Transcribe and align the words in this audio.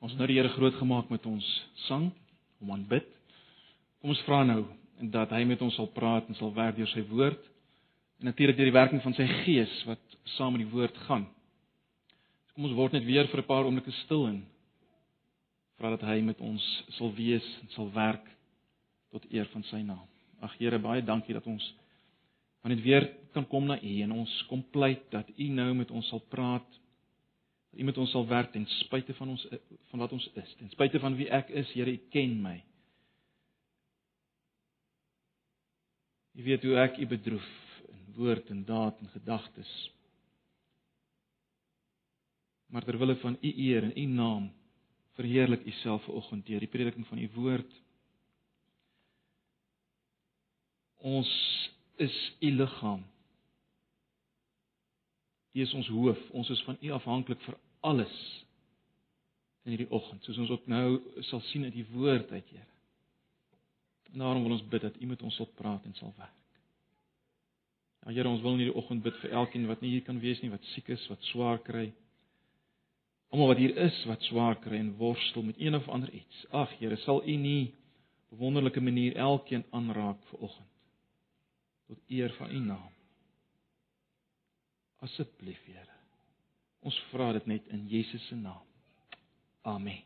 Ons 0.00 0.14
nou 0.16 0.24
die 0.30 0.38
Here 0.38 0.48
groot 0.54 0.74
gemaak 0.80 1.10
met 1.12 1.26
ons 1.28 1.46
sang, 1.84 2.08
om 2.60 2.70
aanbid. 2.72 3.04
Kom 4.00 4.14
ons 4.14 4.22
vra 4.24 4.42
nou 4.48 4.62
dat 5.12 5.32
hy 5.32 5.42
met 5.48 5.60
ons 5.64 5.74
sal 5.76 5.90
praat 5.92 6.28
en 6.28 6.36
sal 6.38 6.52
werk 6.56 6.78
deur 6.78 6.88
sy 6.92 7.02
woord 7.08 7.40
en 8.20 8.28
natuurlik 8.28 8.56
deur 8.56 8.68
die 8.68 8.76
werking 8.76 9.00
van 9.04 9.16
sy 9.16 9.26
gees 9.42 9.72
wat 9.88 10.16
saam 10.36 10.54
met 10.56 10.64
die 10.64 10.72
woord 10.72 10.96
gaan. 11.06 11.26
Kom 12.52 12.68
ons 12.68 12.76
word 12.76 12.96
net 12.96 13.04
weer 13.04 13.28
vir 13.28 13.40
'n 13.40 13.48
paar 13.48 13.64
oomblikke 13.64 13.92
stil 14.04 14.26
en 14.28 14.40
vra 15.76 15.90
dat 15.96 16.04
hy 16.08 16.20
met 16.20 16.40
ons 16.40 16.64
sal 16.96 17.12
wees 17.16 17.44
en 17.62 17.68
sal 17.76 17.92
werk 17.92 18.24
tot 19.12 19.24
eer 19.32 19.48
van 19.52 19.62
sy 19.64 19.82
naam. 19.82 20.08
Ag 20.40 20.56
Here, 20.58 20.78
baie 20.78 21.02
dankie 21.02 21.34
dat 21.34 21.46
ons 21.46 21.74
van 22.62 22.70
dit 22.70 22.82
weer 22.84 23.08
kan 23.32 23.46
kom 23.46 23.66
na 23.66 23.76
U 23.80 24.02
en 24.02 24.12
ons 24.12 24.44
kom 24.48 24.62
pleit 24.72 25.10
dat 25.10 25.28
U 25.36 25.48
nou 25.48 25.74
met 25.74 25.90
ons 25.90 26.08
sal 26.08 26.20
praat 26.28 26.79
dat 27.70 27.80
U 27.80 27.84
met 27.84 27.98
ons 27.98 28.10
sal 28.10 28.26
werk 28.26 28.52
ten 28.52 28.66
spyte 28.66 29.14
van 29.14 29.28
ons 29.28 29.46
van 29.90 30.02
wat 30.02 30.12
ons 30.12 30.26
is, 30.34 30.54
ten 30.58 30.70
spyte 30.70 30.98
van 31.00 31.16
wie 31.16 31.28
ek 31.30 31.48
is, 31.48 31.70
Here, 31.72 31.90
U 31.90 32.00
ken 32.10 32.36
my. 32.42 32.56
U 36.34 36.42
weet 36.42 36.62
hoe 36.66 36.76
ek 36.82 36.98
U 36.98 37.06
bedroef 37.06 37.48
in 37.90 38.04
woord 38.16 38.50
en 38.50 38.64
daad 38.64 38.98
en 39.00 39.10
gedagtes. 39.14 39.70
Maar 42.70 42.86
ter 42.86 42.98
wille 42.98 43.16
van 43.22 43.38
U 43.40 43.52
eer 43.66 43.86
en 43.88 43.96
U 43.98 44.06
naam 44.06 44.50
verheerlik 45.18 45.66
U 45.66 45.70
self 45.82 46.04
vanoggend 46.04 46.46
deur 46.46 46.62
die 46.62 46.70
prediking 46.70 47.06
van 47.06 47.18
U 47.18 47.28
woord. 47.34 47.72
Ons 51.00 51.30
is 52.00 52.16
U 52.40 52.50
liggaam. 52.56 53.02
U 55.52 55.60
is 55.60 55.74
ons 55.74 55.88
hoof. 55.90 56.20
Ons 56.30 56.50
is 56.50 56.62
van 56.66 56.78
U 56.80 56.92
afhanklik 56.96 57.40
vir 57.46 57.56
alles 57.86 58.16
in 59.64 59.74
hierdie 59.74 59.90
oggend, 59.92 60.24
soos 60.24 60.38
ons 60.40 60.50
ook 60.54 60.68
nou 60.72 61.00
sal 61.28 61.42
sien 61.50 61.66
uit 61.66 61.74
die 61.74 61.86
woord 61.92 62.30
uit, 62.32 62.46
Here. 62.48 62.66
Daarom 64.10 64.42
wil 64.42 64.56
ons 64.56 64.68
bid 64.72 64.82
dat 64.82 64.96
U 64.98 65.06
met 65.06 65.22
ons 65.22 65.36
sal 65.36 65.48
praat 65.58 65.84
en 65.86 65.94
sal 65.98 66.14
werk. 66.18 66.36
Ja 68.06 68.14
Here, 68.14 68.28
ons 68.30 68.42
wil 68.42 68.56
in 68.56 68.64
hierdie 68.64 68.78
oggend 68.80 69.04
bid 69.04 69.18
vir 69.22 69.34
elkeen 69.42 69.68
wat 69.68 69.82
nie 69.84 69.92
hier 69.96 70.06
kan 70.06 70.20
wees 70.22 70.40
nie, 70.42 70.52
wat 70.52 70.64
siek 70.72 70.88
is, 70.94 71.02
wat 71.12 71.22
swaar 71.28 71.60
kry. 71.66 71.90
Almal 73.30 73.52
wat 73.52 73.60
hier 73.62 73.76
is 73.78 73.98
wat 74.10 74.24
swaar 74.26 74.56
kry 74.62 74.80
en 74.80 74.94
worstel 74.98 75.44
met 75.46 75.60
een 75.60 75.76
of 75.78 75.88
ander 75.92 76.10
iets. 76.14 76.46
Ag 76.50 76.72
Here, 76.80 76.96
sal 77.04 77.22
U 77.22 77.36
nie 77.36 77.74
op 78.30 78.38
wonderlike 78.38 78.80
manier 78.80 79.16
elkeen 79.18 79.66
aanraak 79.76 80.22
vanoggend 80.32 80.66
tot 81.90 81.98
eer 82.08 82.32
van 82.38 82.50
U 82.54 82.58
naam. 82.58 82.99
Asseblief, 85.00 85.60
Here. 85.64 85.96
Ons 86.84 86.96
vra 87.10 87.32
dit 87.36 87.46
net 87.48 87.66
in 87.72 87.86
Jesus 87.88 88.26
se 88.28 88.36
naam. 88.36 88.60
Amen. 89.68 90.00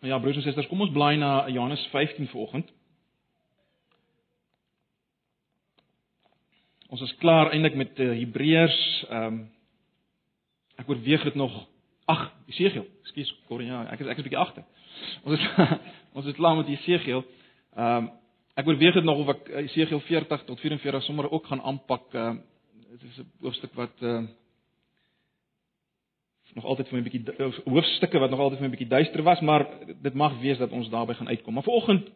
Ja, 0.00 0.18
broers 0.18 0.36
en 0.40 0.44
susters, 0.44 0.68
kom 0.68 0.80
ons 0.80 0.92
blaai 0.92 1.18
na 1.20 1.48
Johannes 1.52 1.82
15 1.92 2.28
vanoggend. 2.32 2.68
Ons 6.88 7.04
is 7.04 7.12
klaar 7.20 7.52
eintlik 7.52 7.76
met 7.76 8.00
uh, 8.00 8.12
Hebreërs. 8.18 8.78
Ehm 9.08 9.26
um, 9.26 9.40
ek 10.80 10.88
oorweeg 10.88 11.26
dit 11.28 11.34
nog. 11.36 11.52
Ag, 12.08 12.22
Jesegiel. 12.48 12.86
Ekskuus, 13.04 13.34
Corrie, 13.50 13.68
ja, 13.68 13.82
ek 13.92 14.00
is 14.00 14.08
ek 14.08 14.16
is 14.16 14.24
'n 14.24 14.28
bietjie 14.30 14.40
agter. 14.40 14.64
Ons 15.28 15.36
is 15.36 15.44
ons 16.16 16.26
is 16.32 16.38
klaar 16.40 16.56
met 16.56 16.72
Jesegiel. 16.72 17.20
Ehm 17.76 18.08
um, 18.08 18.10
Ek 18.54 18.66
oorweeg 18.66 18.94
dit 18.94 19.04
nog 19.04 19.18
of 19.22 19.28
ek 19.28 19.48
Jesegiel 19.48 20.00
40 20.00 20.44
tot 20.44 20.60
44 20.60 21.02
sommer 21.02 21.30
ook 21.30 21.46
gaan 21.46 21.62
aanpak. 21.62 22.14
Uh, 22.14 22.34
dit 22.90 23.02
is 23.02 23.18
'n 23.18 23.30
hoofstuk 23.40 23.74
wat 23.74 23.96
uh 24.00 24.22
nog 26.54 26.64
altyd 26.64 26.88
vir 26.88 26.98
my 26.98 27.00
'n 27.00 27.10
bietjie 27.10 27.62
hoofstukke 27.64 28.18
wat 28.18 28.30
nog 28.30 28.40
altyd 28.40 28.58
vir 28.58 28.68
my 28.68 28.72
'n 28.72 28.76
bietjie 28.76 28.94
duister 28.96 29.22
was, 29.22 29.40
maar 29.40 29.66
dit 30.02 30.14
mag 30.14 30.40
wees 30.40 30.58
dat 30.58 30.70
ons 30.70 30.88
daarby 30.88 31.14
gaan 31.14 31.28
uitkom. 31.28 31.54
Maar 31.54 31.62
vanoggend 31.62 32.08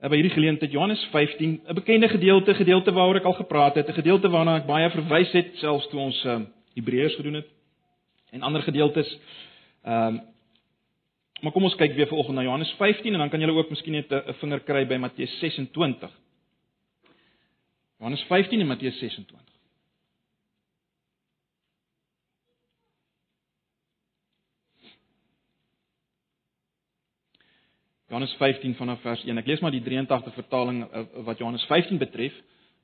uh, 0.00 0.08
by 0.08 0.14
hierdie 0.14 0.32
geleentheid 0.32 0.72
Johannes 0.72 1.04
15, 1.12 1.60
'n 1.68 1.74
bekende 1.74 2.08
gedeelte, 2.08 2.54
gedeelte 2.54 2.92
waaroor 2.92 3.16
ek 3.16 3.24
al 3.24 3.32
gepraat 3.32 3.74
het, 3.74 3.88
'n 3.88 3.92
gedeelte 3.92 4.28
waarna 4.28 4.56
ek 4.56 4.66
baie 4.66 4.90
verwys 4.90 5.32
het 5.32 5.56
selfs 5.56 5.88
toe 5.88 6.00
ons 6.00 6.24
uh, 6.24 6.40
Hebreërs 6.74 7.14
gedoen 7.14 7.34
het 7.34 7.48
en 8.30 8.42
ander 8.42 8.62
gedeeltes. 8.62 9.18
Ehm 9.84 10.14
uh, 10.14 10.20
Maar 11.40 11.52
kom 11.52 11.64
ons 11.64 11.76
kyk 11.80 11.94
weer 11.96 12.08
vanoggend 12.08 12.36
na 12.36 12.42
Johannes 12.44 12.72
15 12.76 13.12
en 13.12 13.18
dan 13.18 13.30
kan 13.32 13.40
julle 13.40 13.56
ook 13.56 13.70
miskien 13.72 13.92
net 13.92 14.12
'n 14.12 14.34
vinger 14.40 14.60
kry 14.60 14.86
by 14.86 14.96
Matteus 14.96 15.38
26. 15.38 16.10
Johannes 17.98 18.22
15 18.28 18.60
en 18.60 18.66
Matteus 18.66 18.98
26. 18.98 19.50
Johannes 28.08 28.32
15 28.34 28.74
vanaf 28.74 29.00
vers 29.00 29.24
1. 29.24 29.38
Ek 29.38 29.46
lees 29.46 29.60
maar 29.60 29.70
die 29.70 29.82
83 29.82 30.34
vertaling 30.34 30.82
eh, 30.92 31.04
wat 31.24 31.38
Johannes 31.38 31.64
15 31.64 31.98
betref. 31.98 32.34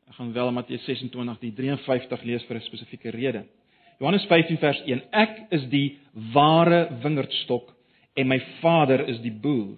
Ek 0.06 0.14
gaan 0.14 0.32
wel 0.32 0.52
Matteus 0.52 0.84
26 0.84 1.38
die 1.38 1.52
53 1.52 2.22
lees 2.22 2.44
vir 2.46 2.56
'n 2.56 2.60
spesifieke 2.60 3.10
rede. 3.10 3.44
Johannes 3.98 4.24
15 4.24 4.58
vers 4.58 4.80
1. 4.86 5.02
Ek 5.10 5.46
is 5.50 5.68
die 5.68 5.98
ware 6.32 6.88
wingerdstok 7.02 7.75
en 8.16 8.28
my 8.28 8.38
Vader 8.60 9.04
is 9.08 9.20
die 9.24 9.32
boer. 9.32 9.76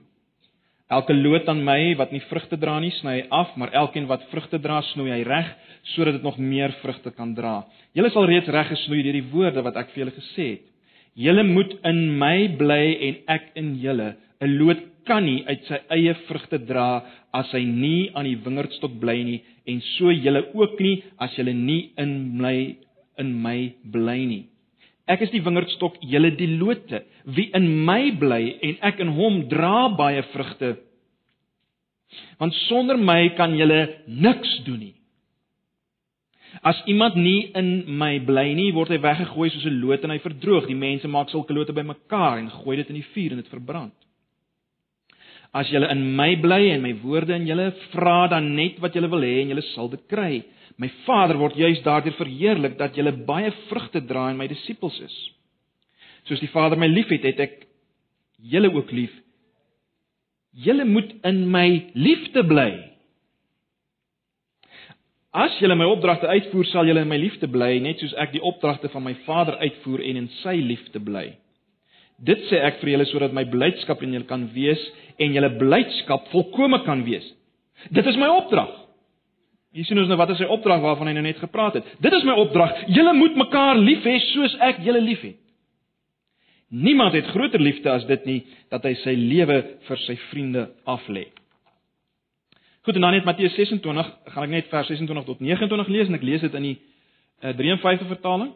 Elke 0.88 1.12
loot 1.12 1.48
aan 1.52 1.60
my 1.66 1.92
wat 2.00 2.14
nie 2.14 2.22
vrugte 2.30 2.56
dra 2.56 2.78
nie, 2.80 2.94
sny 2.96 3.18
hy 3.18 3.24
af, 3.34 3.50
maar 3.60 3.74
elkeen 3.76 4.06
wat 4.08 4.24
vrugte 4.30 4.56
dra, 4.62 4.80
snoei 4.92 5.10
hy 5.12 5.22
reg 5.28 5.50
sodat 5.92 6.16
dit 6.16 6.24
nog 6.24 6.38
meer 6.40 6.72
vrugte 6.80 7.12
kan 7.16 7.34
dra. 7.36 7.60
Julle 7.96 8.10
sal 8.14 8.28
reeds 8.28 8.48
reg 8.52 8.70
gesnoei 8.72 9.02
deur 9.04 9.18
die 9.18 9.28
woorde 9.32 9.64
wat 9.66 9.76
ek 9.80 9.92
vir 9.92 10.04
julle 10.04 10.16
gesê 10.16 10.46
het. 10.54 10.64
Julle 11.18 11.44
moet 11.44 11.74
in 11.90 12.00
my 12.20 12.48
bly 12.60 12.84
en 13.08 13.20
ek 13.36 13.50
in 13.60 13.74
julle. 13.82 14.14
'n 14.40 14.56
Loot 14.58 14.80
kan 15.08 15.24
nie 15.24 15.44
uit 15.48 15.64
sy 15.68 15.78
eie 15.96 16.14
vrugte 16.28 16.58
dra 16.68 17.02
as 17.34 17.52
hy 17.52 17.64
nie 17.64 18.10
aan 18.14 18.28
die 18.28 18.38
wingerdstok 18.44 18.98
bly 19.00 19.16
nie 19.24 19.40
en 19.66 19.80
so 19.96 20.12
julle 20.12 20.44
ook 20.54 20.80
nie 20.80 21.02
as 21.18 21.34
julle 21.36 21.52
nie 21.52 21.90
in 21.98 22.12
my 22.42 22.76
in 23.18 23.34
my 23.42 23.72
bly 23.84 24.20
nie. 24.24 24.44
Ek 25.08 25.22
is 25.24 25.32
die 25.32 25.42
wingerdstok, 25.44 25.96
julle 26.04 26.34
die 26.36 26.50
lote. 26.58 27.02
Wie 27.24 27.48
in 27.56 27.70
my 27.88 28.10
bly 28.20 28.42
en 28.60 28.76
ek 28.90 29.00
in 29.00 29.14
hom 29.16 29.46
dra 29.48 29.88
baie 29.96 30.22
vrugte. 30.34 30.76
Want 32.40 32.56
sonder 32.66 32.98
my 33.00 33.30
kan 33.36 33.56
julle 33.56 33.80
niks 34.06 34.58
doen 34.66 34.82
nie. 34.84 34.94
As 36.64 36.80
iemand 36.88 37.16
nie 37.20 37.50
in 37.56 37.84
my 38.00 38.18
bly 38.24 38.46
nie, 38.56 38.70
word 38.72 38.90
hy 38.92 38.98
weggegooi 39.04 39.50
soos 39.52 39.66
'n 39.68 39.80
loot 39.80 40.04
en 40.04 40.10
hy 40.10 40.18
verdroog. 40.18 40.66
Die 40.66 40.74
mense 40.74 41.08
maak 41.08 41.28
sulke 41.30 41.52
lote 41.52 41.72
bymekaar 41.72 42.38
en 42.38 42.50
gooi 42.50 42.76
dit 42.76 42.88
in 42.88 43.00
die 43.00 43.10
vuur 43.12 43.32
en 43.32 43.42
dit 43.42 43.52
verbrand. 43.52 43.94
As 45.52 45.68
julle 45.72 45.88
in 45.90 46.16
my 46.16 46.36
bly 46.36 46.70
en 46.70 46.82
my 46.82 46.94
woorde 47.02 47.34
in 47.34 47.46
julle 47.46 47.72
vra 47.92 48.28
dan 48.28 48.54
net 48.54 48.80
wat 48.80 48.94
julle 48.94 49.08
wil 49.08 49.24
hê 49.24 49.40
en 49.42 49.48
julle 49.48 49.64
sal 49.74 49.88
dit 49.88 50.04
kry. 50.08 50.44
My 50.78 50.90
Vader 51.06 51.38
word 51.40 51.56
juis 51.58 51.80
daardeur 51.82 52.14
verheerlik 52.14 52.76
dat 52.78 52.94
julle 52.96 53.12
baie 53.26 53.50
vrugte 53.66 54.04
dra 54.06 54.28
en 54.30 54.38
my 54.38 54.46
disippels 54.50 54.98
is. 55.02 55.16
Soos 56.28 56.42
die 56.42 56.50
Vader 56.52 56.78
my 56.78 56.86
liefhet, 56.90 57.24
het 57.26 57.40
ek 57.42 57.56
julle 58.38 58.70
ook 58.70 58.92
lief. 58.94 59.14
Julle 60.54 60.86
moet 60.86 61.10
in 61.26 61.42
my 61.50 61.66
liefde 61.98 62.44
bly. 62.46 62.70
As 65.34 65.58
julle 65.60 65.76
my 65.76 65.86
opdragte 65.90 66.30
uitvoer, 66.30 66.66
sal 66.70 66.88
julle 66.88 67.02
in 67.04 67.10
my 67.10 67.18
liefde 67.20 67.50
bly, 67.50 67.74
net 67.82 68.00
soos 68.00 68.14
ek 68.22 68.32
die 68.36 68.42
opdragte 68.42 68.90
van 68.92 69.04
my 69.04 69.14
Vader 69.26 69.58
uitvoer 69.60 70.02
en 70.06 70.22
in 70.24 70.30
sy 70.40 70.56
liefde 70.62 71.02
bly. 71.04 71.26
Dit 72.18 72.40
sê 72.48 72.62
ek 72.66 72.80
vir 72.80 72.94
julle 72.94 73.06
sodat 73.10 73.34
my 73.34 73.44
blydskap 73.50 74.00
in 74.02 74.14
julle 74.14 74.26
kan 74.30 74.48
wees 74.54 74.80
en 75.18 75.34
julle 75.34 75.52
blydskap 75.58 76.30
volkome 76.32 76.80
kan 76.86 77.04
wees. 77.06 77.26
Dit 77.94 78.06
is 78.10 78.18
my 78.18 78.30
opdrag. 78.40 78.72
Hier 79.76 79.84
sien 79.84 80.00
ons 80.00 80.08
nou 80.08 80.16
wat 80.16 80.30
is 80.32 80.40
sy 80.40 80.46
opdrag 80.48 80.80
waarvan 80.80 81.10
hy 81.10 81.16
nou 81.18 81.24
net 81.26 81.40
gepraat 81.42 81.76
het. 81.78 81.88
Dit 82.00 82.14
is 82.16 82.24
my 82.24 82.36
opdrag. 82.40 82.72
Julle 82.88 83.12
moet 83.16 83.36
mekaar 83.36 83.76
lief 83.76 84.06
hê 84.08 84.16
soos 84.30 84.56
ek 84.64 84.80
julle 84.86 85.02
liefhet. 85.04 85.36
Niemand 86.68 87.14
het 87.16 87.28
groter 87.32 87.60
liefde 87.60 87.88
as 87.90 88.04
dit 88.08 88.24
nie 88.28 88.38
dat 88.68 88.84
hy 88.84 88.92
sy 89.00 89.14
lewe 89.16 89.56
vir 89.86 90.00
sy 90.04 90.18
vriende 90.28 90.66
aflê. 90.84 91.24
Goed 92.84 92.96
en 92.96 93.06
dan 93.06 93.16
net 93.16 93.24
Matteus 93.24 93.54
26, 93.56 94.10
gaan 94.34 94.44
ek 94.44 94.52
net 94.52 94.68
vers 94.72 94.88
26 94.92 95.24
tot 95.28 95.40
29 95.44 95.88
lees 95.92 96.08
en 96.08 96.18
ek 96.18 96.26
lees 96.28 96.44
dit 96.44 96.54
in 96.60 96.66
die 96.70 96.76
uh, 96.76 97.54
53 97.56 98.08
vertaling 98.12 98.52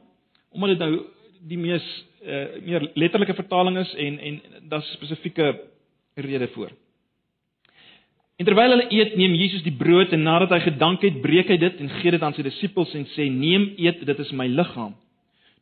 omdat 0.52 0.74
dit 0.74 0.84
nou 0.84 1.02
die 1.48 1.58
mees 1.58 1.84
uh, 2.20 2.60
meer 2.60 2.84
letterlike 3.00 3.36
vertaling 3.36 3.78
is 3.80 3.92
en 3.96 4.18
en 4.20 4.40
daar's 4.68 4.88
spesifieke 4.98 5.48
rede 6.14 6.48
voor. 6.52 6.72
En 8.40 8.48
terwyl 8.48 8.74
hulle 8.74 8.88
eet, 8.90 9.16
neem 9.16 9.34
Jesus 9.38 9.62
die 9.66 9.74
brood 9.76 10.12
en 10.14 10.24
nadat 10.24 10.54
hy 10.54 10.60
gedank 10.64 11.04
het, 11.04 11.20
breek 11.22 11.52
hy 11.52 11.58
dit 11.60 11.80
en 11.84 11.92
gee 12.00 12.14
dit 12.14 12.22
aan 12.22 12.34
sy 12.36 12.44
disippels 12.46 12.94
en 12.98 13.06
sê: 13.12 13.28
"Neem, 13.30 13.72
eet, 13.76 14.04
dit 14.06 14.18
is 14.18 14.32
my 14.32 14.48
liggaam." 14.48 14.94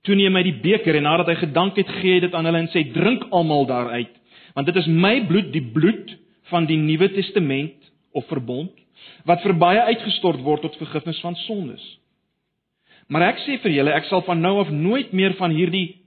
Toe 0.06 0.14
neem 0.17 0.37
hy 0.37 0.43
die 0.46 0.56
beker 0.62 0.96
en 0.96 1.05
nadat 1.05 1.28
hy 1.28 1.37
gedank 1.43 1.76
het, 1.76 1.88
gee 2.00 2.14
hy 2.17 2.20
dit 2.25 2.34
aan 2.34 2.46
hulle 2.49 2.62
en 2.64 2.70
sê: 2.72 2.87
"Drink 2.93 3.26
almal 3.31 3.67
daaruit, 3.67 4.14
want 4.55 4.67
dit 4.67 4.76
is 4.76 4.87
my 4.87 5.26
bloed, 5.26 5.52
die 5.52 5.67
bloed 5.75 6.17
van 6.50 6.67
die 6.67 6.78
Nuwe 6.78 7.11
Testament 7.14 7.90
of 8.12 8.26
verbond 8.26 8.72
wat 9.28 9.43
vir 9.44 9.55
baie 9.58 9.81
uitgestort 9.93 10.43
word 10.44 10.64
tot 10.64 10.78
vergifnis 10.81 11.20
van 11.25 11.37
sondes. 11.46 11.82
Maar 13.11 13.31
ek 13.32 13.43
sê 13.44 13.58
vir 13.62 13.75
julle, 13.75 13.94
ek 13.96 14.06
sal 14.08 14.22
van 14.26 14.40
nou 14.40 14.58
af 14.62 14.70
nooit 14.70 15.12
meer 15.17 15.34
van 15.38 15.52
hierdie 15.55 16.00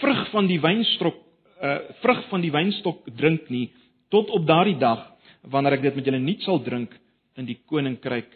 vrug 0.00 0.26
van 0.32 0.48
die 0.50 0.60
wynstok 0.62 1.20
uh 1.64 1.78
vrug 2.02 2.20
van 2.28 2.42
die 2.42 2.52
wynstok 2.52 3.04
drink 3.16 3.46
nie 3.48 3.68
tot 4.12 4.30
op 4.34 4.42
daardie 4.46 4.76
dag 4.78 5.13
wanneer 5.50 5.76
ek 5.76 5.82
dit 5.82 5.94
met 5.94 6.04
julle 6.08 6.20
nuut 6.22 6.42
sal 6.42 6.60
drink 6.64 6.94
in 7.36 7.48
die 7.48 7.58
koninkryk 7.68 8.30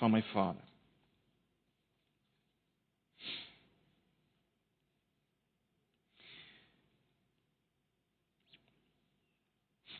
van 0.00 0.10
my 0.10 0.22
Vader. 0.32 0.62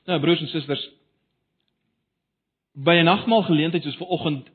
Nou 0.05 0.19
broers 0.21 0.43
en 0.45 0.51
susters, 0.53 0.83
by 2.75 2.99
'n 3.01 3.09
nagmaal 3.09 3.43
geleentheid 3.43 3.83
soos 3.83 3.97
vanoggend 3.97 4.51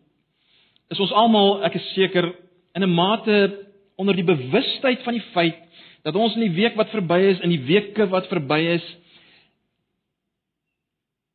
is 0.89 0.99
ons 0.99 1.11
almal, 1.11 1.63
ek 1.63 1.75
is 1.75 1.93
seker, 1.93 2.33
in 2.75 2.83
'n 2.83 2.93
mate 2.93 3.65
onder 3.95 4.15
die 4.15 4.23
bewustheid 4.23 5.03
van 5.03 5.13
die 5.13 5.25
feit 5.33 5.57
dat 6.03 6.15
ons 6.15 6.35
in 6.35 6.41
die 6.41 6.55
week 6.55 6.75
wat 6.75 6.89
verby 6.89 7.19
is, 7.29 7.39
in 7.39 7.49
die 7.49 7.65
weke 7.65 8.07
wat 8.09 8.27
verby 8.27 8.59
is, 8.75 8.85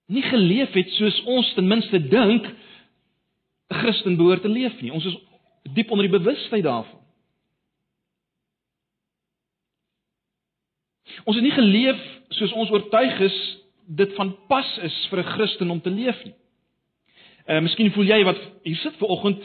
nie 0.06 0.22
geleef 0.22 0.72
het 0.72 0.90
soos 0.98 1.22
ons 1.24 1.54
ten 1.54 1.66
minste 1.66 1.98
dink 2.08 2.46
'n 2.46 3.74
Christen 3.74 4.16
behoort 4.16 4.42
te 4.42 4.48
leef 4.48 4.80
nie. 4.80 4.92
Ons 4.92 5.04
is 5.04 5.16
diep 5.74 5.90
onder 5.90 6.08
die 6.08 6.18
bewustheid 6.18 6.62
daarvan. 6.62 7.00
Ons 11.24 11.36
het 11.36 11.44
nie 11.44 11.54
geleef 11.54 12.00
soos 12.28 12.52
ons 12.52 12.70
oortuig 12.70 13.20
is 13.20 13.36
dit 13.86 14.14
van 14.16 14.32
pas 14.48 14.78
is 14.82 15.06
vir 15.10 15.18
'n 15.18 15.32
Christen 15.36 15.70
om 15.70 15.80
te 15.80 15.90
leef 15.90 16.24
nie. 16.24 16.34
Uh 17.48 17.60
miskien 17.60 17.92
voel 17.92 18.04
jy 18.04 18.24
wat 18.24 18.40
hier 18.62 18.76
sit 18.76 18.96
ver 18.96 19.08
oggend 19.08 19.42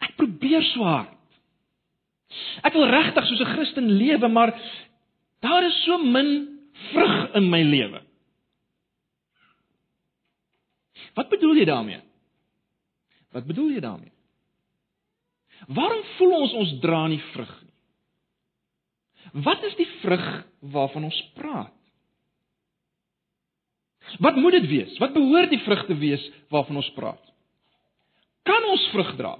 ek 0.00 0.16
probeer 0.16 0.62
so 0.62 0.84
hard. 0.84 1.12
Ek 2.62 2.72
wil 2.72 2.88
regtig 2.88 3.26
soos 3.26 3.40
'n 3.40 3.54
Christen 3.54 3.90
lewe, 3.90 4.28
maar 4.28 4.52
daar 5.40 5.64
is 5.64 5.84
so 5.84 5.98
min 5.98 6.58
vrug 6.92 7.34
in 7.34 7.50
my 7.50 7.62
lewe. 7.62 8.00
Wat 11.16 11.30
bedoel 11.32 11.56
jy 11.56 11.64
daarmee? 11.64 12.02
Wat 13.32 13.46
bedoel 13.48 13.70
jy 13.76 13.80
daarmee? 13.80 14.12
Waarom 15.72 16.02
voel 16.16 16.34
ons 16.36 16.52
ons 16.52 16.74
dra 16.82 17.06
nie 17.08 17.22
vrug 17.32 17.54
nie? 17.62 17.72
Wat 19.46 19.64
is 19.66 19.74
die 19.80 19.88
vrug 20.02 20.26
waarvan 20.60 21.08
ons 21.08 21.16
praat? 21.34 21.72
Wat 24.22 24.36
moet 24.38 24.54
dit 24.60 24.68
wees? 24.70 24.98
Wat 25.02 25.16
behoort 25.16 25.50
die 25.50 25.62
vrug 25.64 25.82
te 25.88 25.96
wees 25.98 26.22
waarvan 26.52 26.78
ons 26.78 26.92
praat? 26.94 27.32
Kan 28.46 28.68
ons 28.70 28.84
vrug 28.92 29.16
dra? 29.18 29.34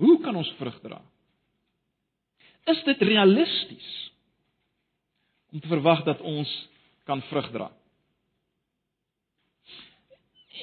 Hoe 0.00 0.18
kan 0.24 0.36
ons 0.36 0.50
vrug 0.58 0.76
dra? 0.84 1.00
Is 2.68 2.82
dit 2.84 3.02
realisties 3.08 3.88
om 5.52 5.60
te 5.60 5.68
verwag 5.68 6.04
dat 6.04 6.20
ons 6.20 6.50
kan 7.04 7.22
vrug 7.30 7.50
dra? 7.50 7.70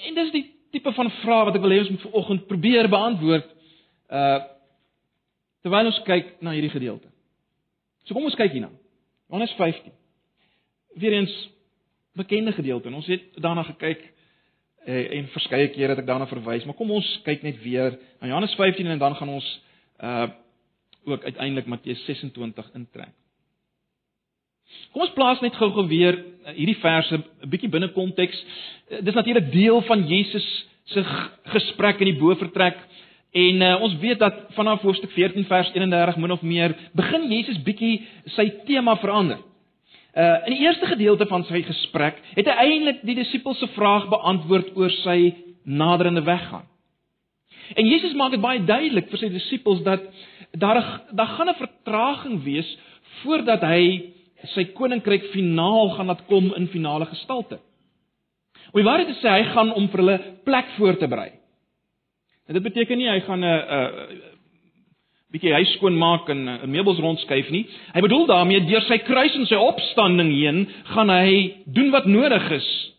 En 0.08 0.14
dis 0.14 0.32
die 0.32 0.46
tipe 0.72 0.94
van 0.94 1.12
vraag 1.22 1.50
wat 1.50 1.58
ek 1.58 1.64
wil 1.64 1.74
hê 1.74 1.82
ons 1.84 1.94
moet 1.94 2.06
vanoggend 2.10 2.48
probeer 2.52 2.90
beantwoord 2.92 3.52
uh 4.12 4.40
terwyl 5.66 5.90
ons 5.90 5.98
kyk 6.08 6.38
na 6.46 6.54
hierdie 6.56 6.72
gedeelte. 6.72 7.10
So 8.06 8.16
kom 8.16 8.24
ons 8.30 8.38
kyk 8.40 8.54
hierna. 8.56 8.70
Johannes 9.28 9.52
15. 9.58 9.92
Weereens 11.02 11.34
bekende 12.16 12.54
gedeelte. 12.56 12.94
Ons 12.94 13.10
het 13.12 13.26
daarna 13.42 13.66
gekyk 13.68 14.06
eh, 14.86 15.18
en 15.18 15.28
verskeie 15.34 15.68
kere 15.74 15.92
het 15.92 16.02
ek 16.06 16.08
daarna 16.08 16.30
verwys, 16.30 16.64
maar 16.64 16.78
kom 16.78 16.94
ons 16.96 17.10
kyk 17.26 17.44
net 17.44 17.60
weer 17.66 17.98
na 18.22 18.30
Johannes 18.32 18.56
15 18.56 18.94
en 18.94 19.02
dan 19.02 19.18
gaan 19.20 19.34
ons 19.40 19.50
uh 20.04 20.28
ook 21.08 21.24
uiteindelik 21.24 21.70
Matteus 21.72 22.02
26 22.06 22.74
intrek. 22.76 23.14
Kom 24.92 25.02
ons 25.06 25.14
plaas 25.16 25.42
net 25.44 25.56
gou-gou 25.56 25.86
weer 25.88 26.18
uh, 26.18 26.54
hierdie 26.56 26.80
verse 26.82 27.14
'n 27.18 27.50
bietjie 27.50 27.70
binne 27.70 27.90
konteks. 27.96 28.38
Uh, 28.92 29.02
dis 29.02 29.16
natuurlik 29.16 29.52
deel 29.52 29.82
van 29.82 30.08
Jesus 30.08 30.48
se 30.86 31.04
gesprek 31.54 32.00
in 32.00 32.14
die 32.14 32.20
bofortrek. 32.20 32.78
En 33.32 33.62
uh, 33.62 33.82
ons 33.82 33.98
weet 34.00 34.20
dat 34.20 34.48
vanaf 34.56 34.82
hoofstuk 34.82 35.12
14 35.12 35.46
vers 35.46 35.72
31 35.74 36.18
min 36.18 36.32
of 36.32 36.42
meer 36.42 36.76
begin 36.96 37.28
Jesus 37.32 37.60
bietjie 37.64 38.08
sy 38.26 38.50
tema 38.66 38.96
verander. 38.96 39.44
Uh 40.18 40.48
in 40.48 40.56
die 40.56 40.64
eerste 40.66 40.88
gedeelte 40.90 41.28
van 41.30 41.44
sy 41.46 41.62
gesprek 41.62 42.18
het 42.34 42.48
hy 42.50 42.56
eintlik 42.64 43.04
die 43.06 43.16
disippels 43.20 43.60
se 43.60 43.68
vraag 43.76 44.08
beantwoord 44.10 44.72
oor 44.76 44.90
sy 45.04 45.36
naderende 45.64 46.24
weggaan. 46.26 46.66
En 47.76 47.86
Jesus 47.86 48.16
maak 48.16 48.32
dit 48.32 48.42
baie 48.42 48.64
duidelik 48.64 49.12
vir 49.12 49.22
sy 49.22 49.30
disippels 49.30 49.84
dat 49.86 50.08
daar 50.58 50.80
daar 51.12 51.36
gaan 51.36 51.50
'n 51.50 51.60
vertraging 51.60 52.44
wees 52.44 52.78
voordat 53.22 53.62
hy 53.62 54.14
sy 54.54 54.66
koninkryk 54.78 55.32
finaal 55.34 55.90
gaan 55.96 56.12
laat 56.12 56.26
kom 56.28 56.54
in 56.56 56.68
finale 56.68 57.06
gestalte. 57.06 57.60
Om 58.72 58.82
die 58.82 58.88
waarheid 58.88 59.08
te 59.08 59.20
sê, 59.22 59.32
hy 59.32 59.44
gaan 59.54 59.74
om 59.74 59.88
vir 59.92 60.04
hulle 60.04 60.18
plek 60.46 60.74
voor 60.78 60.98
te 60.98 61.08
berei. 61.08 61.32
En 62.48 62.56
dit 62.56 62.64
beteken 62.64 62.98
nie 62.98 63.10
hy 63.10 63.20
gaan 63.22 63.44
'n 63.44 63.46
'n 63.46 64.38
bietjie 65.32 65.54
huis 65.54 65.74
skoon 65.76 65.98
maak 65.98 66.30
en 66.30 66.48
'n 66.50 66.70
meubels 66.70 67.00
rondskuif 67.00 67.50
nie. 67.50 67.68
Hy 67.94 68.02
bedoel 68.02 68.26
daarmee 68.26 68.66
deur 68.66 68.82
sy 68.82 68.98
kruis 68.98 69.36
en 69.36 69.46
sy 69.46 69.56
opstanding 69.56 70.32
heen 70.32 70.68
gaan 70.84 71.10
hy 71.10 71.64
doen 71.66 71.92
wat 71.92 72.06
nodig 72.06 72.52
is 72.52 72.94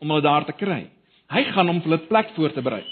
om 0.00 0.10
hulle 0.10 0.22
daar 0.22 0.44
te 0.44 0.52
kry. 0.52 0.90
Hy 1.30 1.42
gaan 1.44 1.68
om 1.68 1.80
hulle 1.80 1.98
plek 1.98 2.28
voor 2.34 2.52
te 2.52 2.62
berei. 2.62 2.84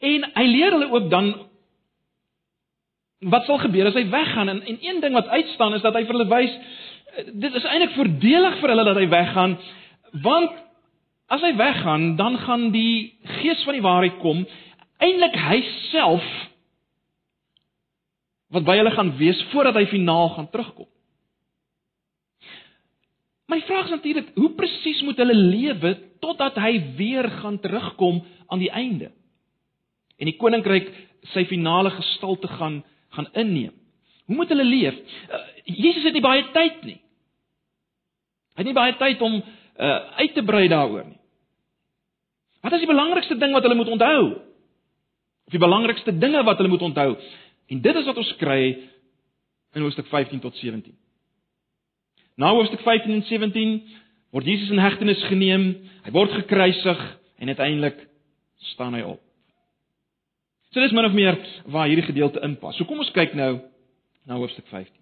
En 0.00 0.26
hy 0.34 0.46
leer 0.46 0.72
hulle 0.72 0.90
ook 0.90 1.10
dan 1.10 1.34
wat 3.20 3.46
sal 3.46 3.58
gebeur 3.58 3.88
as 3.88 3.96
hy 3.96 4.04
weggaan 4.10 4.48
en 4.48 4.62
en 4.62 4.78
een 4.80 5.00
ding 5.00 5.14
wat 5.16 5.28
uitstaan 5.28 5.74
is 5.74 5.82
dat 5.82 5.94
hy 5.94 6.04
vir 6.04 6.18
hulle 6.18 6.30
wys 6.30 6.58
dit 7.32 7.54
is 7.54 7.64
eintlik 7.64 7.96
voordelig 7.96 8.60
vir 8.60 8.72
hulle 8.74 8.84
dat 8.84 9.00
hy 9.00 9.08
weggaan 9.08 9.58
want 10.22 10.64
As 11.26 11.42
hy 11.42 11.56
weggaan, 11.58 12.14
dan 12.16 12.38
gaan 12.38 12.68
die 12.70 13.16
gees 13.40 13.62
van 13.66 13.74
die 13.74 13.82
waarheid 13.82 14.20
kom, 14.22 14.44
eintlik 15.02 15.34
hy 15.48 15.58
self 15.90 16.26
wat 18.54 18.62
by 18.62 18.76
hulle 18.78 18.92
gaan 18.94 19.10
wees 19.18 19.40
voordat 19.50 19.74
hy 19.74 19.88
finaal 19.90 20.30
gaan 20.36 20.46
terugkom. 20.52 20.86
My 23.50 23.58
vraag 23.66 23.90
is 23.90 23.96
natuurlik, 23.96 24.30
hoe 24.38 24.52
presies 24.58 25.02
moet 25.06 25.18
hulle 25.22 25.34
lewe 25.34 25.92
totdat 26.22 26.58
hy 26.62 26.78
weer 26.98 27.26
gaan 27.42 27.58
terugkom 27.62 28.22
aan 28.46 28.62
die 28.62 28.70
einde? 28.70 29.10
En 30.16 30.30
die 30.30 30.38
koninkryk 30.38 30.88
sy 31.34 31.42
finale 31.50 31.90
gestalte 31.98 32.48
gaan 32.54 32.80
gaan 33.16 33.28
inneem. 33.32 33.74
Hoe 34.26 34.36
moet 34.36 34.50
hulle 34.52 34.64
leef? 34.64 34.96
Uh, 35.30 35.42
Jesus 35.64 36.04
het 36.04 36.14
nie 36.14 36.24
baie 36.24 36.44
tyd 36.54 36.82
nie. 36.86 36.98
Hy 38.56 38.64
het 38.64 38.70
nie 38.70 38.76
baie 38.76 38.96
tyd 39.00 39.22
om 39.24 39.38
uh 39.76 39.96
uit 40.22 40.32
te 40.34 40.42
brei 40.42 40.68
daaroor 40.72 41.04
nie. 41.04 41.18
Wat 42.64 42.72
is 42.72 42.82
die 42.82 42.90
belangrikste 42.90 43.36
ding 43.38 43.52
wat 43.52 43.62
hulle 43.62 43.76
moet 43.78 43.90
onthou? 43.92 44.22
Of 45.46 45.54
die 45.54 45.62
belangrikste 45.62 46.14
dinge 46.18 46.42
wat 46.42 46.56
hulle 46.58 46.72
moet 46.72 46.82
onthou? 46.82 47.12
En 47.70 47.82
dit 47.84 47.98
is 48.00 48.08
wat 48.08 48.16
ons 48.16 48.32
kry 48.40 48.62
in 49.76 49.84
hoofstuk 49.84 50.08
15 50.08 50.40
tot 50.40 50.56
17. 50.56 50.96
Na 52.40 52.50
hoofstuk 52.56 52.80
15 52.80 53.12
en 53.12 53.22
17 53.28 53.76
word 54.34 54.48
Jesus 54.48 54.72
in 54.72 54.82
hegtenis 54.82 55.22
geneem, 55.30 55.68
hy 56.04 56.14
word 56.16 56.32
gekruisig 56.40 57.04
en 57.38 57.52
uiteindelik 57.52 58.00
staan 58.72 58.96
hy 58.96 59.04
op. 59.06 59.25
So 60.76 60.82
dis 60.84 60.92
min 60.92 61.06
of 61.08 61.14
meer 61.16 61.38
waar 61.72 61.86
hierdie 61.88 62.04
gedeelte 62.04 62.42
inpas. 62.44 62.76
So 62.76 62.84
kom 62.84 62.98
ons 63.00 63.08
kyk 63.16 63.32
nou 63.32 63.54
na 64.28 64.36
hoofstuk 64.36 64.66
15. 64.68 64.92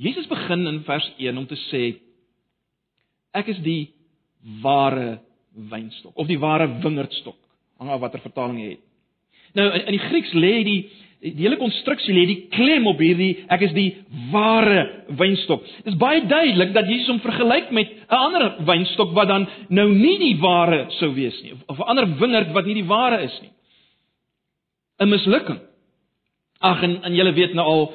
Jesus 0.00 0.24
begin 0.30 0.64
in 0.70 0.78
vers 0.88 1.10
1 1.18 1.36
om 1.36 1.44
te 1.44 1.58
sê 1.66 1.82
ek 3.36 3.52
is 3.52 3.60
die 3.60 3.90
ware 4.64 5.18
wynstok 5.68 6.16
of 6.16 6.30
die 6.30 6.40
ware 6.40 6.70
wingerdstok, 6.80 7.36
hang 7.76 7.92
af 7.92 8.00
watter 8.00 8.24
vertaling 8.24 8.62
jy 8.62 8.70
het. 8.70 8.84
Nou 9.52 9.68
in 9.82 9.98
die 9.98 10.04
Grieks 10.06 10.32
lê 10.32 10.54
die 10.64 10.80
die 11.20 11.44
hele 11.44 11.58
konstruksie 11.60 12.14
lê 12.16 12.24
die 12.28 12.38
klem 12.54 12.86
op 12.88 13.00
hierdie 13.02 13.44
ek 13.52 13.66
is 13.66 13.74
die 13.76 13.88
ware 14.32 15.04
wynstok. 15.20 15.66
Dit 15.84 15.92
is 15.92 15.98
baie 16.00 16.22
duidelik 16.24 16.72
dat 16.72 16.88
Jesus 16.88 17.10
hom 17.12 17.20
vergelyk 17.20 17.72
met 17.76 17.90
'n 18.08 18.20
ander 18.26 18.44
wynstok 18.64 19.12
wat 19.14 19.28
dan 19.28 19.46
nou 19.68 19.88
nie 19.88 20.18
die 20.18 20.36
ware 20.40 20.86
sou 20.98 21.12
wees 21.14 21.36
nie 21.42 21.52
of 21.68 21.78
'n 21.78 21.88
ander 21.92 22.06
wingerd 22.06 22.52
wat 22.52 22.66
nie 22.66 22.74
die 22.74 22.88
ware 22.88 23.22
is 23.22 23.40
nie. 23.42 23.50
'n 25.00 25.08
Mislukking. 25.08 25.60
Ag 26.60 26.82
en 26.82 27.02
en 27.04 27.14
julle 27.14 27.32
weet 27.32 27.54
nou 27.54 27.66
al 27.66 27.94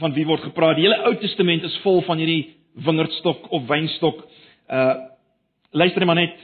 van 0.00 0.12
wie 0.12 0.26
word 0.26 0.42
gepraat. 0.42 0.76
Die 0.76 0.86
hele 0.86 1.04
Ou 1.04 1.14
Testament 1.20 1.62
is 1.62 1.76
vol 1.84 2.02
van 2.02 2.18
hierdie 2.18 2.54
wingerdstok 2.84 3.50
of 3.52 3.66
wynstok. 3.68 4.24
Uh 4.70 4.94
luister 5.76 6.06
maar 6.06 6.16
net 6.16 6.36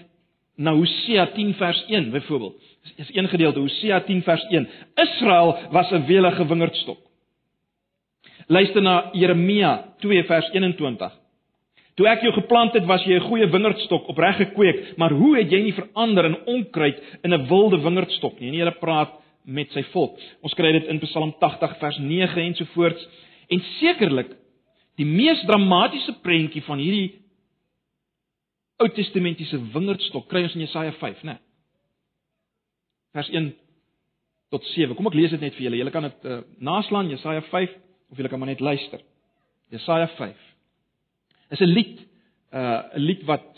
na 0.56 0.74
Hosea 0.74 1.26
10 1.32 1.54
vers 1.54 1.84
1 1.88 2.10
byvoorbeeld. 2.10 2.71
Is 2.96 3.14
een 3.14 3.28
gedeelte 3.28 3.58
Hosea 3.58 4.00
10 4.00 4.22
vers 4.22 4.44
1. 4.50 4.68
Israel 4.94 5.58
was 5.70 5.90
'n 5.90 6.06
welige 6.06 6.46
wingerdstok. 6.46 6.98
Luister 8.46 8.82
na 8.82 9.10
Jeremia 9.12 9.94
2 9.98 10.24
vers 10.24 10.50
21. 10.52 11.12
Toe 11.94 12.08
ek 12.08 12.22
jou 12.24 12.32
geplant 12.32 12.72
het, 12.72 12.84
was 12.84 13.04
jy 13.04 13.14
'n 13.14 13.28
goeie 13.28 13.46
wingerdstok, 13.46 14.08
opreg 14.08 14.36
gekweek, 14.36 14.96
maar 14.96 15.10
hoe 15.10 15.36
het 15.36 15.50
jy 15.50 15.62
nie 15.62 15.74
verander 15.74 16.24
in 16.24 16.44
onkruid 16.44 17.02
in 17.22 17.34
'n 17.34 17.46
wilde 17.48 17.80
wingerdstok 17.80 18.40
nie? 18.40 18.48
En 18.48 18.52
die 18.52 18.60
Here 18.60 18.78
praat 18.78 19.10
met 19.44 19.70
sy 19.72 19.82
volk. 19.82 20.18
Ons 20.42 20.54
kry 20.54 20.72
dit 20.72 20.86
in 20.86 20.98
Psalm 20.98 21.34
80 21.38 21.78
vers 21.78 21.98
9 21.98 22.42
en 22.42 22.54
so 22.54 22.64
voort. 22.64 23.08
En 23.48 23.60
sekerlik 23.60 24.36
die 24.96 25.06
mees 25.06 25.42
dramatiese 25.46 26.14
prentjie 26.22 26.62
van 26.62 26.78
hierdie 26.78 27.22
Ou 28.82 28.88
Testamentiese 28.88 29.60
wingerdstok 29.72 30.28
kry 30.28 30.42
ons 30.42 30.54
in 30.54 30.64
Jesaja 30.64 30.92
5, 30.92 31.22
né? 31.22 31.36
Vers 33.12 33.28
1 33.28 33.52
tot 34.52 34.64
7. 34.74 34.94
Kom 34.96 35.08
ek 35.10 35.16
lees 35.16 35.32
dit 35.34 35.40
net 35.40 35.56
vir 35.56 35.66
julle. 35.66 35.80
Julle 35.80 35.94
kan 35.94 36.06
dit 36.08 36.28
uh, 36.28 36.40
naslaan 36.60 37.10
Jesaja 37.12 37.42
5 37.50 37.74
of 38.12 38.20
julle 38.20 38.30
kan 38.32 38.40
maar 38.40 38.52
net 38.52 38.60
luister. 38.60 39.00
Jesaja 39.72 40.08
5 40.18 40.36
is 41.52 41.60
'n 41.60 41.68
lied, 41.68 42.00
uh 42.52 42.82
'n 42.96 43.04
lied 43.04 43.24
wat 43.28 43.48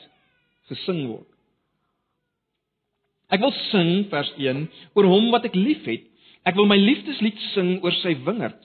gesing 0.70 1.06
word. 1.08 1.30
Ek 3.30 3.40
wil 3.40 3.54
sing 3.70 4.06
vers 4.11 4.30
1 4.38 4.68
oor 4.94 5.06
hom 5.11 5.30
wat 5.30 5.44
ek 5.44 5.54
liefhet. 5.54 6.06
Ek 6.44 6.54
wil 6.54 6.66
my 6.66 6.76
liefdeslied 6.76 7.38
sing 7.54 7.78
oor 7.82 7.92
sy 8.02 8.14
wingerd. 8.26 8.61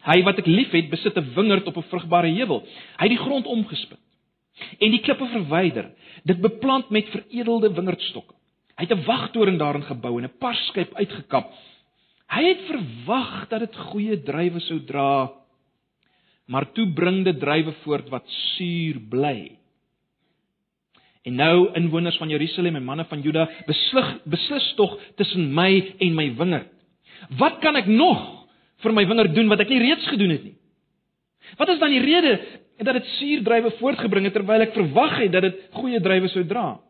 Hy 0.00 0.22
wat 0.24 0.38
ek 0.40 0.46
liefhet, 0.46 0.90
besit 0.90 1.16
'n 1.16 1.34
wingerd 1.36 1.66
op 1.66 1.76
'n 1.76 1.90
vrugbare 1.90 2.30
heuwel. 2.32 2.64
Hy 2.98 3.06
het 3.06 3.16
die 3.16 3.24
grond 3.26 3.46
omgespit 3.46 3.98
en 4.78 4.90
die 4.90 5.00
klippe 5.00 5.26
verwyder, 5.26 5.90
dit 6.24 6.40
beplant 6.40 6.90
met 6.90 7.08
veredelde 7.08 7.72
wingerdstokke. 7.72 8.34
Hy 8.80 8.86
het 8.88 8.96
'n 8.96 9.04
wagtoring 9.04 9.58
daarin 9.60 9.84
gebou 9.84 10.16
en 10.16 10.24
'n 10.24 10.38
parskyp 10.40 10.94
uitgekap. 10.94 11.52
Hy 12.32 12.42
het 12.44 12.60
verwag 12.64 13.48
dat 13.48 13.60
dit 13.60 13.76
goeie 13.76 14.22
druiwe 14.22 14.60
sou 14.60 14.78
dra, 14.84 15.30
maar 16.46 16.72
toe 16.72 16.86
bring 16.94 17.24
dit 17.24 17.40
druiwe 17.40 17.72
voort 17.82 18.08
wat 18.08 18.24
suur 18.26 19.00
bly. 19.08 19.58
En 21.22 21.34
nou 21.34 21.72
inwoners 21.76 22.16
van 22.16 22.28
Jerusalem 22.28 22.76
en 22.76 22.84
manne 22.84 23.04
van 23.04 23.20
Juda, 23.20 23.48
beslis 23.66 24.14
beslis 24.24 24.74
tog 24.74 24.96
tussen 25.16 25.52
my 25.54 25.94
en 25.98 26.14
my 26.14 26.34
wingerd. 26.36 26.72
Wat 27.36 27.58
kan 27.60 27.76
ek 27.76 27.86
nog 27.86 28.46
vir 28.80 28.92
my 28.92 29.06
wingerd 29.06 29.34
doen 29.34 29.48
wat 29.48 29.60
ek 29.60 29.68
nie 29.68 29.78
reeds 29.78 30.06
gedoen 30.06 30.30
het 30.30 30.44
nie? 30.44 30.56
Wat 31.58 31.68
is 31.68 31.78
dan 31.78 31.90
die 31.90 32.00
rede 32.00 32.40
dat 32.78 32.94
dit 32.94 33.04
suurdrywe 33.04 33.70
voortgebring 33.76 34.24
het 34.24 34.32
terwyl 34.32 34.60
ek 34.64 34.72
verwag 34.72 35.18
het 35.18 35.32
dat 35.32 35.42
dit 35.42 35.60
goeie 35.76 36.00
drywe 36.00 36.28
sou 36.28 36.46
dra? 36.46 36.80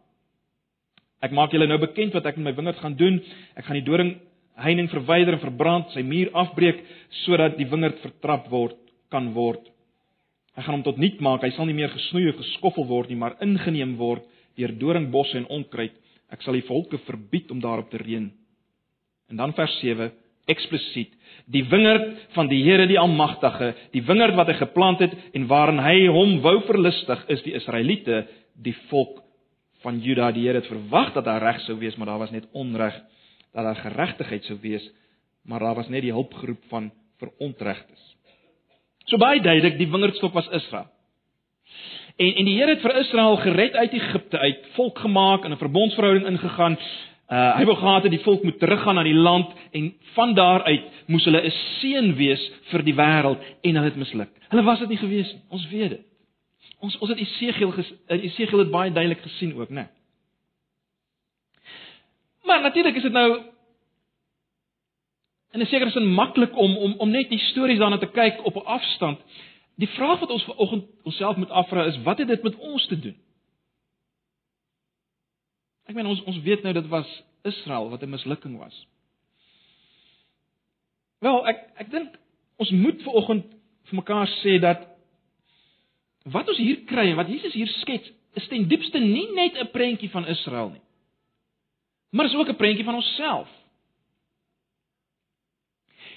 Ek 1.21 1.35
maak 1.37 1.53
julle 1.53 1.69
nou 1.69 1.79
bekend 1.83 2.15
wat 2.17 2.27
ek 2.31 2.39
met 2.39 2.49
my 2.49 2.55
wingerd 2.57 2.81
gaan 2.81 2.97
doen. 2.97 3.19
Ek 3.59 3.67
gaan 3.67 3.77
die 3.77 3.85
doring 3.85 4.15
heining 4.61 4.89
verwyder 4.93 5.37
en 5.37 5.43
verbrand, 5.43 5.93
sy 5.95 6.03
muur 6.05 6.33
afbreek 6.37 6.83
sodat 7.25 7.57
die 7.59 7.69
wingerd 7.69 8.01
vertrap 8.05 8.49
word 8.53 8.79
kan 9.13 9.31
word. 9.37 9.63
Hy 10.57 10.65
gaan 10.65 10.79
hom 10.79 10.87
tot 10.87 11.01
niet 11.01 11.21
maak. 11.25 11.45
Hy 11.45 11.53
sal 11.57 11.69
nie 11.69 11.77
meer 11.77 11.93
gesnoei 11.93 12.31
of 12.33 12.41
geskoffel 12.41 12.89
word 12.89 13.13
nie, 13.13 13.21
maar 13.21 13.39
ingeneem 13.45 13.95
word 14.01 14.27
deur 14.59 14.73
doringbosse 14.81 15.39
en 15.41 15.49
onkruid. 15.61 15.95
Ek 16.33 16.43
sal 16.45 16.57
die 16.57 16.67
volke 16.67 17.01
verbied 17.07 17.53
om 17.53 17.63
daarop 17.63 17.91
te 17.93 18.01
reën. 18.01 18.29
En 19.31 19.41
dan 19.41 19.55
vers 19.57 19.77
7 19.81 20.11
eksplisiet. 20.51 21.13
Die 21.51 21.63
wingerd 21.71 22.09
van 22.35 22.49
die 22.51 22.63
Here 22.65 22.87
die 22.91 22.99
Almagtige, 22.99 23.75
die 23.95 24.03
wingerd 24.07 24.35
wat 24.39 24.51
hy 24.51 24.57
geplant 24.59 25.03
het 25.05 25.15
en 25.37 25.47
waarin 25.51 25.79
hy 25.85 26.09
hom 26.11 26.39
wou 26.45 26.57
verlustig, 26.67 27.23
is 27.31 27.45
die 27.47 27.55
Israeliete, 27.59 28.25
die 28.59 28.75
volk 28.91 29.21
van 29.83 30.01
Juda. 30.01 30.31
Die 30.33 30.47
Here 30.47 30.61
het 30.61 30.71
verwag 30.71 31.13
dat 31.13 31.25
daar 31.25 31.43
reg 31.43 31.61
sou 31.61 31.79
wees, 31.79 31.97
maar 31.97 32.07
daar 32.07 32.19
was 32.19 32.31
net 32.31 32.49
onreg, 32.53 32.95
dat 33.53 33.65
daar 33.65 33.77
geregtigheid 33.77 34.45
sou 34.45 34.59
wees, 34.61 34.91
maar 35.45 35.61
daar 35.61 35.75
was 35.75 35.89
net 35.89 36.03
die 36.03 36.13
hulpgroep 36.13 36.63
van 36.69 36.91
verontregtes. 37.19 38.17
So 39.05 39.19
baie 39.19 39.41
duidelik, 39.41 39.79
die 39.79 39.91
wingerdstok 39.91 40.33
was 40.33 40.49
Israel. 40.49 40.89
En 42.17 42.35
en 42.35 42.45
die 42.45 42.57
Here 42.59 42.75
het 42.75 42.83
vir 42.85 42.99
Israel 43.01 43.37
gered 43.41 43.77
uit 43.77 43.93
Egipte 43.97 44.39
uit, 44.39 44.67
volk 44.77 44.99
gemaak 44.99 45.45
en 45.45 45.53
'n 45.53 45.63
verbondsverhouding 45.63 46.27
ingegaan. 46.27 46.79
Uh 47.31 47.57
hy 47.57 47.65
wou 47.65 47.77
gehad 47.77 48.03
het 48.03 48.11
die 48.11 48.25
volk 48.27 48.43
moet 48.43 48.59
teruggaan 48.59 48.95
na 48.95 49.03
die 49.03 49.15
land 49.15 49.53
en 49.71 49.95
van 50.15 50.35
daar 50.35 50.63
uit 50.63 50.85
moes 51.07 51.25
hulle 51.25 51.43
'n 51.47 51.53
seën 51.81 52.15
wees 52.17 52.51
vir 52.71 52.83
die 52.83 52.95
wêreld 52.95 53.39
en 53.63 53.75
hulle 53.75 53.89
het 53.89 53.97
misluk. 53.97 54.29
Hulle 54.49 54.63
was 54.63 54.79
dit 54.79 54.89
nie 54.89 54.99
gewees 54.99 55.33
nie. 55.33 55.43
Ons 55.49 55.69
weet 55.69 55.91
dit. 55.91 56.10
Ons 56.81 56.99
ons 56.99 57.11
het 57.13 57.19
Esegiel 57.19 57.73
Esegiel 58.07 58.59
het 58.65 58.71
baie 58.71 58.93
duidelik 58.93 59.23
gesien 59.23 59.55
ook, 59.55 59.69
né? 59.69 59.89
Maar 62.43 62.61
natuurlik 62.61 62.97
is 62.97 63.03
dit 63.03 63.13
nou 63.13 63.43
in 65.51 65.61
'n 65.61 65.67
sekere 65.67 65.91
sin 65.91 66.15
maklik 66.15 66.57
om 66.57 66.77
om 66.77 66.95
om 66.99 67.11
net 67.11 67.29
die 67.29 67.39
stories 67.39 67.79
daarna 67.79 67.99
te 67.99 68.11
kyk 68.11 68.45
op 68.45 68.55
'n 68.57 68.67
afstand. 68.67 69.19
Die 69.75 69.89
vraag 69.89 70.21
wat 70.21 70.31
ons 70.31 70.45
vanoggend 70.45 70.85
onsself 71.03 71.37
moet 71.37 71.51
afvra 71.51 71.85
is 71.85 72.03
wat 72.03 72.19
het 72.19 72.29
dit 72.29 72.43
met 72.43 72.57
ons 72.57 72.87
te 72.87 72.99
doen? 72.99 73.17
Ek 75.85 75.95
meen 75.95 76.07
ons 76.07 76.23
ons 76.23 76.41
weet 76.41 76.63
nou 76.63 76.75
dit 76.75 76.89
was 76.89 77.23
Israel 77.43 77.91
wat 77.91 78.03
'n 78.03 78.11
mislukking 78.11 78.59
was. 78.59 78.87
Wel, 81.19 81.47
ek 81.47 81.59
ek 81.77 81.91
dink 81.91 82.19
ons 82.57 82.71
moet 82.71 83.03
vanoggend 83.03 83.45
vir 83.85 83.97
mekaar 83.97 84.29
sê 84.29 84.61
dat 84.61 84.90
wat 86.23 86.49
ons 86.49 86.59
hier 86.59 86.85
kry 86.85 87.11
en 87.11 87.17
wat 87.17 87.29
Jesus 87.29 87.55
hier 87.57 87.71
skets, 87.81 88.11
is 88.35 88.49
ten 88.49 88.69
diepste 88.69 88.99
nie 88.99 89.29
net 89.35 89.57
'n 89.57 89.71
prentjie 89.71 90.11
van 90.11 90.27
Israel 90.27 90.71
nie. 90.71 90.83
Maar 92.11 92.27
is 92.27 92.35
ook 92.35 92.49
'n 92.49 92.57
prentjie 92.57 92.85
van 92.85 92.95
onsself. 92.95 93.49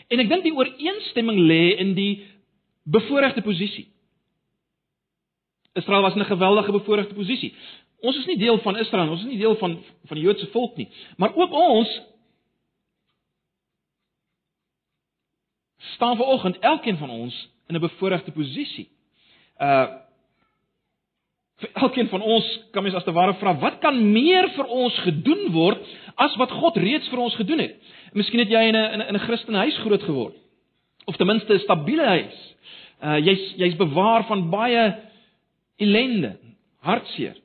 En 0.07 0.19
ek 0.19 0.29
dink 0.29 0.43
die 0.43 0.55
ooreenstemming 0.55 1.39
lê 1.39 1.77
in 1.77 1.93
die 1.93 2.25
bevoordeelde 2.83 3.41
posisie. 3.41 3.87
Israel 5.73 6.01
was 6.01 6.13
in 6.13 6.21
'n 6.21 6.25
geweldige 6.25 6.71
bevoordeelde 6.71 7.13
posisie. 7.13 7.53
Ons 7.99 8.17
is 8.17 8.25
nie 8.25 8.37
deel 8.37 8.57
van 8.57 8.77
Israel, 8.77 9.09
ons 9.09 9.19
is 9.19 9.27
nie 9.27 9.37
deel 9.37 9.55
van 9.55 9.83
van 10.05 10.17
die 10.17 10.25
Joodse 10.25 10.47
volk 10.47 10.75
nie, 10.75 10.89
maar 11.17 11.35
ook 11.35 11.51
ons 11.51 12.01
staan 15.77 16.15
ver 16.15 16.25
oggend 16.25 16.59
elkeen 16.59 16.97
van 16.97 17.09
ons 17.09 17.49
in 17.67 17.75
'n 17.75 17.79
bevoordeelde 17.79 18.31
posisie. 18.31 18.89
Uh 19.59 20.03
vir 21.63 21.69
elkeen 21.79 22.09
van 22.11 22.21
ons 22.21 22.47
kan 22.75 22.83
mens 22.83 22.95
as 22.97 23.05
te 23.05 23.13
ware 23.15 23.37
vra, 23.39 23.53
wat 23.61 23.77
kan 23.79 23.95
meer 24.11 24.49
vir 24.55 24.67
ons 24.67 24.95
gedoen 25.05 25.45
word 25.53 25.83
as 26.19 26.33
wat 26.41 26.51
God 26.51 26.79
reeds 26.81 27.07
vir 27.07 27.21
ons 27.23 27.35
gedoen 27.39 27.61
het? 27.63 27.77
Miskien 28.17 28.43
het 28.43 28.51
jy 28.51 28.63
in 28.67 28.75
'n 28.75 29.01
in 29.01 29.15
'n 29.15 29.25
Christelike 29.25 29.63
huis 29.63 29.77
groot 29.85 30.03
geword 30.03 30.35
of 31.05 31.15
ten 31.17 31.27
minste 31.27 31.53
'n 31.53 31.59
stabiele 31.59 32.05
huis. 32.05 32.55
Uh 33.03 33.17
jy's 33.17 33.53
jy's 33.57 33.77
bewaar 33.77 34.23
van 34.27 34.49
baie 34.49 34.95
ellende, 35.77 36.37
hartseer. 36.81 37.35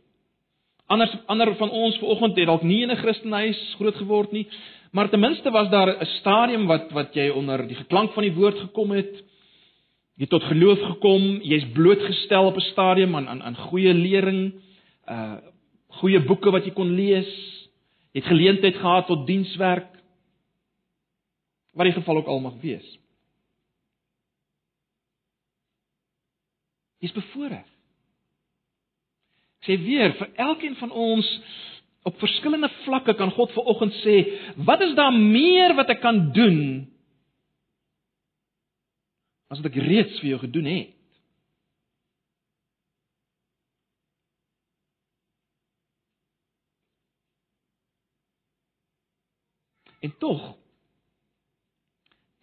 Anders 0.86 1.16
ander 1.26 1.54
van 1.54 1.70
ons 1.70 1.98
vanoggend 1.98 2.36
het 2.36 2.46
dalk 2.46 2.62
nie 2.62 2.82
in 2.82 2.90
'n 2.90 2.96
Christelike 2.96 3.36
huis 3.36 3.74
groot 3.78 3.96
geword 3.96 4.32
nie, 4.32 4.46
maar 4.92 5.08
ten 5.08 5.20
minste 5.20 5.50
was 5.50 5.68
daar 5.70 5.88
'n 5.88 6.06
stadium 6.20 6.66
wat 6.66 6.90
wat 6.92 7.14
jy 7.14 7.28
onder 7.28 7.66
die 7.68 7.76
geklank 7.76 8.12
van 8.12 8.22
die 8.22 8.34
woord 8.34 8.58
gekom 8.58 8.90
het. 8.90 9.24
Jy 10.18 10.26
het 10.26 10.32
tot 10.34 10.48
geloof 10.50 10.80
gekom, 10.82 11.26
jy's 11.46 11.68
blootgestel 11.76 12.48
op 12.50 12.56
'n 12.58 12.70
stadium 12.72 13.14
aan 13.16 13.28
aan 13.28 13.42
aan 13.42 13.56
goeie 13.56 13.94
lering, 13.94 14.52
uh 15.06 15.36
goeie 16.00 16.20
boeke 16.20 16.50
wat 16.50 16.64
jy 16.64 16.70
kon 16.70 16.90
lees. 16.90 17.30
Jy 18.12 18.20
het 18.20 18.28
geleentheid 18.28 18.76
gehad 18.76 19.06
tot 19.06 19.26
dienswerk 19.26 19.94
wat 21.72 21.84
die 21.84 21.92
geval 21.92 22.16
ook 22.16 22.26
al 22.26 22.40
mag 22.40 22.60
wees. 22.60 22.98
Jy's 26.98 27.12
bevoorreg. 27.12 27.66
Sê 29.62 29.78
weer 29.78 30.12
vir 30.18 30.30
elkeen 30.34 30.76
van 30.76 30.90
ons 30.90 31.40
op 32.02 32.18
verskillende 32.18 32.70
vlakke 32.84 33.14
kan 33.14 33.30
God 33.30 33.52
ver 33.52 33.62
oggend 33.70 33.94
sê, 34.02 34.16
wat 34.56 34.80
is 34.80 34.94
daar 34.94 35.12
meer 35.12 35.74
wat 35.74 35.90
ek 35.94 36.00
kan 36.00 36.32
doen 36.32 36.88
as 39.48 39.60
wat 39.60 39.70
ek 39.70 39.80
reeds 39.82 40.20
vir 40.20 40.34
jou 40.34 40.40
gedoen 40.44 40.70
het? 40.70 40.94
En 50.04 50.12
tog 50.22 50.42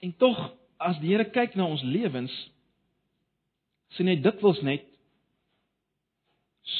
En 0.05 0.13
tog 0.17 0.37
as 0.77 0.99
die 1.01 1.15
Here 1.15 1.25
kyk 1.33 1.55
na 1.57 1.65
ons 1.65 1.81
lewens, 1.85 2.33
sien 3.95 4.09
hy 4.11 4.19
dikwels 4.21 4.59
net 4.65 4.83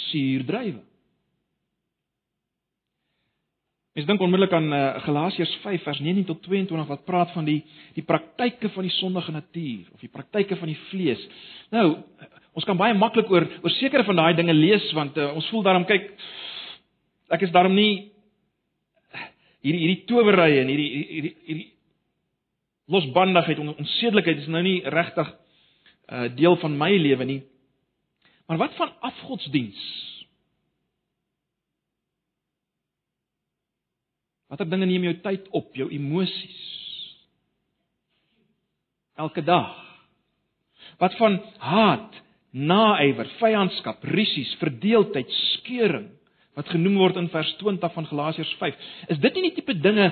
suurdrywe. 0.09 0.83
Mens 3.95 4.07
dink 4.09 4.19
onmiddellik 4.19 4.51
aan 4.51 4.73
uh, 4.75 4.79
Galasiërs 5.05 5.53
5 5.63 5.83
vers 5.87 5.99
19 6.03 6.25
tot 6.27 6.41
22 6.43 6.87
wat 6.89 7.05
praat 7.07 7.29
van 7.31 7.45
die 7.47 7.61
die 7.95 8.03
praktyke 8.03 8.67
van 8.73 8.83
die 8.83 8.91
sondige 8.91 9.31
natuur 9.31 9.85
of 9.93 10.01
die 10.03 10.11
praktyke 10.11 10.57
van 10.59 10.67
die 10.67 10.79
vlees. 10.89 11.21
Nou, 11.71 11.85
ons 12.59 12.67
kan 12.67 12.75
baie 12.75 12.97
maklik 12.99 13.31
oor 13.31 13.45
oor 13.61 13.73
sekere 13.77 14.03
van 14.03 14.19
daai 14.19 14.35
dinge 14.35 14.53
lees 14.53 14.89
want 14.97 15.15
uh, 15.15 15.29
ons 15.39 15.47
voel 15.47 15.63
daarom 15.63 15.87
kyk 15.87 16.11
ek 17.37 17.47
is 17.47 17.55
daarom 17.55 17.71
nie 17.71 18.11
hierdie 19.63 19.79
hierdie 19.85 20.03
towerye 20.11 20.59
en 20.65 20.73
hierdie 20.73 20.89
hierdie 20.91 21.33
hierdie 21.47 21.69
losbandigheid 22.91 23.63
en 23.63 23.77
onsedelikheid 23.77 24.43
is 24.43 24.51
nou 24.51 24.65
nie 24.65 24.81
regtig 24.83 25.31
uh 26.11 26.27
deel 26.35 26.59
van 26.61 26.75
my 26.77 26.91
lewe 26.99 27.31
nie. 27.31 27.41
Maar 28.45 28.59
wat 28.67 28.75
van 28.75 28.91
afgodsdiens? 28.99 29.79
Watter 34.51 34.67
dinge 34.69 34.87
neem 34.89 35.07
jou 35.09 35.15
tyd 35.23 35.47
op, 35.57 35.71
jou 35.77 35.87
emosies? 35.93 36.59
Elke 39.17 39.41
dag. 39.45 39.73
Wat 41.01 41.15
van 41.19 41.39
haat, 41.63 42.19
naaiwer, 42.55 43.27
vyandskap, 43.39 44.03
rusies, 44.15 44.53
verdeeldheid, 44.61 45.31
skeuring 45.55 46.11
wat 46.55 46.69
genoem 46.71 46.95
word 47.01 47.17
in 47.19 47.27
vers 47.33 47.49
20 47.59 47.91
van 47.97 48.05
Galasiërs 48.07 48.53
5. 48.61 48.85
Is 49.11 49.19
dit 49.23 49.35
nie 49.35 49.49
die 49.49 49.57
tipe 49.57 49.75
dinge 49.75 50.07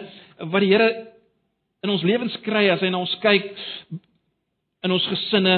wat 0.52 0.64
die 0.64 0.74
Here 0.74 0.90
in 1.84 1.92
ons 1.92 2.04
lewens 2.04 2.36
kry 2.44 2.66
as 2.72 2.84
hy 2.84 2.90
na 2.92 3.00
ons 3.00 3.14
kyk 3.24 3.48
in 4.84 4.92
ons 4.92 5.08
gesinne, 5.08 5.56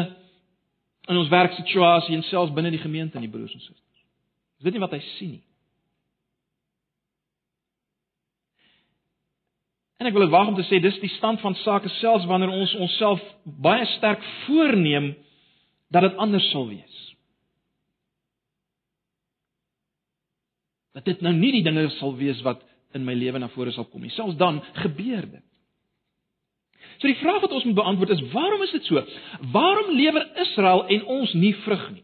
in 1.10 1.18
ons 1.18 1.32
werksituasie 1.32 2.14
en 2.18 2.26
selfs 2.30 2.54
binne 2.54 2.74
die 2.74 2.82
gemeente 2.82 3.18
en 3.18 3.26
die 3.26 3.32
broers 3.34 3.54
en 3.54 3.64
susters? 3.64 4.06
Is 4.62 4.68
dit 4.68 4.78
nie 4.78 4.84
wat 4.84 4.94
hy 4.94 5.02
sien 5.16 5.36
nie? 5.40 5.44
En 9.98 10.10
ek 10.10 10.16
wil 10.16 10.26
dit 10.26 10.34
waag 10.34 10.52
om 10.52 10.58
te 10.58 10.66
sê 10.68 10.82
dis 10.84 10.98
die 11.00 11.12
stand 11.16 11.40
van 11.44 11.56
sake 11.64 11.90
selfs 12.02 12.28
wanneer 12.28 12.52
ons 12.52 12.76
onsself 12.84 13.22
baie 13.44 13.86
sterk 13.96 14.24
voorneem 14.46 15.14
dat 15.94 16.04
dit 16.10 16.18
anders 16.20 16.50
sal 16.52 16.68
wees. 16.68 17.02
Dat 20.96 21.08
dit 21.08 21.22
nou 21.24 21.34
nie 21.36 21.52
die 21.58 21.64
dinge 21.64 21.88
sal 22.00 22.16
wees 22.20 22.42
wat 22.44 22.64
in 22.96 23.04
my 23.08 23.16
lewe 23.16 23.40
na 23.40 23.52
vore 23.52 23.72
sal 23.76 23.88
kom 23.88 24.04
nie. 24.04 24.12
Selfs 24.16 24.38
dan 24.40 24.62
gebeur 24.84 25.28
dit. 25.28 25.46
So 27.00 27.08
die 27.08 27.20
vraag 27.20 27.42
wat 27.44 27.56
ons 27.56 27.64
moet 27.68 27.80
beantwoord 27.80 28.14
is: 28.16 28.24
Waarom 28.32 28.62
is 28.64 28.76
dit 28.76 28.86
so? 28.88 29.04
Waarom 29.52 29.96
lewer 29.96 30.28
Israel 30.44 30.86
en 30.92 31.08
ons 31.20 31.34
nie 31.34 31.56
vrug 31.64 31.88
nie? 31.92 32.04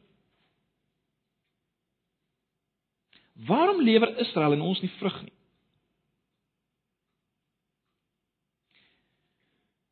Waarom 3.48 3.82
lewer 3.82 4.18
Israel 4.20 4.54
en 4.54 4.62
ons 4.62 4.82
nie 4.84 4.92
vrug 5.00 5.22
nie? 5.24 5.36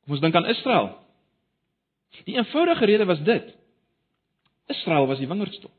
Kom 0.09 0.15
ons 0.17 0.23
dink 0.23 0.33
aan 0.33 0.47
Israel. 0.49 0.87
Die 2.25 2.33
eenvoudige 2.33 2.85
rede 2.89 3.05
was 3.05 3.19
dit: 3.21 3.51
Israel 4.73 5.05
was 5.05 5.19
die 5.21 5.27
wingerdstok. 5.29 5.71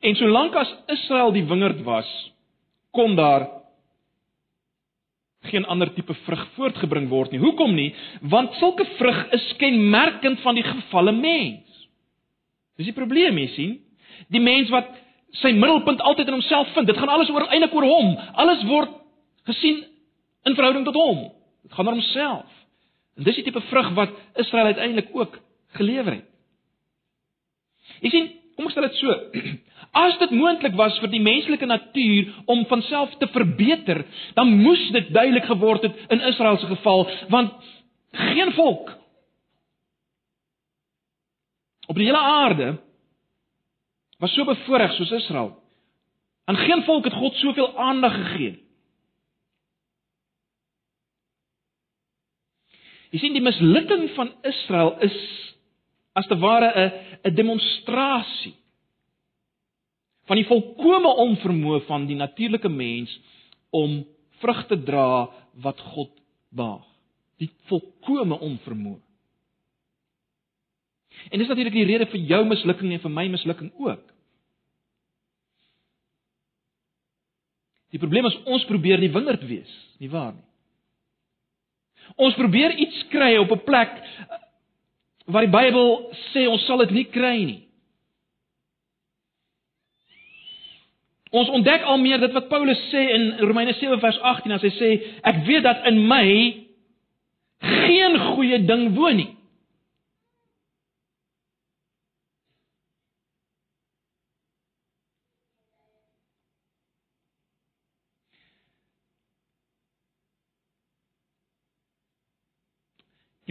En 0.00 0.16
solank 0.16 0.56
as 0.56 0.70
Israel 0.94 1.34
die 1.36 1.44
wingerd 1.44 1.82
was, 1.84 2.08
kon 2.96 3.12
daar 3.16 3.44
geen 5.52 5.66
ander 5.68 5.90
tipe 5.92 6.16
vrug 6.24 6.46
voortgebring 6.54 7.10
word 7.12 7.34
nie. 7.34 7.42
Hoekom 7.42 7.76
nie? 7.76 7.90
Want 8.24 8.56
sulke 8.56 8.88
vrug 8.96 9.20
is 9.36 9.44
kenmerkend 9.60 10.40
van 10.40 10.56
die 10.56 10.64
gefalle 10.64 11.12
mens. 11.12 11.84
Dis 12.80 12.88
die 12.88 12.96
probleem, 12.96 13.36
jy 13.36 13.50
sien? 13.52 13.76
Die 14.32 14.40
mens 14.40 14.72
wat 14.72 14.88
sy 15.42 15.52
middelpunt 15.52 16.00
altyd 16.00 16.32
in 16.32 16.38
homself 16.38 16.72
vind. 16.72 16.88
Dit 16.88 16.96
gaan 16.96 17.12
alles 17.12 17.28
oor 17.36 17.50
eintlik 17.50 17.76
oor 17.76 17.90
hom. 17.90 18.16
Alles 18.32 18.64
word 18.72 18.96
gesien 19.52 19.84
in 20.48 20.56
verhouding 20.56 20.88
tot 20.88 20.96
hom. 20.96 21.24
Dit 21.62 21.72
gaan 21.72 21.86
oor 21.86 21.98
homself. 21.98 22.60
En 23.16 23.26
dis 23.28 23.38
die 23.38 23.44
tipe 23.44 23.60
vrug 23.60 23.90
wat 23.94 24.14
Israel 24.40 24.72
uiteindelik 24.72 25.10
ook 25.12 25.38
gelewer 25.78 26.12
het. 26.12 26.28
Jy 28.00 28.10
sien, 28.10 28.30
kom 28.56 28.68
ek 28.68 28.74
stel 28.74 28.88
dit 28.88 28.98
so. 29.00 29.18
As 30.02 30.16
dit 30.22 30.32
moontlik 30.32 30.74
was 30.78 30.96
vir 31.02 31.10
die 31.12 31.20
menslike 31.20 31.66
natuur 31.68 32.32
om 32.50 32.64
van 32.70 32.82
self 32.88 33.12
te 33.20 33.28
verbeter, 33.34 34.04
dan 34.38 34.54
moes 34.62 34.82
dit 34.94 35.12
duidelik 35.12 35.44
geword 35.50 35.84
het 35.84 35.98
in 36.14 36.24
Israel 36.30 36.56
se 36.58 36.70
geval, 36.70 37.04
want 37.28 37.70
geen 38.12 38.52
volk 38.56 38.94
op 41.86 41.98
die 41.98 42.06
hele 42.06 42.18
aarde 42.18 42.78
was 44.18 44.32
so 44.32 44.44
bevoorreg 44.44 44.94
soos 44.96 45.10
Israel. 45.10 45.50
Aan 46.44 46.56
geen 46.56 46.84
volk 46.84 47.04
het 47.04 47.12
God 47.12 47.34
soveel 47.34 47.78
aandag 47.78 48.14
gegee. 48.14 48.61
Jy 53.12 53.20
sien 53.20 53.36
die 53.36 53.44
mislukking 53.44 54.06
van 54.16 54.32
Israel 54.48 54.94
is 55.04 55.16
as 56.16 56.26
te 56.28 56.36
ware 56.40 56.68
'n 56.72 56.90
'n 57.28 57.34
demonstrasie 57.34 58.54
van 60.28 60.36
die 60.36 60.48
volkomme 60.48 61.12
onvermoë 61.26 61.84
van 61.86 62.06
die 62.06 62.16
natuurlike 62.16 62.68
mens 62.68 63.12
om 63.70 64.04
vrug 64.40 64.66
te 64.66 64.82
dra 64.82 65.28
wat 65.54 65.80
God 65.80 66.10
behaag. 66.48 66.86
Die 67.38 67.50
volkomme 67.68 68.38
onvermoë. 68.38 69.00
En 71.30 71.38
dis 71.38 71.48
natuurlik 71.48 71.76
die 71.76 71.84
rede 71.84 72.06
vir 72.06 72.20
jou 72.20 72.44
mislukking 72.48 72.92
en 72.92 73.00
vir 73.00 73.10
my 73.10 73.26
mislukking 73.28 73.72
ook. 73.78 74.04
Die 77.92 78.00
probleem 78.00 78.26
is 78.26 78.38
ons 78.44 78.64
probeer 78.64 79.00
die 79.00 79.12
wingerd 79.12 79.44
wees, 79.46 79.72
nie 80.00 80.08
waar 80.08 80.32
nie? 80.32 80.51
Ons 82.16 82.34
probeer 82.34 82.74
iets 82.76 83.04
kry 83.08 83.36
op 83.36 83.50
'n 83.52 83.64
plek 83.64 83.90
waar 85.26 85.46
die 85.46 85.56
Bybel 85.56 86.10
sê 86.32 86.46
ons 86.48 86.64
sal 86.66 86.78
dit 86.78 86.90
nie 86.90 87.04
kry 87.04 87.44
nie. 87.44 87.60
Ons 91.32 91.48
ontdek 91.48 91.82
al 91.82 91.98
meer 91.98 92.20
dit 92.20 92.32
wat 92.32 92.48
Paulus 92.48 92.80
sê 92.90 93.06
in 93.14 93.38
Romeine 93.40 93.72
7 93.72 94.00
vers 94.00 94.18
18 94.20 94.52
as 94.52 94.62
hy 94.62 94.72
sê 94.76 94.90
ek 95.22 95.44
weet 95.46 95.62
dat 95.62 95.86
in 95.88 96.02
my 96.08 96.26
geen 97.62 98.18
goeie 98.18 98.58
ding 98.66 98.94
woon 98.94 99.16
nie. 99.16 99.30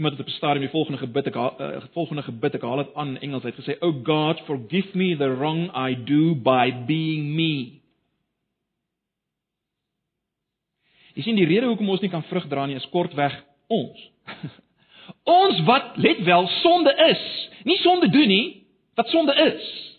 Iemand 0.01 0.17
het 0.17 0.27
op 0.27 0.33
'n 0.33 0.37
stadium 0.37 0.59
die 0.61 0.69
volgende 0.69 0.97
gebid 0.97 1.27
ek 1.27 1.35
uh, 1.35 1.83
volgende 1.91 2.21
gebid 2.21 2.55
ek 2.55 2.61
haal 2.61 2.77
dit 2.77 2.93
aan 2.93 3.07
in 3.07 3.19
Engels. 3.21 3.43
Hy 3.43 3.49
het 3.49 3.59
gesê, 3.61 3.79
"Oh 3.79 3.95
God, 4.03 4.39
forgive 4.39 4.97
me 4.97 5.17
the 5.17 5.35
wrong 5.35 5.69
I 5.89 6.03
do 6.03 6.35
by 6.35 6.73
being 6.85 7.35
me." 7.35 7.81
Jy 11.13 11.21
sien 11.21 11.35
die 11.35 11.45
rede 11.45 11.65
hoekom 11.65 11.89
ons 11.89 11.99
nie 12.01 12.09
kan 12.09 12.23
vrug 12.23 12.47
dra 12.47 12.65
nie 12.65 12.75
is 12.75 12.89
kortweg 12.89 13.43
ons. 13.67 14.11
ons 15.23 15.63
wat 15.63 15.97
let 15.97 16.23
wel 16.23 16.47
sonde 16.47 16.95
is, 16.95 17.49
nie 17.63 17.77
sonde 17.77 18.09
doen 18.09 18.27
nie, 18.27 18.65
wat 18.95 19.07
sonde 19.07 19.35
is. 19.35 19.90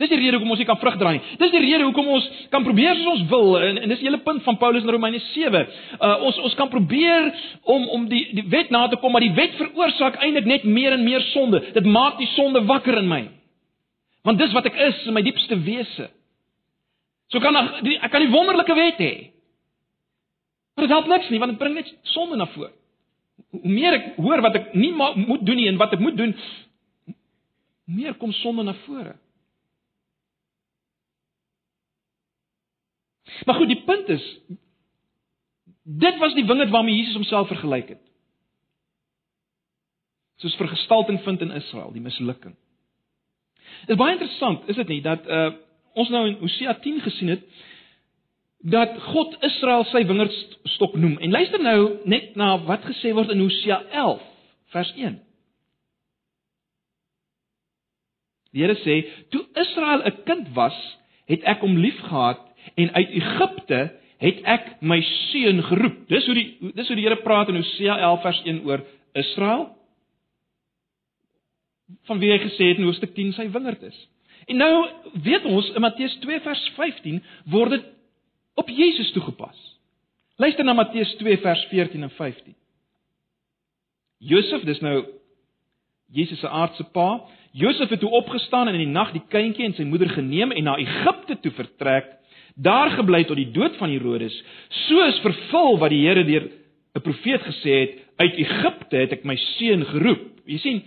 Dis 0.00 0.08
die 0.08 0.16
rede 0.16 0.38
hoekom 0.38 0.54
ons 0.54 0.60
nie 0.62 0.68
kan 0.68 0.78
vrug 0.80 0.94
dra 0.96 1.10
nie. 1.12 1.20
Dis 1.36 1.50
die 1.52 1.60
rede 1.60 1.84
hoekom 1.84 2.06
ons 2.08 2.28
kan 2.52 2.64
probeer 2.64 2.96
soos 2.96 3.18
ons 3.18 3.26
wil 3.28 3.58
en, 3.60 3.82
en 3.82 3.92
dis 3.92 4.00
die 4.00 4.08
hele 4.08 4.22
punt 4.24 4.40
van 4.46 4.56
Paulus 4.62 4.86
in 4.86 4.92
Romeine 4.94 5.20
7. 5.26 5.60
Uh 5.98 6.14
ons 6.28 6.38
ons 6.48 6.56
kan 6.56 6.70
probeer 6.72 7.28
om 7.68 7.84
om 7.98 8.06
die 8.08 8.22
die 8.38 8.46
wet 8.48 8.72
na 8.72 8.86
te 8.88 8.96
kom, 9.02 9.12
maar 9.12 9.26
die 9.26 9.34
wet 9.36 9.58
veroorsaak 9.60 10.16
eintlik 10.24 10.48
net 10.48 10.64
meer 10.64 10.96
en 10.96 11.04
meer 11.04 11.26
sonde. 11.34 11.60
Dit 11.76 11.84
maak 11.84 12.16
die 12.22 12.30
sonde 12.32 12.64
wakker 12.70 12.96
in 13.02 13.12
my. 13.12 13.20
Want 14.24 14.40
dis 14.40 14.56
wat 14.56 14.72
ek 14.72 14.80
is 14.88 15.04
in 15.04 15.16
my 15.16 15.26
diepste 15.26 15.60
wese. 15.68 16.08
So 17.28 17.44
kan 17.44 17.60
ek 17.60 17.80
die, 17.84 18.00
ek 18.00 18.12
kan 18.14 18.24
die 18.24 18.32
wonderlike 18.32 18.80
wet 18.80 19.04
hê. 19.04 19.14
Maar 20.76 20.88
dit 20.88 20.96
help 20.96 21.12
niks 21.12 21.28
nie 21.28 21.44
want 21.44 21.58
dit 21.58 21.60
bring 21.60 21.76
net 21.76 21.92
sonde 22.16 22.40
na 22.40 22.48
vore. 22.56 22.72
Hoe 23.52 23.68
meer 23.68 24.00
ek 24.00 24.12
hoor 24.16 24.40
wat 24.48 24.62
ek 24.62 24.76
nie 24.80 24.94
moet 24.96 25.44
doen 25.44 25.60
nie 25.60 25.68
en 25.68 25.80
wat 25.80 25.92
ek 25.92 26.00
moet 26.00 26.16
doen, 26.16 26.32
meer 27.84 28.16
kom 28.16 28.32
sonde 28.40 28.64
na 28.64 28.80
vore. 28.86 29.20
Maar 33.44 33.54
goed, 33.54 33.68
die 33.68 33.82
punt 33.84 34.08
is 34.08 34.26
dit 35.82 36.18
was 36.18 36.34
die 36.34 36.44
wingerd 36.46 36.70
waarmee 36.70 36.96
Jesus 36.96 37.14
homself 37.14 37.48
vergelyk 37.48 37.88
het. 37.88 38.02
Soos 40.36 40.56
vergestalting 40.56 41.20
vind 41.20 41.40
in 41.40 41.50
Israel, 41.50 41.92
die 41.92 42.02
mislukking. 42.02 42.54
Dit 43.80 43.96
is 43.96 44.00
baie 44.00 44.12
interessant, 44.12 44.68
is 44.68 44.78
dit 44.80 44.88
nie, 44.88 45.02
dat 45.04 45.26
uh 45.26 45.50
ons 45.98 46.08
nou 46.14 46.20
in 46.28 46.36
Hosea 46.38 46.76
10 46.78 47.00
gesien 47.02 47.32
het 47.32 47.40
dat 48.70 48.92
God 49.10 49.32
Israel 49.42 49.82
sy 49.90 50.04
wingerdstok 50.06 50.94
noem. 50.94 51.16
En 51.18 51.32
luister 51.34 51.62
nou 51.62 51.80
net 52.08 52.36
na 52.38 52.52
wat 52.68 52.84
gesê 52.86 53.10
word 53.16 53.32
in 53.34 53.42
Hosea 53.42 53.80
11 53.90 54.22
vers 54.70 54.92
1. 54.94 55.16
Die 58.54 58.62
Here 58.62 58.76
sê: 58.84 59.00
"Toe 59.34 59.42
Israel 59.64 60.06
'n 60.06 60.22
kind 60.24 60.54
was, 60.54 60.78
het 61.26 61.42
ek 61.42 61.60
hom 61.60 61.76
liefgehad 61.76 62.49
en 62.74 62.92
uit 62.92 63.16
Egipte 63.20 63.80
het 64.20 64.40
ek 64.44 64.70
my 64.84 65.00
seun 65.30 65.62
geroep. 65.64 66.00
Dis 66.08 66.26
hoe 66.28 66.36
die 66.36 66.72
dis 66.76 66.88
hoe 66.88 66.96
die 66.98 67.06
Here 67.06 67.20
praat 67.24 67.48
in 67.48 67.60
Hosea 67.60 67.96
11 67.98 68.22
vers 68.26 68.40
1 68.44 68.62
oor 68.68 68.84
Israel. 69.18 69.68
Van 72.08 72.20
wie 72.20 72.30
hy 72.32 72.38
gesê 72.42 72.70
het 72.70 72.80
in 72.80 72.88
Hoofstuk 72.88 73.14
10 73.16 73.32
sy 73.38 73.48
wingerd 73.54 73.82
is. 73.88 73.96
En 74.50 74.60
nou 74.60 74.74
weet 75.24 75.48
ons 75.48 75.72
in 75.74 75.84
Matteus 75.84 76.16
2 76.24 76.40
vers 76.44 76.62
15 76.76 77.20
word 77.52 77.76
dit 77.76 77.88
op 78.60 78.68
Jesus 78.68 79.12
toegepas. 79.16 79.58
Luister 80.40 80.64
na 80.64 80.76
Matteus 80.76 81.14
2 81.20 81.40
vers 81.40 81.64
14 81.72 82.02
en 82.02 82.12
15. 82.16 82.54
Josef, 84.20 84.64
dis 84.68 84.80
nou 84.84 84.98
Jesus 86.12 86.40
se 86.42 86.48
aardse 86.48 86.84
pa. 86.92 87.22
Josef 87.56 87.88
het 87.88 88.00
toe 88.00 88.10
opgestaan 88.10 88.68
en 88.68 88.76
in 88.76 88.84
die 88.84 88.92
nag 88.92 89.12
die 89.14 89.22
kindjie 89.32 89.66
en 89.68 89.76
sy 89.76 89.86
moeder 89.88 90.10
geneem 90.12 90.52
en 90.54 90.66
na 90.68 90.76
Egipte 90.80 91.38
toe 91.42 91.52
vertrek, 91.56 92.10
daar 92.62 92.92
gebly 92.98 93.24
tot 93.24 93.38
die 93.40 93.50
dood 93.54 93.76
van 93.80 93.92
Herodes. 93.92 94.36
So 94.86 95.04
is 95.06 95.20
vervul 95.24 95.78
wat 95.80 95.92
die 95.94 96.02
Here 96.06 96.24
deur 96.24 96.48
'n 96.94 97.02
profeet 97.02 97.42
gesê 97.46 97.74
het, 97.80 97.92
uit 98.16 98.34
Egipte 98.36 98.96
het 98.96 99.12
ek 99.12 99.24
my 99.24 99.36
seun 99.36 99.84
geroep. 99.84 100.42
Jy 100.46 100.58
sien, 100.58 100.82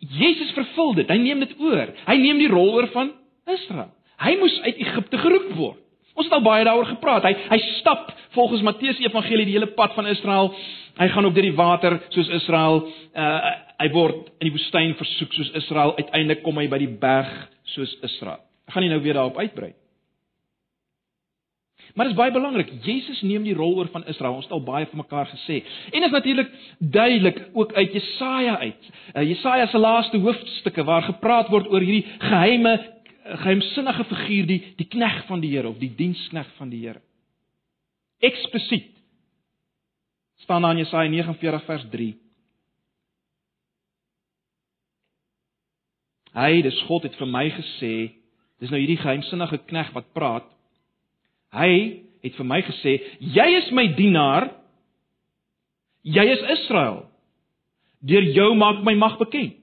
Jesus 0.00 0.52
vervul 0.56 0.94
dit. 0.94 1.08
Hy 1.08 1.18
neem 1.20 1.40
dit 1.44 1.54
oor. 1.60 1.92
Hy 2.06 2.16
neem 2.16 2.38
die 2.38 2.50
rol 2.52 2.74
oor 2.74 2.88
van 2.92 3.12
Israel. 3.46 3.92
Hy 4.18 4.36
moes 4.40 4.56
uit 4.64 4.80
Egipte 4.80 5.18
geroep 5.18 5.52
word. 5.56 5.82
Ons 6.16 6.30
het 6.30 6.32
al 6.38 6.44
baie 6.46 6.64
daaroor 6.64 6.88
gepraat. 6.88 7.26
Hy 7.28 7.34
hy 7.50 7.58
stap 7.76 8.08
volgens 8.32 8.64
Matteus 8.64 9.00
Evangelie 9.04 9.44
die 9.44 9.56
hele 9.58 9.68
pad 9.76 9.92
van 9.94 10.06
Israel. 10.08 10.54
Hy 10.96 11.08
gaan 11.12 11.28
ook 11.28 11.34
deur 11.36 11.44
die 11.44 11.56
water 11.56 11.98
soos 12.08 12.30
Israel. 12.40 12.86
Uh 13.14 13.54
hy 13.76 13.90
word 13.92 14.30
in 14.40 14.46
die 14.48 14.54
woestyn 14.54 14.94
versoek 14.96 15.34
soos 15.36 15.50
Israel. 15.60 15.92
Uiteindelik 16.00 16.40
kom 16.42 16.56
hy 16.56 16.64
by 16.72 16.78
die 16.80 16.94
berg 17.00 17.28
soos 17.74 17.92
Israel. 18.08 18.40
Ek 18.64 18.72
gaan 18.72 18.86
nie 18.86 18.94
nou 18.94 19.02
weer 19.04 19.18
daarop 19.18 19.36
uitbrei. 19.36 19.74
Maar 21.96 22.04
dit 22.04 22.12
is 22.12 22.18
baie 22.18 22.32
belangrik. 22.32 22.70
Jesus 22.84 23.22
neem 23.24 23.46
die 23.46 23.54
rol 23.56 23.78
oor 23.78 23.88
van 23.88 24.04
Israel. 24.04 24.34
Ons 24.36 24.44
het 24.44 24.52
al 24.52 24.64
baie 24.66 24.84
vir 24.90 24.98
mekaar 25.00 25.30
gesê. 25.30 25.62
En 25.96 26.04
is 26.04 26.12
natuurlik 26.12 26.50
duidelik 26.78 27.38
ook 27.56 27.72
uit 27.72 27.92
Jesaja 27.92 28.58
uit. 28.58 28.90
Uh, 29.14 29.22
Jesaja 29.24 29.66
se 29.66 29.78
laaste 29.80 30.20
hoofstukke 30.20 30.84
waar 30.84 31.06
gepraat 31.08 31.48
word 31.48 31.70
oor 31.72 31.80
hierdie 31.80 32.04
geheime 32.18 32.74
geheimsinnige 33.26 34.04
figuur 34.04 34.46
die 34.46 34.58
die 34.76 34.86
knegg 34.86 35.24
van 35.26 35.40
die 35.40 35.50
Here 35.54 35.72
of 35.72 35.80
die 35.80 35.94
diensknegg 35.96 36.50
van 36.60 36.68
die 36.70 36.82
Here. 36.84 37.00
Eksplisiet 38.20 38.92
staan 40.44 40.62
daar 40.62 40.76
in 40.76 40.84
Jesaja 40.84 41.08
49 41.10 41.64
vers 41.64 41.86
3. 41.90 42.10
Hy, 46.36 46.50
dis 46.62 46.82
God 46.84 47.08
het 47.08 47.16
vir 47.16 47.32
my 47.32 47.46
gesê, 47.56 47.94
dis 48.60 48.70
nou 48.70 48.78
hierdie 48.82 49.00
geheimsinnige 49.00 49.62
knegg 49.64 49.94
wat 49.96 50.12
praat. 50.12 50.52
Hy 51.56 51.72
het 52.26 52.36
vir 52.38 52.48
my 52.48 52.60
gesê, 52.66 52.96
jy 53.20 53.46
is 53.60 53.70
my 53.74 53.86
dienaar. 53.96 54.50
Jy 56.06 56.24
is 56.36 56.42
Israel. 56.58 57.04
Deur 58.06 58.26
jou 58.36 58.50
maak 58.58 58.82
my 58.86 58.94
mag 58.98 59.16
bekend. 59.18 59.56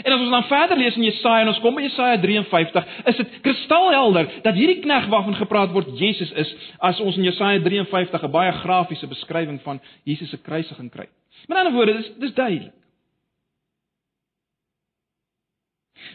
En 0.00 0.12
as 0.14 0.22
ons 0.22 0.30
dan 0.32 0.46
verder 0.48 0.78
lees 0.80 0.96
in 0.96 1.04
Jesaja 1.04 1.42
en 1.42 1.50
ons 1.52 1.58
kom 1.60 1.76
by 1.76 1.82
Jesaja 1.84 2.16
53, 2.22 2.86
is 3.10 3.18
dit 3.18 3.34
kristalhelder 3.44 4.30
dat 4.44 4.56
hierdie 4.56 4.78
knegg 4.80 5.10
waarvan 5.12 5.36
gepraat 5.36 5.74
word 5.74 5.90
Jesus 6.00 6.32
is, 6.40 6.52
as 6.80 7.00
ons 7.04 7.18
in 7.20 7.26
Jesaja 7.28 7.60
53 7.60 8.24
'n 8.24 8.32
baie 8.32 8.52
grafiese 8.62 9.06
beskrywing 9.06 9.60
van 9.66 9.80
Jesus 10.08 10.30
se 10.30 10.40
kruisiging 10.40 10.88
kry. 10.90 11.08
Met 11.48 11.58
ander 11.58 11.72
woorde, 11.72 11.92
dis 11.92 12.08
dis 12.18 12.34
duidelik. 12.34 12.72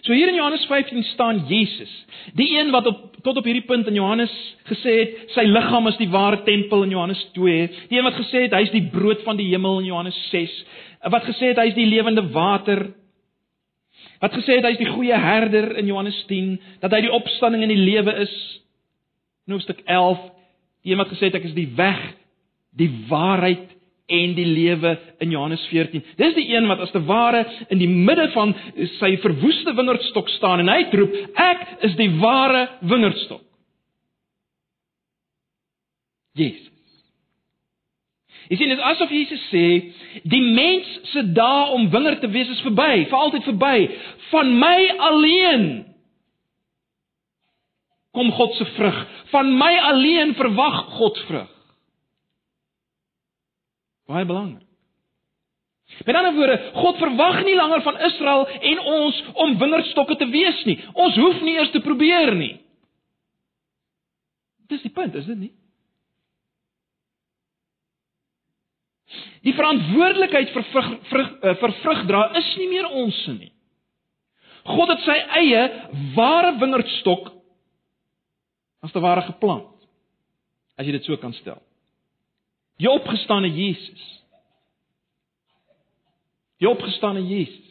So 0.02 0.14
hier 0.14 0.30
in 0.30 0.36
Johannes 0.36 0.66
15 0.66 1.04
staan 1.04 1.46
Jesus, 1.48 1.92
die 2.34 2.58
een 2.60 2.72
wat 2.72 2.86
op 2.88 3.16
tot 3.24 3.38
op 3.38 3.48
hierdie 3.48 3.66
punt 3.68 3.88
in 3.88 3.98
Johannes 3.98 4.32
gesê 4.70 4.94
het, 5.00 5.16
sy 5.36 5.44
liggaam 5.48 5.90
is 5.90 5.98
die 6.00 6.10
ware 6.14 6.44
tempel 6.48 6.86
in 6.86 6.94
Johannes 6.94 7.24
2, 7.36 7.66
die 7.90 7.98
een 7.98 8.08
wat 8.08 8.20
gesê 8.20 8.46
het 8.46 8.56
hy 8.56 8.62
is 8.68 8.76
die 8.76 8.86
brood 8.94 9.24
van 9.26 9.40
die 9.40 9.50
hemel 9.50 9.82
in 9.82 9.90
Johannes 9.90 10.20
6, 10.32 10.54
wat 11.12 11.28
gesê 11.28 11.52
het 11.52 11.62
hy 11.62 11.68
is 11.72 11.78
die 11.78 11.90
lewende 11.90 12.24
water. 12.36 12.88
Wat 14.22 14.34
gesê 14.34 14.58
het 14.58 14.66
hy 14.66 14.74
is 14.76 14.82
die 14.82 14.90
goeie 14.90 15.18
herder 15.22 15.74
in 15.78 15.90
Johannes 15.90 16.18
10, 16.30 16.56
dat 16.82 16.94
hy 16.96 17.04
die 17.06 17.14
opstanding 17.14 17.66
en 17.66 17.74
die 17.74 17.84
lewe 17.84 18.16
is. 18.24 18.34
In 19.48 19.56
hoofstuk 19.56 19.84
11, 19.86 20.24
die 20.84 20.94
een 20.94 21.02
wat 21.02 21.12
gesê 21.14 21.30
het 21.30 21.38
ek 21.40 21.50
is 21.50 21.58
die 21.58 21.70
weg, 21.78 22.00
die 22.78 22.90
waarheid 23.10 23.77
en 24.08 24.36
die 24.38 24.46
lewe 24.46 24.94
in 25.20 25.32
Johannes 25.32 25.66
14. 25.68 26.04
Dis 26.20 26.36
die 26.38 26.48
een 26.54 26.68
wat 26.70 26.80
as 26.86 26.94
te 26.94 27.02
ware 27.04 27.44
in 27.68 27.82
die 27.82 27.90
midde 27.92 28.30
van 28.36 28.54
sy 29.00 29.18
verwoeste 29.24 29.74
wingerdstok 29.76 30.32
staan 30.38 30.64
en 30.64 30.72
hy 30.72 30.86
roep 30.96 31.18
ek 31.44 31.66
is 31.90 31.98
die 32.00 32.10
ware 32.22 32.68
wingerdstok. 32.88 33.44
Jesus. 36.38 36.74
Jy 38.48 38.56
sien 38.62 38.72
dit 38.72 38.86
asof 38.94 39.12
Jesus 39.12 39.44
sê 39.52 39.66
die 40.24 40.44
mens 40.56 40.88
se 41.12 41.26
dae 41.36 41.74
om 41.76 41.90
winger 41.92 42.16
te 42.22 42.30
wees 42.32 42.48
is 42.54 42.64
verby, 42.64 43.04
vir 43.10 43.20
altyd 43.20 43.44
verby. 43.50 43.76
Van 44.32 44.54
my 44.62 44.78
alleen 45.10 45.68
kom 48.16 48.32
God 48.34 48.56
se 48.56 48.66
vrug. 48.78 49.04
Van 49.34 49.52
my 49.60 49.74
alleen 49.92 50.32
verwag 50.40 50.80
God 50.96 51.20
vrug. 51.28 51.52
Baie 54.08 54.26
belangrik. 54.26 54.64
Met 56.06 56.16
ander 56.16 56.34
woorde, 56.36 56.58
God 56.76 56.98
verwag 57.00 57.44
nie 57.48 57.56
langer 57.56 57.82
van 57.86 58.00
Israel 58.10 58.48
en 58.48 58.80
ons 58.80 59.20
om 59.34 59.56
wingerdstokke 59.60 60.18
te 60.20 60.28
wees 60.32 60.64
nie. 60.68 60.76
Ons 60.94 61.16
hoef 61.16 61.40
nie 61.46 61.56
eers 61.56 61.72
te 61.72 61.82
probeer 61.84 62.36
nie. 62.36 62.58
Dis 64.68 64.84
die 64.84 64.92
punt, 64.92 65.16
is 65.16 65.28
dit 65.30 65.40
nie? 65.46 65.54
Die 69.48 69.56
verantwoordelikheid 69.56 70.52
vir 70.52 70.66
vrug, 70.74 70.90
vrug, 71.08 71.30
eh, 71.40 71.56
vir 71.62 71.76
vrug 71.84 72.04
dra 72.10 72.24
is 72.36 72.50
nie 72.60 72.68
meer 72.68 72.90
ons 72.92 73.24
se 73.24 73.32
nie. 73.32 73.52
God 74.68 74.92
het 74.92 75.06
sy 75.06 75.16
eie 75.40 75.62
ware 76.18 76.58
wingerdstok 76.60 77.32
as 78.84 78.92
te 78.92 79.00
ware 79.00 79.24
geplant. 79.30 79.72
As 80.78 80.86
jy 80.86 80.98
dit 80.98 81.08
so 81.08 81.16
kan 81.18 81.32
stel. 81.40 81.62
Die 82.78 82.90
opgestane 82.90 83.50
Jesus. 83.50 84.04
Die 86.62 86.70
opgestane 86.70 87.24
Jesus. 87.26 87.66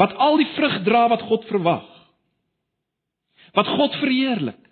Wat 0.00 0.14
al 0.16 0.38
die 0.40 0.48
vrug 0.56 0.80
dra 0.86 1.06
wat 1.12 1.24
God 1.28 1.44
verwag. 1.50 1.86
Wat 3.56 3.68
God 3.76 3.94
verheerlik 4.00 4.64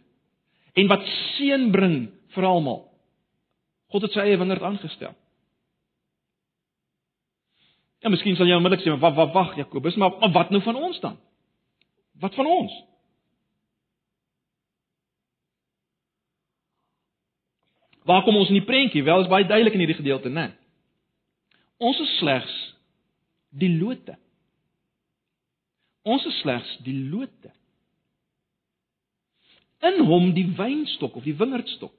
en 0.77 0.89
wat 0.93 1.05
seën 1.37 1.71
bring 1.73 2.11
vir 2.35 2.45
almal. 2.45 2.83
God 3.93 4.05
het 4.05 4.17
sy 4.17 4.27
eie 4.27 4.41
wingerd 4.41 4.65
aangestel. 4.67 5.15
Ja, 8.05 8.13
miskien 8.13 8.37
sal 8.37 8.49
jy 8.49 8.59
onmiddellik 8.59 8.85
sê, 8.85 8.93
"Wag, 9.01 9.15
wag, 9.17 9.33
wag, 9.33 9.57
Jakobus, 9.57 9.97
maar, 9.97 10.19
maar 10.21 10.33
wat 10.33 10.51
nou 10.51 10.61
van 10.63 10.77
ons 10.77 11.01
dan? 11.01 11.17
Wat 12.21 12.35
van 12.35 12.47
ons?" 12.47 12.73
Waar 18.07 18.23
kom 18.23 18.39
ons 18.39 18.53
in 18.53 18.61
die 18.61 18.67
prentjie? 18.67 19.03
Wel, 19.03 19.25
is 19.25 19.31
baie 19.31 19.47
duidelik 19.49 19.75
in 19.75 19.83
hierdie 19.83 19.99
gedeelte, 19.99 20.31
né? 20.31 20.51
Ons 21.83 21.99
is 22.01 22.15
slegs 22.21 22.55
die 23.57 23.73
lote. 23.81 24.15
Ons 26.07 26.25
is 26.31 26.41
slegs 26.45 26.77
die 26.87 26.95
lote. 27.11 27.51
In 29.87 30.05
hom 30.09 30.31
die 30.37 30.47
wynstok 30.57 31.19
of 31.19 31.27
die 31.27 31.37
wingerdstok. 31.37 31.93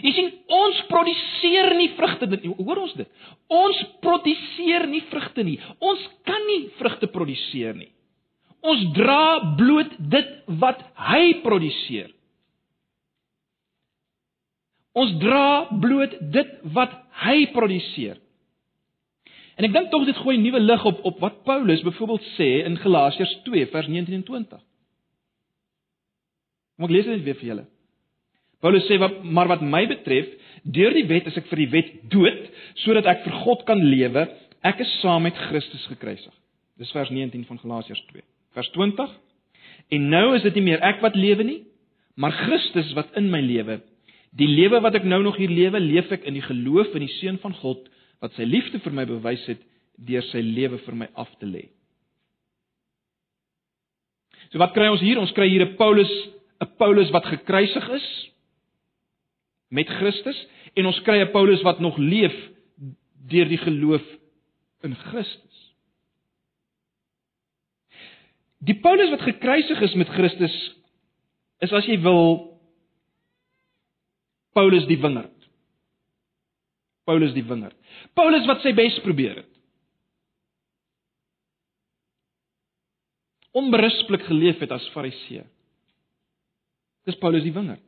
Jy 0.00 0.12
sien, 0.16 0.28
ons 0.54 0.80
produseer 0.88 1.74
nie 1.76 1.90
vrugte 1.98 2.28
nie. 2.30 2.52
Hoor 2.56 2.84
ons 2.86 2.94
dit? 2.96 3.08
Ons 3.52 3.80
produseer 4.04 4.86
nie 4.88 5.02
vrugte 5.10 5.44
nie. 5.44 5.58
Ons 5.82 6.04
kan 6.28 6.46
nie 6.48 6.62
vrugte 6.78 7.10
produseer 7.12 7.76
nie. 7.76 7.90
Ons 8.60 8.86
dra 8.96 9.54
bloot 9.58 9.92
dit 10.12 10.32
wat 10.60 10.80
hy 11.10 11.40
produseer. 11.44 12.10
Ons 14.98 15.12
dra 15.22 15.68
bloot 15.82 16.16
dit 16.34 16.56
wat 16.74 16.94
hy 17.22 17.44
produseer. 17.54 18.18
En 19.60 19.66
ek 19.68 19.74
dink 19.74 19.90
tog 19.92 20.06
dit 20.08 20.16
gooi 20.22 20.38
nuwe 20.40 20.60
lig 20.62 20.84
op 20.88 21.02
op 21.06 21.20
wat 21.22 21.42
Paulus 21.44 21.82
byvoorbeeld 21.84 22.26
sê 22.34 22.48
in 22.64 22.78
Galasiërs 22.80 23.34
2 23.44 23.68
vers 23.74 23.90
19 23.92 24.16
en 24.16 24.24
20. 24.24 24.62
Kom 26.80 26.88
ek 26.88 26.94
lees 26.96 27.10
dit 27.10 27.26
weer 27.26 27.36
vir 27.36 27.48
julle. 27.50 27.66
Paulus 28.64 28.86
sê 28.88 28.96
wat 29.00 29.20
maar 29.24 29.50
wat 29.52 29.62
my 29.64 29.84
betref, 29.88 30.28
deur 30.64 30.96
die 30.96 31.06
wet 31.08 31.28
is 31.28 31.36
ek 31.36 31.48
vir 31.52 31.62
die 31.62 31.70
wet 31.74 31.90
dood 32.12 32.40
sodat 32.82 33.08
ek 33.12 33.22
vir 33.26 33.36
God 33.44 33.66
kan 33.68 33.84
lewe. 33.84 34.26
Ek 34.64 34.80
is 34.80 34.90
saam 35.00 35.24
met 35.28 35.38
Christus 35.48 35.86
gekruisig. 35.92 36.32
Dis 36.80 36.92
vers 36.96 37.12
19 37.12 37.44
van 37.48 37.60
Galasiërs 37.60 38.00
2. 38.10 38.24
Vers 38.56 38.72
20. 38.74 39.12
En 39.96 40.08
nou 40.08 40.26
is 40.36 40.44
dit 40.48 40.56
nie 40.56 40.66
meer 40.70 40.82
ek 40.84 41.00
wat 41.04 41.16
lewe 41.16 41.44
nie, 41.44 41.60
maar 42.16 42.32
Christus 42.46 42.92
wat 42.96 43.12
in 43.20 43.28
my 43.32 43.40
lewe. 43.44 43.80
Die 44.38 44.46
lewe 44.46 44.80
wat 44.80 44.94
ek 44.94 45.04
nou 45.08 45.22
nog 45.22 45.36
hier 45.40 45.50
lewe, 45.50 45.80
leef 45.80 46.10
ek 46.14 46.24
in 46.28 46.36
die 46.38 46.44
geloof 46.44 46.94
in 46.94 47.06
die 47.06 47.14
seun 47.18 47.40
van 47.42 47.54
God 47.58 47.88
wat 48.22 48.36
sy 48.36 48.46
liefde 48.46 48.78
vir 48.84 48.94
my 48.94 49.06
bewys 49.08 49.42
het 49.48 49.62
deur 49.96 50.22
sy 50.30 50.42
lewe 50.44 50.78
vir 50.84 50.96
my 50.96 51.08
af 51.18 51.30
te 51.40 51.48
lê. 51.48 51.66
So 54.50 54.58
wat 54.62 54.74
kry 54.74 54.88
ons 54.90 55.02
hier? 55.02 55.18
Ons 55.18 55.32
kry 55.32 55.48
hier 55.48 55.64
'n 55.66 55.76
Paulus, 55.76 56.10
'n 56.60 56.70
Paulus 56.78 57.10
wat 57.10 57.24
gekruisig 57.24 57.88
is, 57.88 58.30
met 59.70 59.88
Christus 59.88 60.38
en 60.74 60.86
ons 60.86 61.00
kry 61.06 61.20
'n 61.20 61.30
Paulus 61.30 61.62
wat 61.62 61.80
nog 61.80 61.96
leef 61.98 62.34
deur 63.30 63.48
die 63.48 63.58
geloof 63.58 64.02
in 64.82 64.94
Christus. 64.94 65.56
Die 68.58 68.74
Paulus 68.74 69.10
wat 69.10 69.20
gekruisig 69.20 69.80
is 69.80 69.94
met 69.94 70.08
Christus 70.08 70.56
is 71.58 71.72
as 71.72 71.86
jy 71.86 72.00
wil 72.00 72.49
Paulus 74.56 74.86
die 74.90 74.98
wingerd. 75.00 75.36
Paulus 77.06 77.32
die 77.34 77.44
wingerd. 77.46 77.76
Paulus 78.14 78.46
wat 78.50 78.62
sy 78.64 78.72
bes 78.76 78.98
probeer 79.04 79.42
het. 79.42 79.48
Onberusblik 83.56 84.28
geleef 84.28 84.60
het 84.62 84.70
as 84.74 84.86
Fariseer. 84.94 85.46
Dis 87.08 87.18
Paulus 87.18 87.42
die 87.42 87.54
wingerd. 87.54 87.82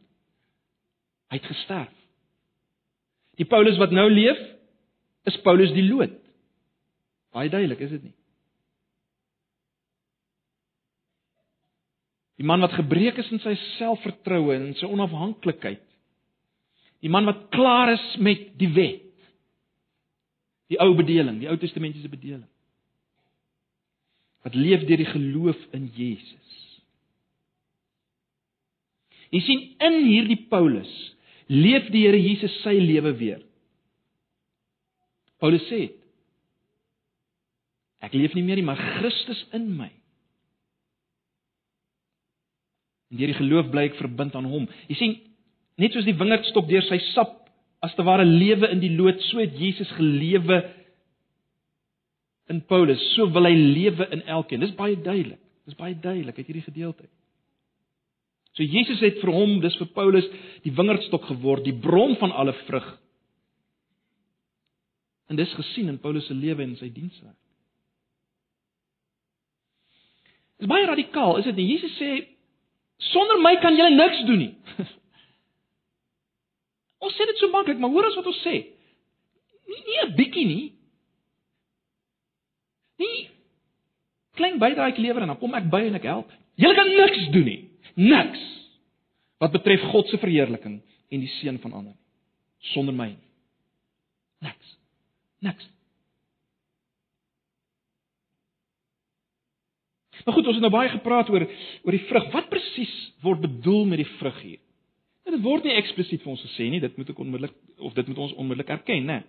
Hy 1.30 1.38
het 1.38 1.46
gesterf. 1.48 1.92
Die 3.38 3.46
Paulus 3.48 3.78
wat 3.80 3.94
nou 3.94 4.08
leef, 4.10 4.40
is 5.24 5.38
Paulus 5.46 5.70
die 5.72 5.86
loot. 5.86 6.18
Baie 7.32 7.48
duidelik, 7.48 7.80
is 7.80 7.94
dit 7.94 8.02
nie? 8.10 8.16
Die 12.40 12.48
man 12.48 12.64
wat 12.64 12.74
gebreek 12.74 13.20
is 13.22 13.30
in 13.32 13.40
sy 13.44 13.54
selfvertroue 13.76 14.54
en 14.56 14.72
sy 14.80 14.88
onafhanklikheid. 14.90 15.84
Die 17.02 17.10
man 17.10 17.26
wat 17.26 17.48
klaar 17.54 17.92
is 17.92 18.04
met 18.22 18.52
die 18.60 18.70
wet. 18.76 19.08
Die 20.70 20.78
ou 20.80 20.92
bedeling, 20.96 21.40
die 21.42 21.50
Ou 21.50 21.58
Testamentiese 21.60 22.08
bedeling. 22.08 22.48
Wat 24.46 24.54
leef 24.58 24.86
deur 24.86 25.02
die 25.02 25.10
geloof 25.10 25.58
in 25.76 25.88
Jesus. 25.94 26.60
Jy 29.32 29.40
sien 29.46 29.64
in 29.80 29.98
hierdie 30.06 30.40
Paulus 30.50 30.90
leef 31.52 31.88
die 31.92 32.04
Here 32.06 32.20
Jesus 32.20 32.54
sy 32.62 32.74
lewe 32.80 33.14
weer. 33.18 33.42
Paulus 35.42 35.64
sê: 35.70 35.88
Ek 38.02 38.14
leef 38.14 38.34
nie 38.34 38.44
meer 38.46 38.58
nie, 38.58 38.66
maar 38.66 38.80
Christus 38.98 39.40
in 39.56 39.70
my. 39.78 39.90
En 43.12 43.20
deur 43.20 43.30
die 43.30 43.38
geloof 43.38 43.70
bly 43.72 43.88
ek 43.90 43.98
verbind 44.00 44.36
aan 44.38 44.48
hom. 44.48 44.68
Jy 44.90 44.98
sien, 44.98 45.16
net 45.80 45.94
soos 45.94 46.06
die 46.08 46.16
wingerdstok 46.18 46.68
deur 46.68 46.84
sy 46.88 46.98
sap 47.12 47.38
as 47.82 47.94
te 47.96 48.04
ware 48.06 48.24
lewe 48.26 48.68
in 48.70 48.82
die 48.82 48.92
loot, 48.94 49.20
so 49.30 49.40
het 49.42 49.56
Jesus 49.58 49.90
gelewe 49.96 50.60
in 52.52 52.60
Paulus. 52.68 53.00
So 53.16 53.26
wil 53.32 53.48
hy 53.48 53.54
lewe 53.56 54.06
in 54.14 54.22
elkeen. 54.30 54.62
Dis 54.62 54.76
baie 54.78 54.96
duidelik. 54.98 55.40
Dis 55.66 55.78
baie 55.78 55.94
duidelik 55.94 56.38
uit 56.38 56.46
hierdie 56.46 56.66
gedeelte. 56.66 57.06
So 58.52 58.66
Jesus 58.66 59.00
het 59.00 59.20
vir 59.22 59.32
hom, 59.32 59.60
dis 59.64 59.76
vir 59.80 59.88
Paulus, 59.96 60.26
die 60.66 60.74
wingerdstok 60.76 61.24
geword, 61.30 61.64
die 61.64 61.76
bron 61.76 62.14
van 62.20 62.34
alle 62.36 62.52
vrug. 62.66 62.88
En 65.32 65.38
dis 65.38 65.54
gesien 65.56 65.88
in 65.88 66.00
Paulus 66.02 66.26
se 66.28 66.36
lewe 66.36 66.66
en 66.66 66.74
sy 66.76 66.90
dienswerk. 66.92 67.38
Dis 70.60 70.70
baie 70.70 70.86
radikaal, 70.86 71.40
is 71.40 71.48
dit 71.48 71.56
nie? 71.58 71.70
Jesus 71.72 71.94
sê 71.98 72.10
sonder 73.12 73.40
my 73.42 73.56
kan 73.62 73.74
julle 73.78 73.96
niks 73.96 74.20
doen 74.28 74.44
nie. 74.44 74.52
ons 77.02 77.18
sê 77.18 77.26
dit 77.28 77.40
so 77.42 77.50
maklik, 77.50 77.80
maar 77.82 77.90
hoor 77.90 78.08
as 78.08 78.16
wat 78.18 78.30
ons 78.30 78.42
sê. 78.44 78.54
Nie 79.68 79.82
nie 79.88 80.00
'n 80.04 80.16
bietjie 80.16 80.46
nie. 80.46 80.72
Nie 83.02 83.32
klein 84.36 84.58
bydrae 84.58 84.96
lewer 84.98 85.22
en 85.22 85.32
dan 85.32 85.40
kom 85.40 85.54
ek 85.54 85.68
by 85.70 85.82
en 85.88 85.98
ek 85.98 86.08
help. 86.08 86.30
Julle 86.60 86.74
kan 86.74 86.88
niks 86.88 87.26
doen 87.34 87.48
nie. 87.48 87.60
Niks 87.94 88.42
wat 89.42 89.52
betref 89.52 89.84
God 89.90 90.08
se 90.08 90.18
verheerliking 90.22 90.80
en 90.82 91.20
die 91.20 91.30
seën 91.40 91.58
van 91.62 91.72
ander 91.72 91.94
sonder 92.72 92.94
my. 92.94 93.10
Niks. 94.42 94.74
Niks. 95.42 95.68
Maar 100.22 100.36
goed, 100.36 100.46
ons 100.46 100.54
het 100.54 100.62
nou 100.62 100.70
baie 100.70 100.92
gepraat 100.92 101.30
oor 101.34 101.48
oor 101.82 101.96
die 101.96 102.04
vrug. 102.06 102.28
Wat 102.34 102.50
presies 102.50 102.92
word 103.24 103.42
bedoel 103.42 103.88
met 103.90 104.04
die 104.04 104.12
vrug 104.20 104.38
hier? 104.44 104.60
Dit 105.28 105.38
word 105.42 105.64
nie 105.64 105.76
eksplisiet 105.78 106.24
vir 106.24 106.32
ons 106.34 106.42
gesê 106.48 106.66
nie, 106.70 106.80
dit 106.82 106.96
moet 106.98 107.10
ek 107.12 107.22
onmiddellik 107.22 107.54
of 107.78 107.94
dit 107.94 108.08
moet 108.10 108.20
ons 108.26 108.34
onmiddellik 108.34 108.72
erken, 108.74 109.06
né? 109.06 109.22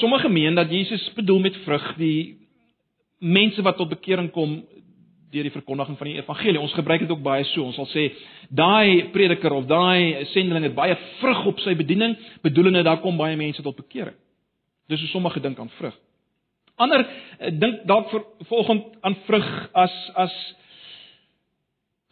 Sommige 0.00 0.28
meen 0.32 0.54
dat 0.56 0.70
Jesus 0.72 1.04
bedoel 1.16 1.38
met 1.48 1.56
vrug 1.64 1.88
die 1.98 2.38
mense 3.18 3.62
wat 3.62 3.76
tot 3.76 3.90
bekering 3.92 4.30
kom 4.32 4.62
deur 5.32 5.46
die 5.48 5.54
verkondiging 5.54 5.96
van 5.96 6.10
die 6.10 6.18
evangelie. 6.20 6.60
Ons 6.60 6.74
gebruik 6.76 7.04
dit 7.04 7.12
ook 7.12 7.22
baie 7.24 7.44
so. 7.50 7.64
Ons 7.64 7.78
sal 7.80 7.88
sê 7.92 8.06
daai 8.52 9.08
prediker 9.14 9.54
of 9.56 9.68
daai 9.70 10.26
sendeling 10.32 10.68
het 10.68 10.76
baie 10.76 10.96
vrug 11.20 11.46
op 11.52 11.60
sy 11.64 11.74
bediening, 11.78 12.16
bedoelende 12.44 12.84
daar 12.84 13.00
kom 13.04 13.16
baie 13.20 13.36
mense 13.40 13.64
tot 13.64 13.78
bekering. 13.78 14.16
Dis 14.92 15.00
hoe 15.00 15.12
sommige 15.12 15.40
dink 15.40 15.60
aan 15.60 15.72
vrug. 15.78 15.96
Ander 16.80 17.04
eh, 17.04 17.52
dink 17.52 17.84
dalk 17.88 18.10
vir 18.12 18.26
volgend 18.50 18.98
aan 19.00 19.16
vrug 19.28 19.48
as 19.72 19.94
as 20.26 20.36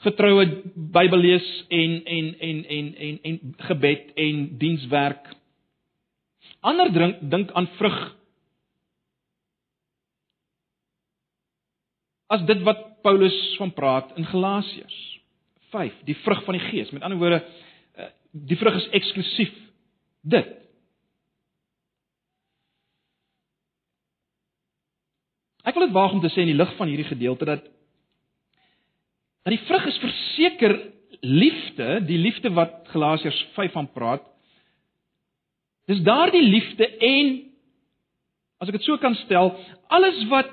getroue 0.04 0.46
Bybel 0.74 1.20
lees 1.20 1.48
en 1.68 1.98
en 2.04 2.30
en 2.40 2.64
en 2.76 2.94
en 2.96 3.18
en 3.22 3.54
gebed 3.68 4.12
en 4.14 4.46
dienswerk. 4.58 5.28
Ander 6.60 6.92
drink 6.92 7.20
dink 7.20 7.52
aan 7.52 7.68
vrug 7.78 7.98
as 12.30 12.44
dit 12.46 12.62
wat 12.62 13.02
Paulus 13.02 13.36
van 13.58 13.72
praat 13.74 14.12
in 14.16 14.28
Galasiërs 14.28 14.98
5, 15.70 15.96
die 16.06 16.16
vrug 16.22 16.44
van 16.44 16.56
die 16.56 16.62
Gees. 16.68 16.90
Met 16.90 17.02
ander 17.02 17.18
woorde, 17.18 17.40
eh, 17.94 18.10
die 18.30 18.56
vrug 18.56 18.74
is 18.74 18.88
eksklusief 18.94 19.52
dit. 20.20 20.56
Ek 25.62 25.76
wil 25.76 25.86
dit 25.86 25.94
waag 25.94 26.12
om 26.16 26.22
te 26.22 26.30
sê 26.32 26.42
in 26.42 26.52
die 26.52 26.58
lig 26.58 26.70
van 26.78 26.88
hierdie 26.88 27.08
gedeelte 27.08 27.44
dat 27.44 27.66
dat 29.42 29.54
die 29.54 29.66
vrug 29.66 29.86
is 29.86 29.98
verseker 29.98 30.74
liefde, 31.20 32.00
die 32.04 32.18
liefde 32.18 32.52
wat 32.56 32.88
Galasiërs 32.92 33.40
5 33.56 33.72
van 33.72 33.88
praat. 33.92 34.24
Dis 35.88 36.02
daardie 36.06 36.44
liefde 36.44 36.86
en 36.86 37.36
as 38.60 38.68
ek 38.68 38.76
dit 38.76 38.86
so 38.86 39.00
kan 39.00 39.16
stel, 39.24 39.54
alles 39.88 40.20
wat 40.28 40.52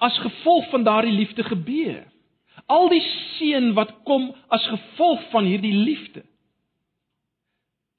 as 0.00 0.16
gevolg 0.24 0.68
van 0.72 0.84
daardie 0.84 1.12
liefde 1.12 1.44
gebeur. 1.44 2.04
Al 2.66 2.88
die 2.90 3.02
seën 3.36 3.72
wat 3.76 3.92
kom 4.08 4.30
as 4.52 4.64
gevolg 4.72 5.22
van 5.32 5.44
hierdie 5.48 5.74
liefde. 5.76 6.24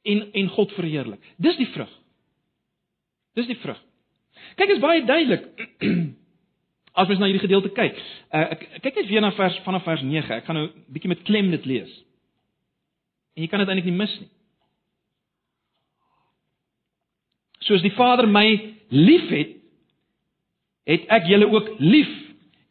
En 0.08 0.28
en 0.34 0.50
God 0.56 0.73
verheerlik. 0.78 1.21
Dis 1.38 1.58
die 1.58 1.69
vrug. 1.73 1.91
Dis 3.38 3.50
die 3.50 3.58
vrug. 3.62 3.80
Kyk, 4.58 4.69
is 4.78 4.82
baie 4.82 5.06
duidelik. 5.06 5.50
As 6.97 7.07
mens 7.07 7.19
na 7.21 7.27
hierdie 7.29 7.43
gedeelte 7.43 7.69
kyk. 7.77 7.99
Uh, 8.33 8.47
kyk 8.81 8.95
net 8.97 9.10
weer 9.12 9.21
na 9.21 9.29
vers 9.38 9.60
vanaf 9.65 9.86
vers 9.86 10.01
9. 10.01 10.31
Ek 10.39 10.47
gaan 10.47 10.57
nou 10.57 10.65
'n 10.65 10.86
bietjie 10.93 11.12
met 11.12 11.21
klem 11.29 11.51
dit 11.53 11.65
lees. 11.65 11.91
En 13.36 13.43
jy 13.43 13.49
kan 13.51 13.60
dit 13.62 13.69
eintlik 13.69 13.86
nie 13.86 13.99
mis 13.99 14.19
nie. 14.19 14.29
Soos 17.60 17.81
die 17.81 17.93
Vader 17.93 18.27
my 18.27 18.73
liefhet, 18.89 19.57
het 20.88 21.05
ek 21.07 21.27
julle 21.29 21.49
ook 21.51 21.69
lief. 21.79 22.10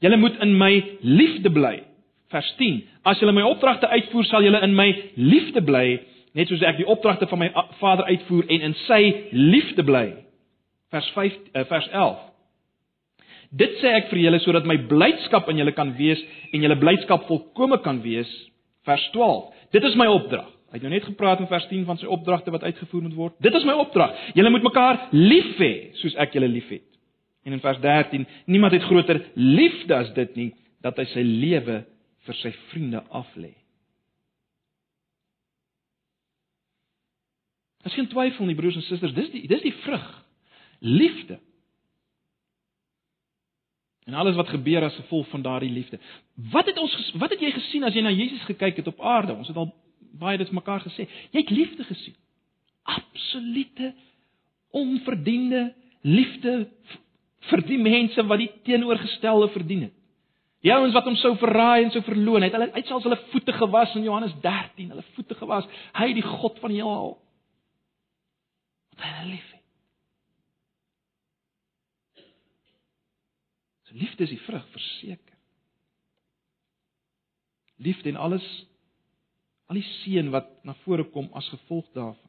Julle 0.00 0.16
moet 0.16 0.40
in 0.42 0.56
my 0.58 0.72
liefde 1.00 1.50
bly. 1.50 1.84
Vers 2.32 2.54
10. 2.58 2.82
As 3.04 3.20
julle 3.20 3.32
my 3.32 3.44
opdragte 3.46 3.88
uitvoer, 3.88 4.24
sal 4.24 4.42
julle 4.42 4.62
in 4.62 4.74
my 4.74 4.88
liefde 5.14 5.62
bly, 5.62 6.00
net 6.34 6.48
soos 6.48 6.64
ek 6.66 6.80
die 6.80 6.88
opdragte 6.88 7.28
van 7.30 7.38
my 7.38 7.50
Vader 7.78 8.08
uitvoer 8.10 8.48
en 8.48 8.60
in 8.60 8.74
sy 8.86 9.02
liefde 9.30 9.84
bly. 9.86 10.08
Vers 10.90 11.10
5 11.14 11.32
uh, 11.32 11.60
eh, 11.60 11.66
vers 11.70 11.88
11. 11.92 12.35
Dit 13.50 13.78
sê 13.82 13.92
ek 13.98 14.10
vir 14.10 14.24
julle 14.24 14.40
sodat 14.42 14.66
my 14.68 14.78
blydskap 14.90 15.48
in 15.52 15.60
julle 15.62 15.74
kan 15.76 15.92
wees 15.98 16.22
en 16.52 16.64
julle 16.64 16.78
blydskap 16.80 17.26
volkome 17.28 17.78
kan 17.84 18.00
wees. 18.04 18.30
Vers 18.86 19.04
12. 19.14 19.50
Dit 19.74 19.86
is 19.86 19.96
my 19.98 20.06
opdrag. 20.10 20.48
Hy 20.70 20.80
het 20.80 20.84
nou 20.84 20.92
net 20.92 21.06
gepraat 21.06 21.40
in 21.40 21.48
vers 21.50 21.66
10 21.70 21.84
van 21.86 21.98
sy 22.00 22.08
opdragte 22.10 22.52
wat 22.54 22.66
uitgevoer 22.66 23.04
moet 23.06 23.16
word. 23.16 23.36
Dit 23.42 23.54
is 23.54 23.64
my 23.68 23.76
opdrag. 23.78 24.14
Julle 24.34 24.50
moet 24.50 24.66
mekaar 24.66 25.08
lief 25.14 25.54
hê 25.62 25.72
soos 26.02 26.16
ek 26.22 26.34
julle 26.36 26.50
liefhet. 26.50 26.84
En 27.46 27.54
in 27.54 27.62
vers 27.62 27.78
13, 27.78 28.26
niemand 28.50 28.74
het 28.74 28.82
groter 28.88 29.22
liefde 29.38 29.94
as 29.94 30.10
dit 30.16 30.34
nie 30.36 30.48
dat 30.82 30.98
hy 30.98 31.06
sy 31.12 31.22
lewe 31.22 31.78
vir 32.26 32.38
sy 32.40 32.50
vriende 32.72 33.04
aflê. 33.14 33.52
As 37.86 37.94
geen 37.94 38.08
twyfel 38.10 38.48
nie 38.48 38.58
broers 38.58 38.78
en 38.80 38.84
susters, 38.88 39.14
dis 39.14 39.30
die 39.30 39.44
dis 39.46 39.62
die 39.62 39.74
vrug. 39.84 40.06
Liefde. 40.82 41.38
En 44.06 44.14
alles 44.14 44.36
wat 44.38 44.48
gebeur 44.48 44.84
as 44.86 44.94
gevolg 44.94 45.28
van 45.28 45.42
daardie 45.42 45.70
liefde. 45.70 45.98
Wat 46.34 46.66
het 46.66 46.78
ons 46.78 46.94
wat 47.18 47.30
het 47.34 47.40
jy 47.42 47.50
gesien 47.50 47.84
as 47.84 47.94
jy 47.94 48.04
na 48.06 48.14
Jesus 48.14 48.44
gekyk 48.46 48.76
het 48.76 48.86
op 48.86 49.00
aarde? 49.00 49.34
Ons 49.34 49.50
het 49.50 49.56
al 49.56 49.72
baie 50.16 50.38
dit 50.38 50.50
mekaar 50.54 50.80
gesê. 50.80 51.08
Jy 51.34 51.40
het 51.40 51.50
liefde 51.50 51.84
gesien. 51.84 52.14
Absolute 52.82 53.94
onverdiende 54.70 55.72
liefde 56.06 56.68
vir 57.50 57.62
die 57.66 57.78
mense 57.82 58.22
wat 58.26 58.42
die 58.42 58.50
teenoorgestelde 58.66 59.48
verdien 59.54 59.88
het. 59.88 59.94
Die 60.64 60.72
ouens 60.74 60.94
wat 60.96 61.06
hom 61.06 61.16
sou 61.20 61.36
verraai 61.38 61.84
en 61.84 61.92
sou 61.94 62.02
verloon, 62.02 62.42
het 62.42 62.54
hulle 62.56 62.72
uit 62.74 62.88
selfs 62.88 63.04
hulle 63.06 63.18
voete 63.30 63.54
gewas 63.54 63.92
in 63.98 64.06
Johannes 64.06 64.34
13, 64.42 64.88
hulle 64.90 65.04
voete 65.14 65.36
gewas. 65.38 65.68
Hy 65.94 66.08
die 66.16 66.24
God 66.26 66.58
van 66.62 66.72
die 66.72 66.80
heelal. 66.80 67.12
Wat 68.96 69.04
hy 69.20 69.28
lief 69.28 69.46
het. 69.52 69.62
So 73.85 73.85
liefde 73.96 74.24
is 74.24 74.32
die 74.34 74.44
vrug 74.44 74.64
verseker. 74.74 75.34
Liefde 77.76 78.12
en 78.12 78.20
alles 78.28 78.46
Al 79.66 79.80
die 79.80 79.86
seën 80.02 80.28
wat 80.30 80.48
na 80.66 80.76
vore 80.84 81.08
kom 81.10 81.26
as 81.34 81.48
gevolg 81.50 81.86
daarvan. 81.96 82.22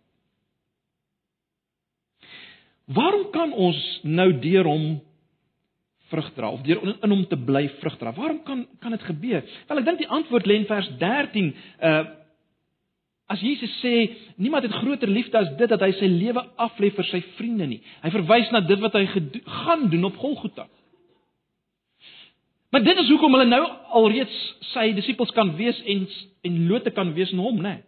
Waarom 2.97 3.27
kan 3.36 3.51
ons 3.53 3.77
nou 4.08 4.32
deur 4.41 4.65
hom 4.65 4.86
vrug 6.08 6.30
dra 6.38 6.49
of 6.56 6.63
deur 6.65 6.80
in 6.95 7.13
hom 7.13 7.25
te 7.30 7.38
bly 7.38 7.67
vrug 7.82 7.97
dra? 7.99 8.13
Waarom 8.15 8.39
kan 8.47 8.63
kan 8.82 8.95
dit 8.95 9.06
gebeur? 9.10 9.43
Wel, 9.67 9.82
ek 9.82 9.89
dink 9.89 10.01
die 10.01 10.13
antwoord 10.17 10.47
lê 10.49 10.62
in 10.62 10.69
vers 10.69 10.93
13. 11.01 11.51
Uh 11.82 12.06
As 13.27 13.41
Jesus 13.43 13.73
sê 13.84 13.89
niemand 14.39 14.63
het 14.63 14.71
groter 14.71 15.10
liefde 15.12 15.36
as 15.36 15.49
dit 15.60 15.67
dat 15.67 15.82
hy 15.84 15.89
sy 15.97 16.08
lewe 16.08 16.39
aflê 16.63 16.93
vir 16.95 17.08
sy 17.10 17.19
vriende 17.36 17.65
nie. 17.67 17.82
Hy 17.99 18.12
verwys 18.13 18.53
na 18.56 18.62
dit 18.63 18.80
wat 18.80 18.95
hy 18.95 19.01
gaan 19.65 19.84
doen 19.91 20.08
op 20.08 20.15
Golgotha. 20.21 20.63
Maar 22.71 22.84
dit 22.84 22.97
is 22.97 23.10
hoekom 23.10 23.32
hulle 23.38 23.47
nou 23.47 23.63
alreeds 23.95 24.39
sy 24.73 24.89
disippels 24.95 25.32
kan 25.36 25.56
wees 25.56 25.77
en 25.86 26.08
en 26.47 26.58
lote 26.67 26.91
kan 26.91 27.13
wees 27.13 27.32
in 27.32 27.43
hom, 27.43 27.62
né? 27.62 27.77
Nee. 27.77 27.84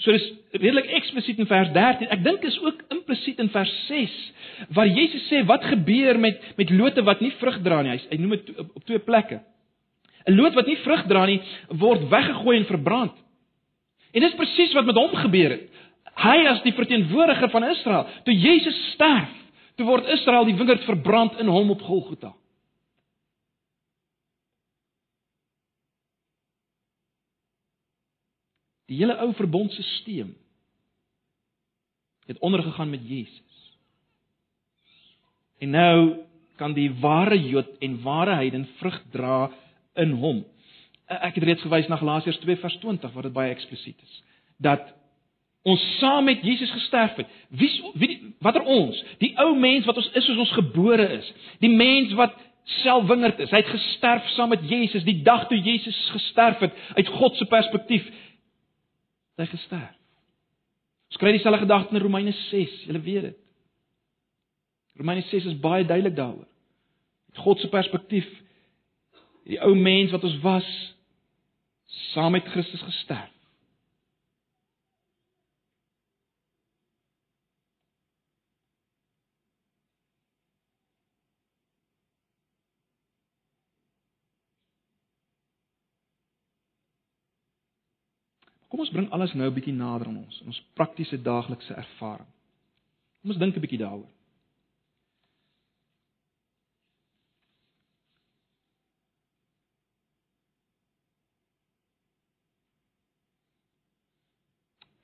So 0.00 0.12
dis 0.16 0.26
redelik 0.56 0.88
eksplisiet 0.96 1.40
in 1.42 1.48
vers 1.48 1.72
13. 1.74 2.08
Ek 2.14 2.22
dink 2.24 2.44
is 2.48 2.56
ook 2.64 2.78
implisiet 2.92 3.40
in 3.42 3.50
vers 3.52 3.72
6 3.88 4.14
waar 4.76 4.88
Jesus 4.88 5.26
sê 5.28 5.42
wat 5.48 5.64
gebeur 5.68 6.18
met 6.20 6.40
met 6.56 6.72
lote 6.72 7.04
wat 7.04 7.20
nie 7.20 7.32
vrug 7.40 7.60
dra 7.64 7.82
nie. 7.84 7.92
Hy, 7.96 8.00
hy 8.14 8.20
noem 8.20 8.36
dit 8.38 8.52
op, 8.56 8.70
op 8.80 8.86
twee 8.88 9.02
plekke. 9.04 9.42
'n 10.28 10.36
Loot 10.36 10.56
wat 10.56 10.68
nie 10.68 10.78
vrug 10.84 11.04
dra 11.08 11.26
nie, 11.26 11.40
word 11.68 12.08
weggegooi 12.08 12.56
en 12.58 12.68
verbrand. 12.68 13.16
En 14.12 14.24
dis 14.24 14.36
presies 14.36 14.72
wat 14.76 14.88
met 14.88 14.96
hom 14.96 15.14
gebeur 15.16 15.50
het. 15.56 15.68
Hy 16.20 16.36
as 16.50 16.62
die 16.62 16.74
verteenwoordiger 16.76 17.50
van 17.50 17.64
Israel, 17.70 18.08
toe 18.24 18.34
Jesus 18.34 18.76
sterf, 18.92 19.32
toe 19.76 19.86
word 19.86 20.08
Israel 20.12 20.44
die 20.44 20.56
wingerd 20.56 20.84
verbrand 20.84 21.38
in 21.40 21.48
hom 21.48 21.70
op 21.70 21.82
Golgotha. 21.82 22.34
Die 28.90 28.98
hele 28.98 29.16
ou 29.22 29.30
verbondstelsel 29.38 30.32
het 32.26 32.38
ondergegaan 32.38 32.90
met 32.90 33.06
Jesus. 33.06 33.78
En 35.58 35.70
nou 35.70 36.00
kan 36.56 36.74
die 36.76 36.90
ware 37.00 37.38
Jood 37.38 37.70
en 37.78 38.02
ware 38.02 38.34
heiden 38.34 38.68
vrug 38.78 39.02
dra 39.10 39.50
in 39.94 40.10
hom. 40.10 40.42
Ek 41.10 41.34
het 41.38 41.44
reeds 41.44 41.62
gewys 41.66 41.88
na 41.90 41.98
Galasiërs 41.98 42.38
2 42.42 42.60
vers 42.62 42.76
20 42.82 43.14
waar 43.14 43.26
dit 43.26 43.34
baie 43.34 43.54
eksplisiet 43.54 44.02
is 44.02 44.18
dat 44.60 44.82
ons 45.62 45.80
saam 45.98 46.24
met 46.24 46.42
Jesus 46.44 46.70
gesterf 46.70 47.16
het. 47.16 47.28
Wie 47.48 47.70
wie 48.00 48.34
watter 48.44 48.62
ons? 48.62 48.98
Die 49.18 49.32
ou 49.40 49.54
mens 49.56 49.88
wat 49.88 49.96
ons 49.96 50.10
is 50.16 50.24
soos 50.24 50.40
ons 50.44 50.52
gebore 50.56 51.06
is. 51.16 51.32
Die 51.64 51.72
mens 51.72 52.12
wat 52.16 52.36
selfwingerd 52.80 53.40
is. 53.40 53.50
Hy 53.50 53.62
het 53.62 53.72
gesterf 53.72 54.28
saam 54.36 54.52
met 54.52 54.64
Jesus 54.68 55.04
die 55.04 55.22
dag 55.24 55.46
toe 55.48 55.58
Jesus 55.58 55.98
gesterf 56.12 56.60
het 56.64 56.76
uit 56.96 57.08
God 57.16 57.36
se 57.36 57.48
perspektief 57.48 58.04
hy 59.40 59.48
gesterf. 59.50 59.96
Skryf 61.10 61.34
dieselfde 61.36 61.64
gedagte 61.64 61.94
in 61.94 62.02
Romeine 62.02 62.32
6, 62.32 62.84
julle 62.86 63.00
weet 63.02 63.22
dit. 63.22 63.38
Romeine 65.00 65.24
6 65.26 65.48
is 65.50 65.58
baie 65.60 65.84
duidelik 65.84 66.16
daaroor. 66.16 66.46
Uit 67.30 67.42
God 67.44 67.58
se 67.58 67.68
perspektief 67.68 68.28
die 69.48 69.58
ou 69.64 69.74
mens 69.74 70.12
wat 70.14 70.24
ons 70.24 70.38
was 70.44 70.68
saam 72.12 72.32
met 72.36 72.46
Christus 72.52 72.82
gesterf. 72.82 73.32
Kom 88.80 88.88
ons 88.88 88.96
bring 88.96 89.10
alles 89.12 89.34
nou 89.36 89.44
'n 89.46 89.52
bietjie 89.52 89.74
nader 89.76 90.08
aan 90.08 90.22
ons, 90.24 90.36
ons 90.48 90.58
praktiese 90.72 91.18
daaglikse 91.20 91.74
ervaring. 91.74 92.28
Kom 93.20 93.30
ons 93.30 93.38
dink 93.38 93.56
'n 93.56 93.60
bietjie 93.60 93.78
daaroor. 93.78 94.08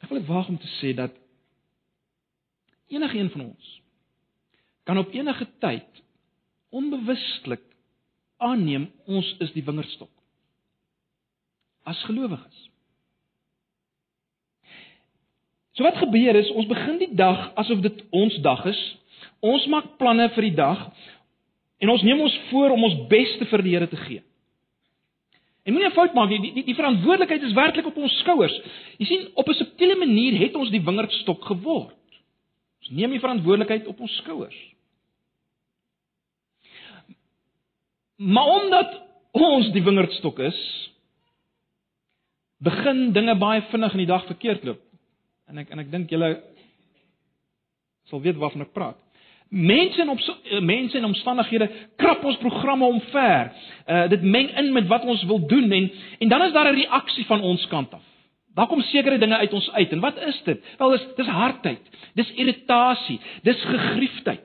Ek 0.01 0.09
wil 0.09 0.25
waag 0.25 0.49
om 0.49 0.59
te 0.59 0.71
sê 0.81 0.95
dat 0.95 1.12
enige 2.89 3.19
een 3.19 3.31
van 3.31 3.41
ons 3.41 3.83
kan 4.85 4.99
op 4.99 5.12
enige 5.12 5.47
tyd 5.59 6.03
onbewustelik 6.71 7.77
aanneem 8.37 8.89
ons 9.05 9.37
is 9.39 9.53
die 9.53 9.65
wingerdstok 9.65 10.15
as 11.85 12.05
gelowiges. 12.05 12.76
So 15.77 15.85
wat 15.85 15.99
gebeur 16.01 16.39
is, 16.39 16.49
ons 16.57 16.69
begin 16.71 16.97
die 17.03 17.12
dag 17.17 17.51
asof 17.61 17.83
dit 17.85 17.99
ons 18.17 18.39
dag 18.45 18.65
is. 18.71 18.79
Ons 19.45 19.67
maak 19.69 19.97
planne 20.01 20.31
vir 20.33 20.49
die 20.49 20.57
dag 20.57 20.87
en 21.85 21.93
ons 21.93 22.05
neem 22.07 22.23
ons 22.25 22.37
voor 22.49 22.73
om 22.73 22.87
ons 22.89 23.03
beste 23.11 23.45
vir 23.51 23.65
die 23.65 23.75
Here 23.75 23.89
te 23.91 24.01
gee. 24.07 24.23
En 25.67 25.75
moenie 25.75 25.91
'n 25.91 25.99
fout 25.99 26.15
maak 26.15 26.31
nie, 26.31 26.41
die, 26.41 26.53
die 26.55 26.65
die 26.65 26.79
verantwoordelikheid 26.79 27.43
is 27.43 27.53
werklik 27.53 27.87
op 27.87 27.97
ons 27.97 28.19
skouers. 28.23 28.55
Jy 28.99 29.07
sien, 29.07 29.29
op 29.35 29.49
'n 29.49 29.55
subtiele 29.55 29.97
manier 29.97 30.39
het 30.39 30.55
ons 30.55 30.71
die 30.71 30.81
wingerdstok 30.81 31.45
geword. 31.45 31.97
Ons 32.81 32.91
neem 32.91 33.11
die 33.11 33.21
verantwoordelikheid 33.21 33.87
op 33.87 34.01
ons 34.01 34.17
skouers. 34.17 34.57
Maar 38.17 38.47
omdat 38.47 39.03
ons 39.33 39.73
die 39.73 39.83
wingerdstok 39.83 40.39
is, 40.39 40.59
begin 42.59 43.12
dinge 43.12 43.35
baie 43.37 43.62
vinnig 43.62 43.93
in 43.93 43.99
die 43.99 44.12
dag 44.12 44.25
verkeerd 44.27 44.65
loop. 44.65 44.86
En 45.47 45.59
ek 45.59 45.71
en 45.71 45.83
ek 45.83 45.91
dink 45.91 46.11
julle 46.11 46.31
sal 48.11 48.23
weet 48.23 48.39
waarvan 48.39 48.67
ek 48.67 48.73
praat. 48.75 48.99
Mense 49.49 50.01
en 50.03 50.11
op 50.11 50.19
eh, 50.19 50.59
mense 50.61 50.99
en 50.99 51.07
omstandighede 51.07 51.69
krap 52.01 52.25
ons 52.27 52.39
programme 52.43 52.87
omver. 52.87 53.53
Uh 53.87 54.07
dit 54.11 54.23
meng 54.23 54.51
in 54.59 54.73
met 54.75 54.89
wat 54.91 55.07
ons 55.07 55.23
wil 55.31 55.39
doen 55.47 55.71
en 55.73 55.91
en 56.19 56.29
dan 56.29 56.43
is 56.43 56.53
daar 56.53 56.73
'n 56.73 56.79
reaksie 56.81 57.27
van 57.27 57.41
ons 57.41 57.67
kant 57.67 57.95
af. 57.95 58.03
Daar 58.55 58.67
kom 58.67 58.81
sekere 58.81 59.19
dinge 59.19 59.37
uit 59.37 59.53
ons 59.53 59.71
uit. 59.71 59.93
En 59.93 60.01
wat 60.01 60.19
is 60.19 60.43
dit? 60.45 60.65
Wel 60.79 60.91
dis 60.91 61.07
dis 61.17 61.27
hardheid. 61.27 61.83
Dis 62.15 62.33
irritasie, 62.33 63.21
dis 63.43 63.63
gegriefdheid. 63.63 64.41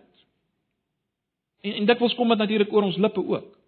En 1.62 1.74
en 1.74 1.86
dit 1.86 2.00
wil 2.00 2.16
kom 2.16 2.28
met 2.28 2.38
natuurlik 2.38 2.74
oor 2.74 2.84
ons 2.84 2.98
lippe 2.98 3.28
ook. 3.28 3.61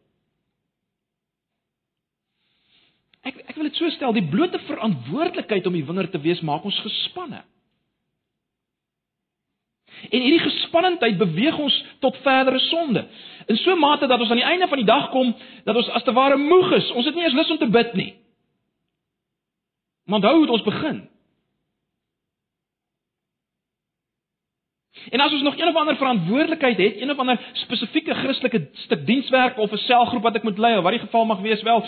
Ek 3.23 3.39
ek 3.47 3.55
wil 3.55 3.69
dit 3.69 3.79
so 3.79 3.89
stel, 3.95 4.13
die 4.15 4.27
blote 4.27 4.59
verantwoordelikheid 4.67 5.67
om 5.67 5.75
die 5.77 5.85
winger 5.87 6.09
te 6.11 6.19
wees 6.23 6.41
maak 6.43 6.65
ons 6.67 6.79
gespanne. 6.83 7.43
En 10.09 10.19
hierdie 10.19 10.43
gespannendheid 10.43 11.15
beweeg 11.17 11.57
ons 11.63 11.75
tot 12.03 12.17
verdere 12.25 12.59
sonde. 12.59 13.05
In 13.47 13.57
so 13.57 13.71
'n 13.71 13.79
mate 13.79 14.07
dat 14.07 14.19
ons 14.19 14.29
aan 14.29 14.41
die 14.41 14.51
einde 14.51 14.67
van 14.67 14.77
die 14.77 14.85
dag 14.85 15.09
kom 15.09 15.35
dat 15.63 15.75
ons 15.75 15.89
as 15.89 16.03
te 16.03 16.11
ware 16.11 16.37
moeg 16.37 16.71
is. 16.71 16.91
Ons 16.91 17.05
het 17.05 17.15
nie 17.15 17.23
eens 17.23 17.33
lus 17.33 17.51
om 17.51 17.57
te 17.57 17.69
bid 17.69 17.93
nie. 17.93 18.13
Maar 20.05 20.19
onthou 20.19 20.37
hoe 20.37 20.51
ons 20.51 20.63
begin. 20.63 21.09
En 25.11 25.19
as 25.19 25.31
ons 25.31 25.41
nog 25.41 25.57
een 25.57 25.67
of 25.67 25.75
ander 25.75 25.95
verantwoordelikheid 25.95 26.77
het, 26.77 27.01
een 27.01 27.11
of 27.11 27.17
ander 27.17 27.39
spesifieke 27.53 28.13
Christelike 28.13 28.69
stuk 28.73 29.05
dienswerk 29.05 29.57
of 29.57 29.71
'n 29.71 29.77
selgroep 29.77 30.21
wat 30.21 30.35
ek 30.35 30.43
moet 30.43 30.57
lei 30.57 30.77
of 30.77 30.83
wat 30.83 30.91
die 30.91 31.05
geval 31.05 31.25
mag 31.25 31.39
wees, 31.39 31.61
wel, 31.61 31.85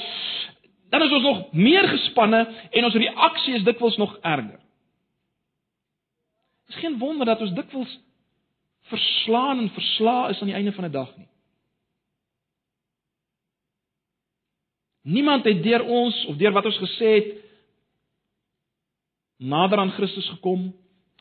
dan 0.90 1.02
is 1.02 1.12
ons 1.12 1.24
nog 1.24 1.54
meer 1.54 1.88
gespanne 1.88 2.42
en 2.72 2.84
ons 2.84 2.94
reaksie 2.94 3.56
is 3.56 3.64
dikwels 3.64 3.98
nog 3.98 4.18
erger. 4.22 4.60
Dit 6.66 6.76
is 6.76 6.82
geen 6.82 6.98
wonder 6.98 7.26
dat 7.26 7.42
ons 7.42 7.54
dikwels 7.54 8.00
verslaan 8.90 9.60
en 9.60 9.70
verslaa 9.70 10.30
is 10.30 10.40
aan 10.42 10.52
die 10.52 10.56
einde 10.56 10.74
van 10.74 10.86
'n 10.86 10.92
dag 10.92 11.18
nie. 11.18 11.28
Niemand 15.02 15.44
het 15.46 15.64
deur 15.64 15.84
ons 15.84 16.26
of 16.26 16.36
deur 16.36 16.52
wat 16.52 16.66
ons 16.66 16.78
gesê 16.82 17.10
het 17.16 17.28
nader 19.38 19.78
aan 19.78 19.92
Christus 19.92 20.30
gekom. 20.30 20.74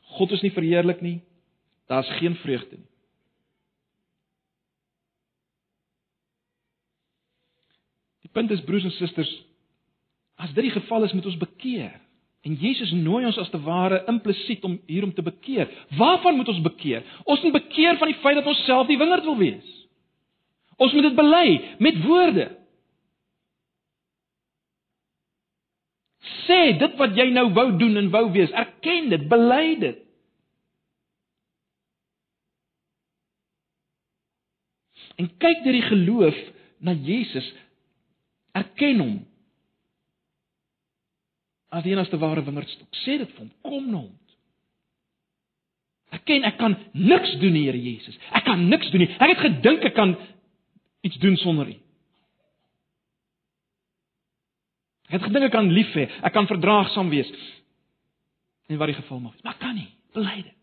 God 0.02 0.30
is 0.30 0.40
nie 0.40 0.52
verheerlik 0.52 1.00
nie. 1.00 1.20
Daar's 1.86 2.08
geen 2.08 2.36
vreugde 2.40 2.76
nie. 2.76 2.90
Die 8.24 8.30
punt 8.32 8.50
is 8.50 8.64
broers 8.64 8.84
en 8.84 8.90
susters, 8.90 9.32
As 10.36 10.52
dit 10.54 10.66
die 10.66 10.74
geval 10.74 11.04
is, 11.06 11.12
moet 11.12 11.26
ons 11.30 11.38
bekeer. 11.38 11.92
En 12.44 12.56
Jesus 12.60 12.90
nooi 12.92 13.24
ons 13.24 13.38
as 13.40 13.48
te 13.50 13.60
ware 13.64 14.02
implisiet 14.10 14.64
om 14.68 14.76
hier 14.86 15.06
om 15.06 15.14
te 15.14 15.22
bekeer. 15.24 15.70
Waarvan 15.96 16.36
moet 16.36 16.50
ons 16.52 16.60
bekeer? 16.64 17.04
Ons 17.24 17.40
moet 17.42 17.56
bekeer 17.56 17.96
van 18.00 18.10
die 18.10 18.18
feit 18.20 18.36
dat 18.36 18.50
ons 18.50 18.64
self 18.66 18.90
die 18.90 18.98
wingerd 19.00 19.24
wil 19.24 19.38
wees. 19.40 19.70
Ons 20.76 20.92
moet 20.92 21.08
dit 21.08 21.16
bely 21.16 21.48
met 21.86 22.02
woorde. 22.04 22.48
Sê 26.44 26.60
dit 26.76 26.96
wat 27.00 27.16
jy 27.16 27.30
nou 27.32 27.46
wou 27.56 27.68
doen 27.80 27.96
en 27.96 28.10
wou 28.12 28.26
wees, 28.34 28.52
erken 28.52 29.08
dit, 29.12 29.28
bely 29.30 29.66
dit. 29.80 30.00
En 35.16 35.30
kyk 35.40 35.62
deur 35.64 35.78
die 35.78 35.86
geloof 35.86 36.40
na 36.84 36.92
Jesus, 37.06 37.46
erken 38.52 39.00
hom 39.00 39.14
as 41.74 41.82
die 41.82 41.94
enigste 41.94 42.18
ware 42.22 42.44
wingerdstok. 42.46 42.88
Sê 43.02 43.18
dit 43.18 43.30
vir 43.34 43.42
hom, 43.42 43.50
kom 43.66 43.88
na 43.90 44.02
hom. 44.04 44.12
Ek 46.14 46.22
ken 46.28 46.46
ek 46.46 46.60
kan 46.60 46.76
niks 46.94 47.32
doen, 47.42 47.56
Here 47.58 47.80
Jesus. 47.80 48.14
Ek 48.30 48.44
kan 48.46 48.68
niks 48.70 48.92
doen 48.92 49.02
nie. 49.02 49.10
Ek 49.18 49.34
het 49.34 49.42
gedink 49.42 49.86
ek 49.90 49.96
kan 49.96 50.14
iets 51.04 51.18
doen 51.22 51.34
sonder 51.42 51.72
U. 51.72 51.74
Ek 55.10 55.18
het 55.18 55.26
gedink 55.26 55.48
ek 55.48 55.54
kan 55.56 55.72
lief 55.74 55.90
hê, 55.98 56.06
ek 56.22 56.34
kan 56.34 56.48
verdraagsaam 56.50 57.10
wees. 57.12 57.30
En 58.70 58.78
wat 58.80 58.92
die 58.92 59.00
geval 59.00 59.20
mag 59.26 59.34
wees, 59.34 59.44
maar 59.46 59.58
kan 59.60 59.74
nie. 59.76 59.90
Bely 60.14 60.38
dit. 60.46 60.54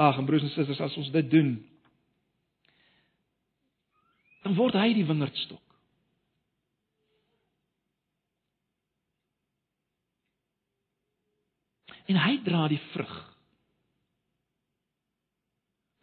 Ag, 0.00 0.18
en 0.18 0.26
broers 0.26 0.44
en 0.46 0.52
susters, 0.54 0.80
as 0.82 0.96
ons 0.98 1.10
dit 1.12 1.30
doen, 1.30 1.54
dan 4.44 4.54
word 4.56 4.78
hy 4.80 4.92
die 4.96 5.06
wingerdstok. 5.06 5.62
En 12.10 12.18
hy 12.18 12.36
dra 12.44 12.66
die 12.70 12.80
vrug 12.90 13.16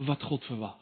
wat 0.08 0.24
God 0.24 0.46
verwag. 0.48 0.78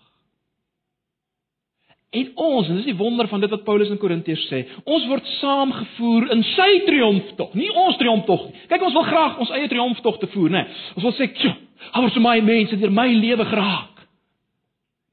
En 2.15 2.29
ons, 2.39 2.67
en 2.69 2.77
dis 2.79 2.87
die 2.87 2.95
wonder 2.95 3.27
van 3.27 3.41
dit 3.43 3.51
wat 3.51 3.63
Paulus 3.67 3.89
in 3.91 3.99
Korintiërs 3.99 4.45
sê, 4.47 4.61
ons 4.87 5.07
word 5.09 5.25
saamgevoer 5.39 6.29
in 6.35 6.43
sy 6.53 6.69
triomftog, 6.87 7.55
nie 7.59 7.67
ons 7.75 7.97
triomftog 7.99 8.45
nie. 8.47 8.61
Kyk, 8.71 8.85
ons 8.87 8.95
wil 8.95 9.07
graag 9.09 9.41
ons 9.43 9.51
eie 9.57 9.67
triomftog 9.71 10.21
te 10.21 10.29
voer, 10.31 10.53
né? 10.55 10.63
Ons 10.95 11.07
wil 11.09 11.15
sê, 11.17 11.27
"Tjoh, 11.33 11.57
hou 11.97 12.09
vir 12.09 12.21
my 12.21 12.39
mense 12.41 12.79
deur 12.79 12.91
my 12.91 13.07
lewe 13.07 13.45
geraak." 13.45 14.07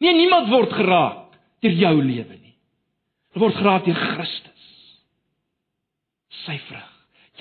Nee, 0.00 0.14
niemand 0.14 0.48
word 0.50 0.70
geraak 0.70 1.34
deur 1.62 1.72
jou 1.72 2.02
lewe 2.02 2.36
nie. 2.38 2.54
Hulle 3.32 3.44
word 3.46 3.54
geraak 3.54 3.84
deur 3.84 3.94
Christus. 3.94 4.51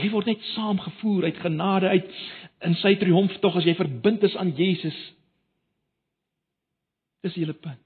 Jy 0.01 0.09
word 0.09 0.31
net 0.31 0.43
saamgevoer 0.55 1.29
uit 1.29 1.39
genade 1.43 1.91
uit 1.91 2.11
in 2.65 2.75
sy 2.81 2.95
triomftog 3.01 3.59
as 3.59 3.67
jy 3.67 3.75
verbind 3.77 4.23
is 4.25 4.35
aan 4.39 4.53
Jesus. 4.57 4.97
Dis 7.21 7.35
die 7.37 7.43
hele 7.43 7.57
punt. 7.57 7.81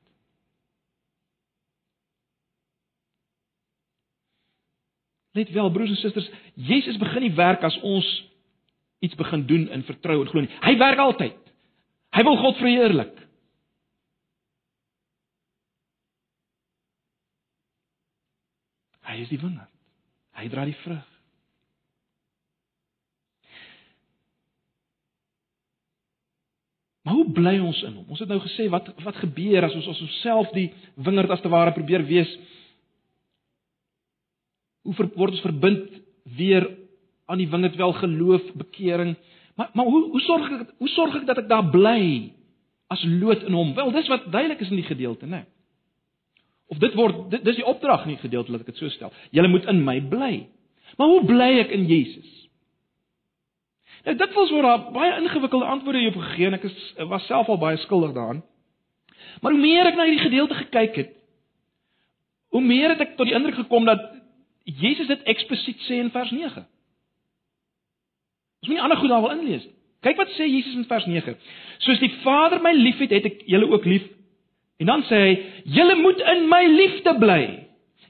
Let 5.36 5.52
wel 5.52 5.72
broers 5.72 5.92
en 5.92 6.00
susters, 6.00 6.30
Jesus 6.56 6.96
begin 6.98 7.26
nie 7.26 7.36
werk 7.36 7.64
as 7.68 7.76
ons 7.84 8.08
iets 9.04 9.18
begin 9.20 9.44
doen 9.50 9.68
in 9.68 9.84
vertrou 9.84 10.22
en 10.22 10.30
glo 10.32 10.46
nie. 10.46 10.52
Hy 10.64 10.78
werk 10.80 11.02
altyd. 11.04 11.36
Hy 12.16 12.24
wil 12.24 12.38
God 12.40 12.62
verheerlik. 12.62 13.18
Hy 19.06 19.20
is 19.26 19.34
die 19.34 19.42
wingerd. 19.42 19.72
Hy 20.40 20.48
dra 20.52 20.64
die 20.68 20.78
vrug. 20.86 21.15
Maar 27.06 27.14
hoe 27.14 27.32
bly 27.32 27.60
ons 27.62 27.84
in 27.86 27.94
hom? 27.94 28.06
Ons 28.10 28.22
het 28.24 28.32
nou 28.32 28.40
gesê 28.42 28.66
wat 28.74 28.88
wat 29.06 29.18
gebeur 29.22 29.68
as 29.68 29.76
ons 29.78 29.88
ons 29.94 30.20
self 30.24 30.50
die 30.56 30.72
wingerd 31.06 31.30
as 31.36 31.44
te 31.44 31.52
ware 31.54 31.74
probeer 31.76 32.02
wees? 32.08 32.32
Hoe 34.86 34.96
ver, 34.98 35.12
word 35.14 35.38
ons 35.38 35.46
verbind 35.46 36.00
weer 36.38 36.66
aan 37.30 37.42
die 37.42 37.50
wingerd 37.50 37.78
wel 37.78 37.94
geloof, 38.00 38.48
bekering? 38.58 39.14
Maar 39.56 39.70
maar 39.78 39.86
hoe 39.86 40.02
hoe 40.16 40.22
sorg 40.26 40.50
ek 40.50 40.74
hoe 40.82 40.90
sorg 40.96 41.20
ek 41.22 41.28
dat 41.30 41.44
ek 41.44 41.52
daar 41.52 41.70
bly 41.70 42.34
as 42.90 43.06
lood 43.06 43.46
in 43.46 43.54
hom? 43.54 43.76
Wel, 43.78 43.94
dis 43.94 44.10
wat 44.10 44.26
duidelik 44.32 44.66
is 44.66 44.74
in 44.74 44.82
die 44.82 44.90
gedeelte, 44.90 45.30
né? 45.30 45.46
Of 46.74 46.82
dit 46.82 46.98
word 46.98 47.30
dit 47.36 47.46
dis 47.46 47.62
die 47.62 47.70
opdrag 47.70 48.08
in 48.08 48.16
die 48.16 48.24
gedeelte 48.24 48.52
laat 48.52 48.66
ek 48.66 48.74
dit 48.74 48.82
so 48.82 48.90
stel. 48.90 49.14
Julle 49.30 49.54
moet 49.54 49.70
in 49.70 49.86
my 49.86 50.00
bly. 50.02 50.34
Maar 50.98 51.14
hoe 51.14 51.22
bly 51.26 51.52
ek 51.62 51.78
in 51.78 51.86
Jesus? 51.86 52.34
Nou 54.06 54.18
dit 54.18 54.34
was 54.38 54.52
word 54.54 54.68
daar 54.68 54.84
baie 54.94 55.14
ingewikkelde 55.22 55.66
antwoorde 55.66 56.00
hierop 56.00 56.22
gegee 56.22 56.50
en 56.50 56.58
ek 56.60 56.68
is 56.70 56.82
was 57.10 57.26
self 57.26 57.50
al 57.50 57.62
baie 57.62 57.78
skuldig 57.82 58.14
daaraan. 58.14 58.44
Maar 59.42 59.52
hoe 59.52 59.62
meer 59.62 59.90
ek 59.90 59.98
na 59.98 60.06
hierdie 60.06 60.28
gedeelte 60.28 60.58
gekyk 60.60 61.00
het, 61.02 61.16
hoe 62.54 62.62
meer 62.62 62.94
het 62.94 63.02
ek 63.04 63.16
tot 63.18 63.28
die 63.28 63.36
indruk 63.36 63.58
gekom 63.58 63.88
dat 63.90 64.04
Jesus 64.66 65.10
dit 65.10 65.26
eksplisiet 65.30 65.82
sê 65.90 66.00
in 66.02 66.14
vers 66.14 66.32
9. 66.32 66.66
Ons 68.62 68.70
moet 68.70 68.78
nie 68.78 68.84
ander 68.86 68.98
goed 68.98 69.12
daar 69.12 69.26
wil 69.26 69.36
inlees 69.36 69.66
nie. 69.66 69.76
Kyk 70.06 70.20
wat 70.22 70.34
sê 70.38 70.46
Jesus 70.46 70.76
in 70.78 70.86
vers 70.86 71.06
9. 71.10 71.34
Soos 71.82 72.02
die 72.02 72.12
Vader 72.22 72.62
my 72.62 72.76
liefhet, 72.78 73.14
het 73.14 73.26
ek 73.26 73.42
julle 73.50 73.72
ook 73.74 73.86
lief. 73.90 74.06
En 74.82 74.92
dan 74.92 75.04
sê 75.10 75.22
hy, 75.22 75.36
julle 75.78 75.96
moet 75.98 76.22
in 76.34 76.46
my 76.52 76.62
liefde 76.70 77.14
bly. 77.22 77.42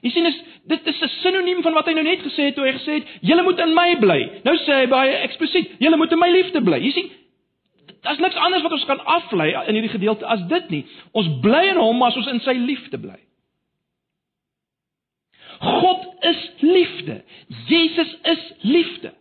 Jy 0.04 0.12
sien 0.12 0.28
is 0.28 0.36
dit 0.66 0.86
is 0.86 1.00
'n 1.00 1.08
sinoniem 1.08 1.62
van 1.62 1.72
wat 1.72 1.86
hy 1.86 1.92
nou 1.92 2.04
net 2.04 2.22
gesê 2.22 2.48
het 2.48 2.54
toe 2.54 2.66
hy 2.66 2.72
gesê 2.72 2.92
het 2.98 3.06
julle 3.20 3.42
moet 3.42 3.58
in 3.58 3.74
my 3.74 3.96
bly. 3.98 4.20
Nou 4.44 4.56
sê 4.56 4.72
hy 4.82 4.86
baie 4.86 5.14
eksplisiet, 5.26 5.70
julle 5.78 5.96
moet 5.96 6.12
in 6.12 6.18
my 6.18 6.30
liefde 6.30 6.62
bly. 6.62 6.78
Jy 6.78 6.90
sien 6.90 7.10
daar's 8.02 8.18
niks 8.18 8.36
anders 8.36 8.62
wat 8.62 8.72
ons 8.72 8.84
kan 8.84 9.04
aflei 9.04 9.50
in 9.66 9.74
hierdie 9.74 9.94
gedeelte 9.94 10.26
as 10.26 10.42
dit 10.48 10.68
nie. 10.70 10.84
Ons 11.12 11.28
bly 11.40 11.66
in 11.68 11.76
hom 11.76 12.02
as 12.02 12.16
ons 12.16 12.26
in 12.26 12.40
sy 12.40 12.52
liefde 12.52 12.98
bly. 12.98 13.18
God 15.60 16.06
is 16.20 16.50
liefde. 16.60 17.22
Jesus 17.66 18.16
is 18.22 18.52
liefde. 18.60 19.12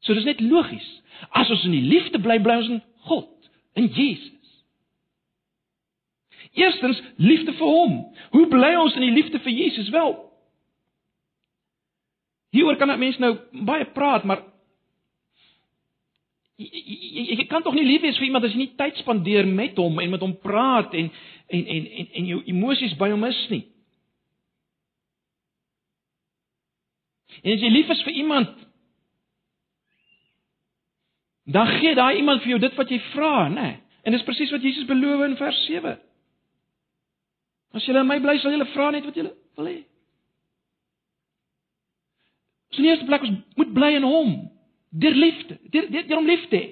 So 0.00 0.14
dis 0.14 0.24
net 0.24 0.40
logies. 0.40 0.88
As 1.30 1.50
ons 1.50 1.64
in 1.64 1.76
die 1.76 1.86
liefde 1.86 2.18
bly, 2.18 2.38
bly 2.42 2.56
ons 2.62 2.70
in 2.74 2.82
God, 3.06 3.50
in 3.78 3.90
Jesus. 3.94 4.41
Eerstens 6.52 7.00
liefde 7.16 7.52
vir 7.56 7.66
hom. 7.66 7.98
Hoe 8.30 8.46
bly 8.48 8.74
ons 8.76 8.96
in 8.98 9.06
die 9.06 9.14
liefde 9.14 9.40
vir 9.40 9.52
Jesus 9.52 9.88
wel? 9.92 10.12
Hieroor 12.52 12.76
kan 12.76 12.90
'n 12.90 12.98
mens 12.98 13.18
nou 13.18 13.38
baie 13.64 13.84
praat, 13.84 14.24
maar 14.24 14.42
jy, 16.56 16.68
jy, 16.68 17.36
jy 17.36 17.46
kan 17.46 17.62
tog 17.62 17.74
nie 17.74 17.86
lief 17.86 18.02
wees 18.02 18.18
vir 18.18 18.26
iemand 18.26 18.44
as 18.44 18.52
jy 18.52 18.58
nie 18.58 18.74
tyd 18.76 18.96
spandeer 19.00 19.46
met 19.46 19.76
hom 19.76 20.00
en 20.00 20.10
met 20.10 20.20
hom 20.20 20.36
praat 20.42 20.94
en 20.94 21.10
en 21.48 21.66
en 21.66 21.86
en, 21.86 22.08
en 22.12 22.26
jou 22.26 22.42
emosies 22.44 22.96
by 23.00 23.10
hom 23.10 23.24
is 23.24 23.40
nie. 23.50 23.64
En 27.42 27.52
as 27.52 27.64
jy 27.64 27.70
lief 27.72 27.90
is 27.90 28.02
vir 28.06 28.12
iemand, 28.12 28.52
dan 31.44 31.66
gee 31.80 31.94
daai 31.94 32.16
iemand 32.20 32.42
vir 32.42 32.54
jou 32.54 32.60
dit 32.62 32.76
wat 32.78 32.90
jy 32.92 33.00
vra, 33.12 33.48
né? 33.48 33.80
En 34.04 34.12
dis 34.14 34.24
presies 34.26 34.52
wat 34.54 34.62
Jesus 34.62 34.86
beloof 34.86 35.24
in 35.26 35.36
vers 35.40 35.64
7. 35.66 35.96
As 37.72 37.86
julle 37.86 38.02
in 38.04 38.08
my 38.08 38.20
bly, 38.20 38.36
sal 38.38 38.52
julle 38.52 38.68
vra 38.74 38.90
net 38.92 39.06
wat 39.08 39.16
julle 39.16 39.32
wil 39.56 39.70
hê. 39.70 39.78
So 42.72 42.80
die 42.80 42.90
eerste 42.92 43.08
plek 43.08 43.24
ons 43.28 43.58
moet 43.60 43.74
bly 43.76 43.92
in 43.98 44.08
hom, 44.08 44.32
deur 45.04 45.16
liefde, 45.16 45.58
deur 45.72 45.88
deur 45.92 46.18
hom 46.18 46.28
lief 46.28 46.48
te 46.50 46.60
hê. 46.60 46.70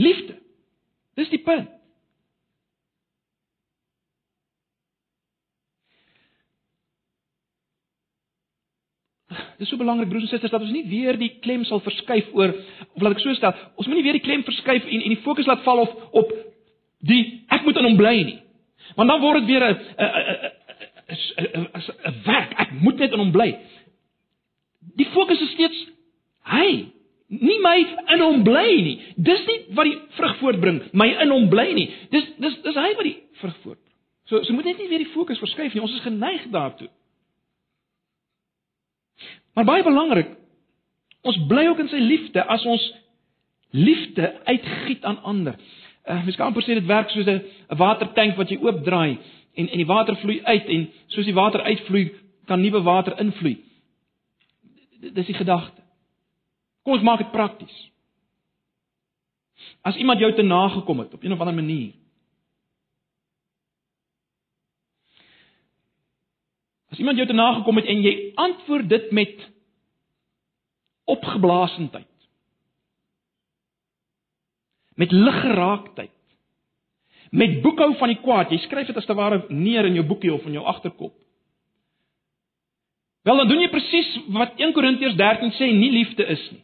Liefde. 0.00 0.38
Dis 1.18 1.30
die 1.32 1.42
punt. 1.42 1.70
Dit 9.30 9.66
is 9.66 9.70
so 9.70 9.78
belangrik 9.78 10.08
broers 10.08 10.24
en 10.24 10.30
susters 10.32 10.50
dat 10.50 10.62
ons 10.64 10.72
nie 10.74 10.86
weer 10.88 11.18
die 11.20 11.34
klem 11.44 11.62
sal 11.68 11.82
verskuif 11.84 12.30
oor 12.34 12.50
of 12.50 13.02
laat 13.04 13.14
ek 13.14 13.20
so 13.22 13.34
stel, 13.36 13.52
ons 13.78 13.86
moet 13.86 14.00
nie 14.00 14.06
weer 14.06 14.16
die 14.16 14.24
klem 14.24 14.42
verskuif 14.46 14.86
en 14.88 15.04
en 15.04 15.12
die 15.12 15.20
fokus 15.22 15.46
laat 15.46 15.62
val 15.66 15.84
op 15.84 16.16
op 16.22 16.32
die 17.06 17.20
ek 17.52 17.66
moet 17.66 17.78
in 17.78 17.86
hom 17.90 17.98
bly 18.00 18.14
nie. 18.24 18.38
Want 18.96 19.08
dan 19.08 19.20
word 19.20 19.40
dit 19.40 19.46
weer 19.50 19.64
'n 19.68 19.78
'n 21.10 21.68
'n 22.06 22.22
werk. 22.24 22.52
Ek 22.58 22.70
moet 22.80 22.98
net 22.98 23.12
in 23.12 23.18
hom 23.18 23.32
bly. 23.32 23.58
Die 24.96 25.06
fokus 25.06 25.40
is 25.40 25.50
steeds 25.50 25.86
hy, 26.50 26.88
nie 27.28 27.58
my 27.62 27.76
in 28.14 28.20
hom 28.20 28.42
bly 28.42 28.66
nie. 28.82 28.96
Dis 29.16 29.44
nie 29.46 29.58
wat 29.76 29.84
die 29.84 29.98
vrug 30.16 30.36
voortbring, 30.40 30.80
my 30.92 31.06
in 31.22 31.30
hom 31.30 31.48
bly 31.52 31.72
nie. 31.76 31.88
Dis 32.10 32.26
dis 32.38 32.56
dis 32.62 32.74
hy 32.74 32.94
wat 32.94 33.06
die 33.06 33.18
vrug 33.42 33.56
voortbring. 33.62 33.94
So 34.30 34.42
so 34.42 34.54
moet 34.54 34.64
net 34.70 34.78
nie 34.78 34.88
weer 34.88 35.04
die 35.04 35.12
fokus 35.14 35.38
verskuif 35.42 35.74
nie. 35.74 35.82
Ons 35.82 35.94
is 35.98 36.06
geneig 36.06 36.48
daartoe. 36.50 36.88
Maar 39.54 39.66
baie 39.66 39.82
belangrik, 39.82 40.30
ons 41.26 41.38
bly 41.50 41.66
ook 41.68 41.82
in 41.82 41.90
sy 41.90 41.98
liefde 42.00 42.44
as 42.44 42.64
ons 42.64 42.84
liefde 43.70 44.30
uitgiet 44.46 45.04
aan 45.04 45.18
ander. 45.26 45.58
Uh, 46.10 46.24
mens 46.24 46.36
kan 46.36 46.46
amper 46.46 46.64
sê 46.66 46.74
dit 46.74 46.86
werk 46.90 47.10
soos 47.14 47.26
'n 47.26 47.42
watertank 47.78 48.34
wat 48.36 48.50
jy 48.50 48.58
oopdraai 48.58 49.18
en 49.54 49.68
en 49.68 49.78
die 49.78 49.86
water 49.86 50.16
vloei 50.16 50.40
uit 50.42 50.66
en 50.66 50.90
soos 51.06 51.24
die 51.24 51.34
water 51.34 51.62
uitvloei, 51.62 52.14
kan 52.46 52.60
nuwe 52.60 52.82
water 52.82 53.18
invloei. 53.20 53.56
Dis 55.00 55.26
die 55.26 55.34
gedagte. 55.34 55.82
Kom 56.82 56.92
ons 56.92 57.02
maak 57.02 57.22
dit 57.22 57.30
prakties. 57.30 57.76
As 59.82 59.96
iemand 59.96 60.18
jou 60.18 60.32
te 60.34 60.42
nagekom 60.42 60.98
het 60.98 61.14
op 61.14 61.22
een 61.22 61.32
of 61.32 61.40
ander 61.40 61.54
manier. 61.54 61.92
As 66.90 66.98
iemand 66.98 67.16
jou 67.16 67.28
te 67.28 67.38
nagekom 67.38 67.76
het 67.76 67.86
en 67.86 68.02
jy 68.02 68.32
antwoord 68.34 68.88
dit 68.88 69.10
met 69.10 69.50
opgeblaasenheid 71.04 72.09
met 74.94 75.12
liggeraaktheid. 75.12 76.16
Met 77.30 77.60
boekhou 77.62 77.94
van 77.96 78.10
die 78.10 78.18
kwaad. 78.22 78.50
Jy 78.50 78.58
skryf 78.64 78.90
dit 78.90 78.96
as 78.96 79.06
te 79.06 79.14
ware 79.14 79.44
neer 79.48 79.86
in 79.86 79.98
jou 79.98 80.06
boekie 80.06 80.32
of 80.34 80.46
in 80.46 80.58
jou 80.58 80.64
agterkop. 80.66 81.14
Wel 83.22 83.36
dan 83.36 83.48
doen 83.48 83.60
jy 83.60 83.68
presies 83.70 84.10
wat 84.32 84.56
1 84.56 84.72
Korintiërs 84.72 85.16
13 85.18 85.52
sê 85.58 85.68
nie 85.76 85.92
liefde 85.92 86.26
is 86.26 86.42
nie. 86.50 86.62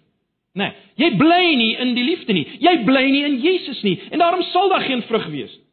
Nee, 0.57 0.73
jy 0.97 1.11
bly 1.21 1.43
nie 1.61 1.73
in 1.85 1.93
die 1.95 2.05
liefde 2.05 2.33
nie. 2.33 2.47
Jy 2.65 2.79
bly 2.89 3.05
nie 3.13 3.25
in 3.29 3.39
Jesus 3.45 3.83
nie 3.85 3.99
en 4.09 4.23
daarom 4.23 4.43
sal 4.51 4.73
daar 4.73 4.87
geen 4.89 5.05
vrug 5.05 5.29
wees 5.35 5.53
nie. 5.53 5.67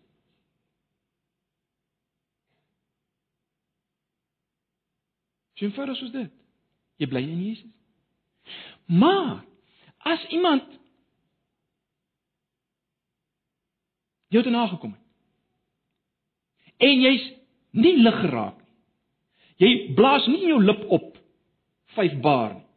Sien 5.62 5.72
vir 5.72 5.94
ons 5.94 6.12
dit. 6.12 6.32
Jy 7.00 7.08
bly 7.08 7.22
in 7.24 7.42
Jesus. 7.46 7.72
Maar 8.92 9.44
as 10.04 10.24
iemand 10.36 10.68
jou 14.34 14.44
te 14.44 14.54
nagekom 14.54 14.94
het 14.96 15.04
en 16.84 17.02
jy's 17.06 17.26
nie 17.74 17.96
lig 18.02 18.20
geraak 18.22 18.58
nie. 18.60 18.70
Jy 19.62 19.72
blaas 19.98 20.26
nie 20.28 20.50
jou 20.50 20.60
lip 20.62 20.84
op 20.92 21.14
vyf 21.96 22.16
bar 22.22 22.58
nie. 22.58 22.68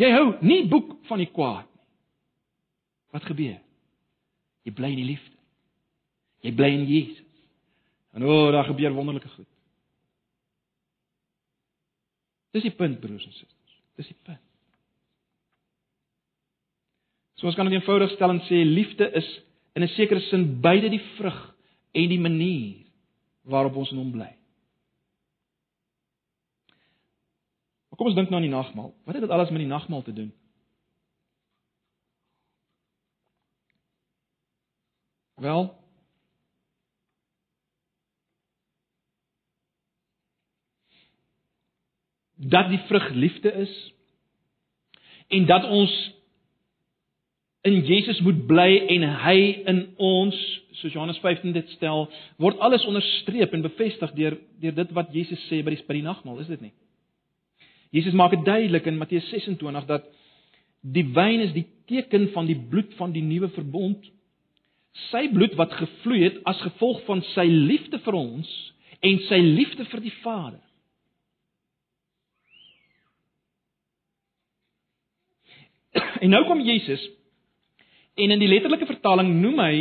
Jy 0.00 0.10
hou 0.14 0.26
nie 0.46 0.62
boek 0.70 0.96
van 1.08 1.20
die 1.22 1.30
kwaad 1.30 1.66
nie. 1.66 1.84
Wat 3.14 3.26
gebeur? 3.26 3.58
Jy 4.66 4.74
bly 4.76 4.92
in 4.94 5.00
die 5.00 5.08
liefde. 5.08 5.36
Jy 6.46 6.52
bly 6.56 6.70
in 6.74 6.86
Jesus. 6.88 7.26
En 8.16 8.24
o, 8.24 8.30
oh, 8.30 8.52
daar 8.52 8.68
gebeur 8.68 8.94
wonderlike 8.96 9.28
goed. 9.34 9.48
Dis 12.54 12.66
die 12.66 12.74
punt 12.74 12.98
broers 13.02 13.26
en 13.26 13.34
susters. 13.34 13.76
Dis 14.00 14.08
die 14.10 14.18
punt. 14.26 14.42
So 17.38 17.48
ons 17.48 17.56
kan 17.56 17.68
dit 17.68 17.78
eenvoudig 17.78 18.12
stel 18.16 18.34
en 18.34 18.42
sê 18.48 18.64
liefde 18.66 19.06
is 19.16 19.28
in 19.72 19.82
'n 19.82 19.88
sekere 19.88 20.20
sin 20.20 20.60
beide 20.60 20.88
die 20.88 21.04
vrug 21.16 21.54
en 21.92 22.08
die 22.08 22.20
manier 22.20 22.86
waarop 23.42 23.76
ons 23.76 23.90
in 23.90 23.98
hom 23.98 24.10
bly. 24.12 24.36
Maar 27.88 27.98
kom 27.98 28.06
ons 28.06 28.14
dink 28.14 28.28
nou 28.30 28.40
aan 28.42 28.48
die 28.48 28.56
nagmaal. 28.56 28.94
Wat 29.04 29.14
het 29.14 29.22
dit 29.22 29.30
alles 29.30 29.50
met 29.50 29.58
die 29.58 29.66
nagmaal 29.66 30.02
te 30.02 30.12
doen? 30.12 30.32
Wel, 35.34 35.80
dat 42.40 42.68
die 42.68 42.78
vrug 42.78 43.08
liefde 43.08 43.52
is 43.52 43.94
en 45.28 45.46
dat 45.46 45.64
ons 45.64 45.92
in 47.62 47.84
Jesus 47.84 48.20
moet 48.24 48.46
bly 48.48 48.68
en 48.88 49.04
hy 49.24 49.38
in 49.68 49.80
ons 50.00 50.36
soos 50.80 50.94
Johannes 50.94 51.18
15 51.20 51.52
dit 51.52 51.74
stel 51.76 52.06
word 52.40 52.60
alles 52.64 52.86
onderstreep 52.88 53.52
en 53.52 53.66
bevestig 53.66 54.14
deur 54.16 54.38
deur 54.62 54.78
dit 54.78 54.94
wat 54.96 55.12
Jesus 55.12 55.42
sê 55.50 55.60
by 55.64 55.74
die 55.74 55.84
by 55.84 55.98
die 55.98 56.06
nagmaal 56.06 56.40
is 56.40 56.48
dit 56.48 56.62
nie? 56.64 56.72
Jesus 57.92 58.16
maak 58.16 58.32
dit 58.32 58.46
duidelik 58.46 58.86
in 58.86 58.98
Matteus 59.00 59.28
26 59.34 59.86
dat 59.90 60.08
die 60.80 61.04
wyn 61.12 61.44
is 61.44 61.52
die 61.52 61.66
teken 61.90 62.30
van 62.32 62.48
die 62.48 62.56
bloed 62.56 62.94
van 62.96 63.12
die 63.12 63.24
nuwe 63.26 63.50
verbond. 63.52 64.06
Sy 65.10 65.26
bloed 65.34 65.58
wat 65.58 65.74
gevloei 65.76 66.22
het 66.22 66.40
as 66.48 66.62
gevolg 66.64 67.02
van 67.04 67.20
sy 67.34 67.44
liefde 67.50 68.00
vir 68.06 68.16
ons 68.16 68.50
en 69.04 69.20
sy 69.28 69.40
liefde 69.42 69.84
vir 69.90 70.04
die 70.06 70.16
Vader. 70.22 70.60
En 76.20 76.30
nou 76.30 76.44
kom 76.46 76.62
Jesus 76.64 77.02
en 78.16 78.34
in 78.34 78.42
die 78.42 78.50
letterlike 78.50 78.88
vertaling 78.88 79.32
noem 79.40 79.58
hy 79.62 79.74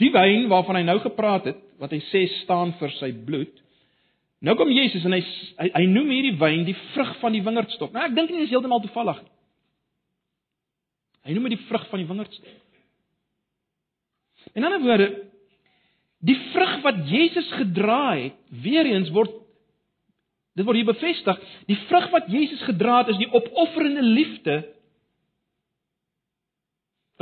die 0.00 0.10
wyn 0.12 0.48
waarvan 0.50 0.78
hy 0.80 0.84
nou 0.86 0.98
gepraat 1.02 1.48
het, 1.48 1.60
wat 1.80 1.92
hy 1.94 2.00
sê 2.10 2.24
staan 2.42 2.74
vir 2.80 2.92
sy 2.98 3.10
bloed. 3.26 3.62
Nou 4.44 4.56
kom 4.58 4.68
Jesus 4.72 5.04
en 5.08 5.16
hy 5.16 5.22
hy, 5.22 5.70
hy 5.72 5.84
noem 5.88 6.10
hierdie 6.12 6.36
wyn 6.40 6.66
die 6.66 6.76
vrug 6.92 7.14
van 7.22 7.32
die 7.32 7.44
wingerdstok. 7.44 7.94
Nou 7.94 8.04
ek 8.04 8.16
dink 8.16 8.32
nie 8.32 8.44
dis 8.44 8.52
heeltemal 8.52 8.82
toevallig 8.84 9.22
nie. 9.22 9.32
Hy 11.24 11.36
noem 11.36 11.48
dit 11.48 11.56
die 11.56 11.68
vrug 11.70 11.86
van 11.88 12.02
die 12.02 12.08
wingerdstok. 12.10 12.60
In 14.52 14.66
ander 14.68 14.82
woorde, 14.84 15.08
die 16.24 16.36
vrug 16.52 16.74
wat 16.84 17.00
Jesus 17.08 17.48
gedra 17.56 18.02
het, 18.18 18.36
weer 18.64 18.84
eens 18.92 19.08
word 19.14 19.40
dit 20.54 20.62
word 20.62 20.78
hier 20.78 20.86
bevestig, 20.86 21.40
die 21.66 21.78
vrug 21.88 22.12
wat 22.12 22.28
Jesus 22.30 22.60
gedra 22.62 23.00
het 23.00 23.14
is 23.14 23.18
die 23.18 23.30
opofferende 23.32 24.04
liefde 24.06 24.60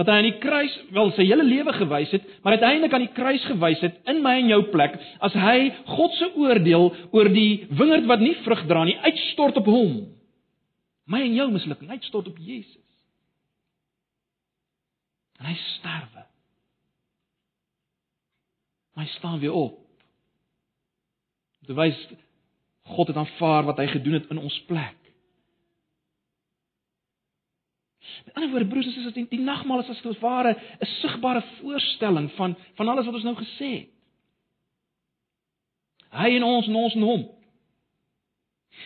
dat 0.00 0.08
hy 0.08 0.14
aan 0.22 0.28
die 0.30 0.38
kruis 0.40 0.74
wel 0.96 1.10
sy 1.12 1.26
hele 1.28 1.44
lewe 1.44 1.72
gewys 1.76 2.12
het, 2.16 2.24
maar 2.42 2.56
uiteindelik 2.56 2.94
aan 2.96 3.04
die 3.04 3.12
kruis 3.16 3.42
gewys 3.44 3.82
het 3.84 3.98
in 4.08 4.22
my 4.24 4.38
en 4.40 4.48
jou 4.48 4.62
plek 4.72 4.96
as 5.20 5.36
hy 5.36 5.68
God 5.90 6.16
se 6.16 6.30
oordeel 6.40 6.88
oor 7.12 7.28
die 7.32 7.66
wingerd 7.68 8.08
wat 8.08 8.24
nie 8.24 8.34
vrug 8.46 8.64
dra 8.70 8.86
nie 8.88 8.96
uitstort 9.04 9.60
op 9.60 9.68
hom. 9.68 9.98
My 11.12 11.20
en 11.26 11.36
jou 11.36 11.48
mislukking 11.52 11.92
uitstort 11.92 12.30
op 12.30 12.40
Jesus. 12.40 12.80
En 15.42 15.50
hy 15.50 15.56
sterwe. 15.74 16.24
Maar 18.94 19.04
hy 19.04 19.12
staan 19.18 19.40
weer 19.42 19.52
op. 19.56 19.80
Dit 21.66 21.76
wys 21.76 21.98
God 22.96 23.12
het 23.12 23.20
aanvaar 23.20 23.68
wat 23.68 23.78
hy 23.82 23.86
gedoen 23.92 24.18
het 24.18 24.30
in 24.32 24.40
ons 24.40 24.56
plek. 24.70 25.01
Met 28.24 28.34
ander 28.34 28.50
woorde 28.50 28.68
broers, 28.70 28.86
is 28.86 29.04
dit 29.04 29.14
die, 29.14 29.26
die 29.36 29.44
nagmaal 29.44 29.82
is 29.82 29.90
as 29.92 30.00
te 30.00 30.14
ware 30.20 30.54
'n 30.54 30.86
sigbare 31.00 31.42
voorstelling 31.60 32.30
van 32.38 32.56
van 32.74 32.88
alles 32.88 33.06
wat 33.06 33.14
ons 33.14 33.24
nou 33.24 33.36
gesê 33.36 33.70
het. 33.78 33.88
Hy 36.12 36.36
en 36.36 36.42
ons 36.42 36.66
en 36.66 36.74
ons 36.76 36.94
en 36.94 37.02
hom. 37.02 37.22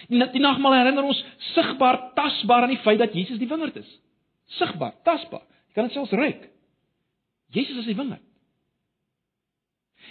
Die, 0.08 0.30
die 0.30 0.42
nagmaal 0.42 0.72
herinner 0.72 1.04
ons 1.04 1.24
sigbaar, 1.54 2.12
tasbaar 2.14 2.62
aan 2.62 2.74
die 2.74 2.82
feit 2.84 2.98
dat 2.98 3.14
Jesus 3.14 3.38
die 3.38 3.48
wingerd 3.48 3.76
is. 3.76 4.00
Sigbaar, 4.58 4.94
tasbaar. 5.06 5.42
Jy 5.68 5.74
kan 5.74 5.88
dit 5.88 5.92
selfs 5.92 6.12
ruik. 6.12 6.48
Jesus 7.54 7.76
is 7.76 7.84
die 7.90 7.96
wingerd. 7.98 8.22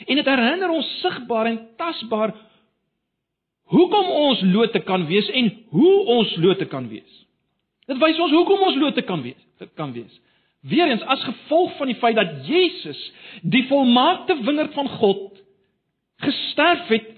En 0.08 0.20
dit 0.20 0.28
herinner 0.28 0.70
ons 0.76 0.88
sigbaar 1.02 1.46
en 1.46 1.62
tasbaar 1.80 2.36
hoekom 3.72 4.10
ons 4.12 4.42
lote 4.54 4.82
kan 4.86 5.06
wees 5.08 5.30
en 5.32 5.52
hoe 5.74 5.94
ons 6.18 6.36
lote 6.44 6.68
kan 6.72 6.90
wees. 6.90 7.25
Dit 7.86 8.00
wys 8.02 8.20
ons 8.20 8.34
hoekom 8.34 8.64
ons 8.66 8.80
lote 8.82 9.04
kan 9.06 9.22
wees, 9.22 9.42
kan 9.78 9.92
wees. 9.94 10.14
Weerens 10.66 11.04
as 11.06 11.22
gevolg 11.28 11.76
van 11.78 11.92
die 11.92 11.98
feit 12.02 12.18
dat 12.18 12.48
Jesus, 12.48 13.00
die 13.46 13.66
volmaakte 13.70 14.40
wingerd 14.42 14.74
van 14.74 14.90
God, 14.98 15.38
gesterf 16.26 16.88
het 16.90 17.12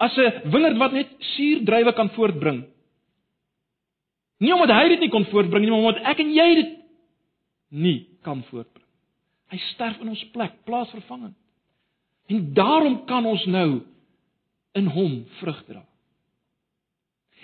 as 0.00 0.16
'n 0.16 0.50
wingerd 0.50 0.76
wat 0.78 0.92
net 0.92 1.08
suurdruiwe 1.36 1.92
kan 1.92 2.10
voortbring. 2.10 2.64
Nie 4.40 4.54
omdat 4.54 4.70
hy 4.70 4.88
dit 4.88 5.00
nie 5.00 5.08
kon 5.08 5.24
voortbring 5.24 5.64
nie, 5.64 5.70
maar 5.70 5.78
omdat 5.78 6.02
ek 6.02 6.18
en 6.18 6.32
jy 6.32 6.54
dit 6.54 6.70
nie 7.68 8.08
kan 8.22 8.42
voortbring. 8.42 8.86
Hy 9.50 9.58
sterf 9.74 10.00
in 10.00 10.08
ons 10.08 10.24
plek, 10.32 10.52
plaasvervangend. 10.64 11.36
En 12.26 12.54
daarom 12.54 13.04
kan 13.04 13.26
ons 13.26 13.44
nou 13.46 13.82
in 14.72 14.86
hom 14.86 15.24
vrug 15.40 15.64
dra. 15.66 15.84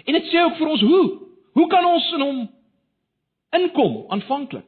En 0.04 0.12
dit 0.12 0.28
sê 0.30 0.42
ook 0.44 0.56
vir 0.56 0.68
ons 0.68 0.80
hoe? 0.80 1.04
Hoe 1.52 1.66
kan 1.68 1.84
ons 1.84 2.12
in 2.12 2.20
hom 2.20 2.40
inkom 3.54 4.04
aanvanklik. 4.10 4.66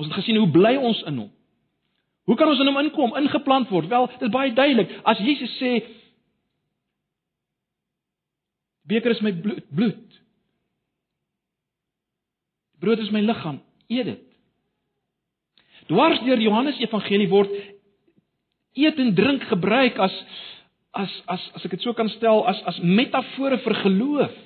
Ons 0.00 0.08
het 0.08 0.16
gesien 0.16 0.38
hoe 0.40 0.50
bly 0.50 0.76
ons 0.76 1.02
in 1.08 1.18
hom. 1.20 1.30
Hoe 2.24 2.36
kan 2.36 2.48
ons 2.48 2.60
in 2.62 2.68
hom 2.70 2.78
inkom, 2.78 3.16
ingeplant 3.18 3.68
word? 3.68 3.88
Wel, 3.90 4.06
dit 4.14 4.28
is 4.28 4.32
baie 4.32 4.52
duidelik. 4.54 4.92
As 5.04 5.18
Jesus 5.18 5.52
sê 5.58 5.80
beker 8.90 9.14
is 9.14 9.22
my 9.22 9.32
bloed, 9.32 9.66
bloed. 9.70 10.20
Brood 12.80 13.02
is 13.02 13.10
my 13.12 13.20
liggaam, 13.20 13.60
eet 13.92 14.08
dit. 14.08 14.26
Dwars 15.90 16.20
deur 16.24 16.40
Johannes 16.40 16.78
Evangelie 16.80 17.28
word 17.30 17.50
eet 18.78 18.98
en 19.02 19.14
drink 19.14 19.44
gebruik 19.50 19.98
as 19.98 20.14
as 20.94 21.12
as 21.26 21.42
as 21.58 21.66
ek 21.66 21.74
dit 21.76 21.84
so 21.84 21.94
kan 21.98 22.08
stel 22.16 22.44
as 22.50 22.62
as 22.70 22.78
metafore 22.82 23.58
vir 23.64 23.76
geloof. 23.84 24.38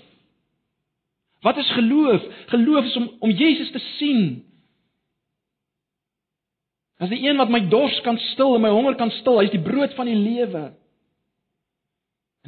Wat 1.45 1.57
is 1.57 1.71
geloof? 1.71 2.23
Geloof 2.47 2.85
is 2.85 2.97
om 2.97 3.11
om 3.19 3.31
Jesus 3.31 3.71
te 3.71 3.79
sien. 3.79 4.45
As 6.97 7.11
die 7.13 7.21
een 7.29 7.37
wat 7.37 7.53
my 7.53 7.61
dors 7.69 8.01
kan 8.01 8.17
stil 8.19 8.55
en 8.55 8.65
my 8.65 8.71
honger 8.73 8.95
kan 8.97 9.11
stil, 9.11 9.37
hy 9.39 9.51
is 9.51 9.53
die 9.53 9.61
brood 9.61 9.93
van 9.99 10.09
die 10.09 10.17
lewe. 10.17 10.63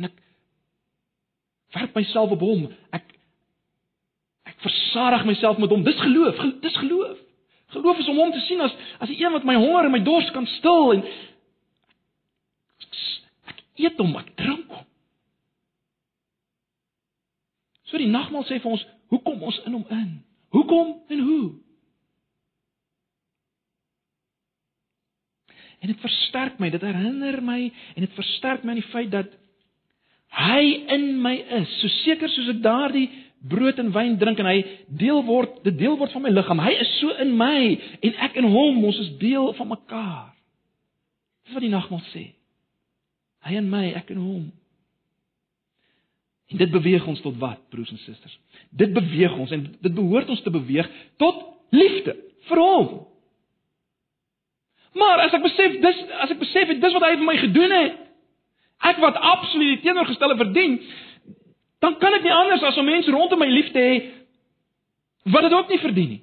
En 0.01 0.09
ek 0.09 0.17
werp 1.77 1.99
myself 1.99 2.33
op 2.33 2.47
hom. 2.47 2.65
Ek 2.97 3.05
ek 4.49 4.57
versadig 4.65 5.29
myself 5.29 5.61
met 5.61 5.77
hom. 5.77 5.85
Dis 5.85 6.01
geloof. 6.01 6.41
Dis 6.65 6.81
geloof. 6.81 7.21
Geloof 7.77 8.01
is 8.01 8.09
om 8.09 8.25
hom 8.25 8.33
te 8.33 8.41
sien 8.49 8.65
as 8.65 8.73
as 8.97 9.13
die 9.13 9.21
een 9.21 9.37
wat 9.37 9.45
my 9.45 9.59
honger 9.61 9.91
en 9.91 9.97
my 9.99 10.05
dors 10.09 10.33
kan 10.33 10.49
stil 10.57 10.95
en 10.97 11.05
ek 13.53 13.61
eet 13.83 14.01
hom, 14.01 14.17
ek 14.25 14.33
drink 14.41 14.71
hom. 14.73 14.87
So 17.91 18.01
die 18.01 18.11
nagmaal 18.11 18.47
sê 18.49 18.59
vir 18.63 18.73
ons, 18.73 18.85
hoe 19.13 19.21
kom 19.23 19.43
ons 19.47 19.59
in 19.67 19.77
hom 19.77 19.87
in? 19.95 20.11
Hoekom 20.55 20.95
en 21.13 21.23
hoe? 21.23 21.47
En 25.85 25.93
dit 25.93 26.01
versterk 26.01 26.59
my, 26.59 26.71
dit 26.73 26.83
herinner 26.83 27.43
my 27.45 27.61
en 27.95 28.07
dit 28.07 28.17
versterk 28.17 28.65
my 28.65 28.75
aan 28.75 28.81
die 28.81 28.91
feit 28.91 29.13
dat 29.13 29.35
hy 30.37 30.63
in 30.93 31.07
my 31.23 31.37
is, 31.61 31.71
so 31.81 31.91
seker 32.03 32.31
soos 32.33 32.51
ek 32.57 32.63
daardie 32.65 33.07
brood 33.47 33.79
en 33.79 33.93
wyn 33.95 34.17
drink 34.19 34.41
en 34.43 34.49
hy 34.49 34.57
deel 34.99 35.21
word, 35.29 35.61
dit 35.65 35.77
deel 35.79 35.95
word 36.01 36.13
van 36.17 36.25
my 36.25 36.33
liggaam. 36.33 36.63
Hy 36.65 36.73
is 36.83 36.93
so 36.99 37.15
in 37.23 37.37
my 37.39 37.59
en 38.03 38.19
ek 38.27 38.39
in 38.41 38.49
hom, 38.51 38.81
ons 38.89 38.99
is 39.05 39.13
deel 39.21 39.53
van 39.59 39.71
mekaar. 39.71 40.33
Dis 41.47 41.55
wat 41.55 41.63
die 41.63 41.73
nagmaal 41.73 42.03
sê. 42.11 42.25
Hy 43.47 43.61
in 43.61 43.69
my, 43.71 43.85
ek 44.01 44.11
in 44.17 44.19
hom. 44.19 44.47
En 46.47 46.57
dit 46.57 46.71
beweeg 46.71 47.07
ons 47.07 47.21
tot 47.21 47.37
wat, 47.43 47.59
broers 47.71 47.91
en 47.91 47.99
susters? 47.99 48.39
Dit 48.71 48.93
beweeg 48.95 49.35
ons 49.35 49.51
en 49.51 49.65
dit 49.81 49.95
behoort 49.95 50.29
ons 50.31 50.43
te 50.43 50.51
beweeg 50.55 50.89
tot 51.17 51.43
liefde 51.75 52.15
vir 52.47 52.63
hom. 52.63 52.91
Maar 54.97 55.27
as 55.27 55.35
ek 55.37 55.43
besef 55.45 55.81
dis 55.83 56.03
as 56.23 56.33
ek 56.33 56.41
besef 56.41 56.71
dis 56.71 56.95
wat 56.95 57.05
hy 57.05 57.17
vir 57.17 57.27
my 57.27 57.37
gedoen 57.41 57.75
het, 57.75 57.99
ek 58.87 59.01
wat 59.03 59.19
absoluut 59.19 59.75
die 59.75 59.83
teenoorgestelde 59.85 60.39
verdien, 60.39 60.79
dan 61.85 61.99
kan 62.01 62.15
ek 62.17 62.25
nie 62.25 62.33
anders 62.35 62.65
as 62.65 62.79
om 62.81 62.89
mense 62.89 63.13
rondom 63.13 63.43
my 63.43 63.51
lief 63.51 63.73
te 63.75 63.83
hê 63.83 63.97
wat 65.35 65.43
dit 65.43 65.57
ook 65.57 65.73
nie 65.73 65.83
verdien 65.83 66.13
nie. 66.15 66.23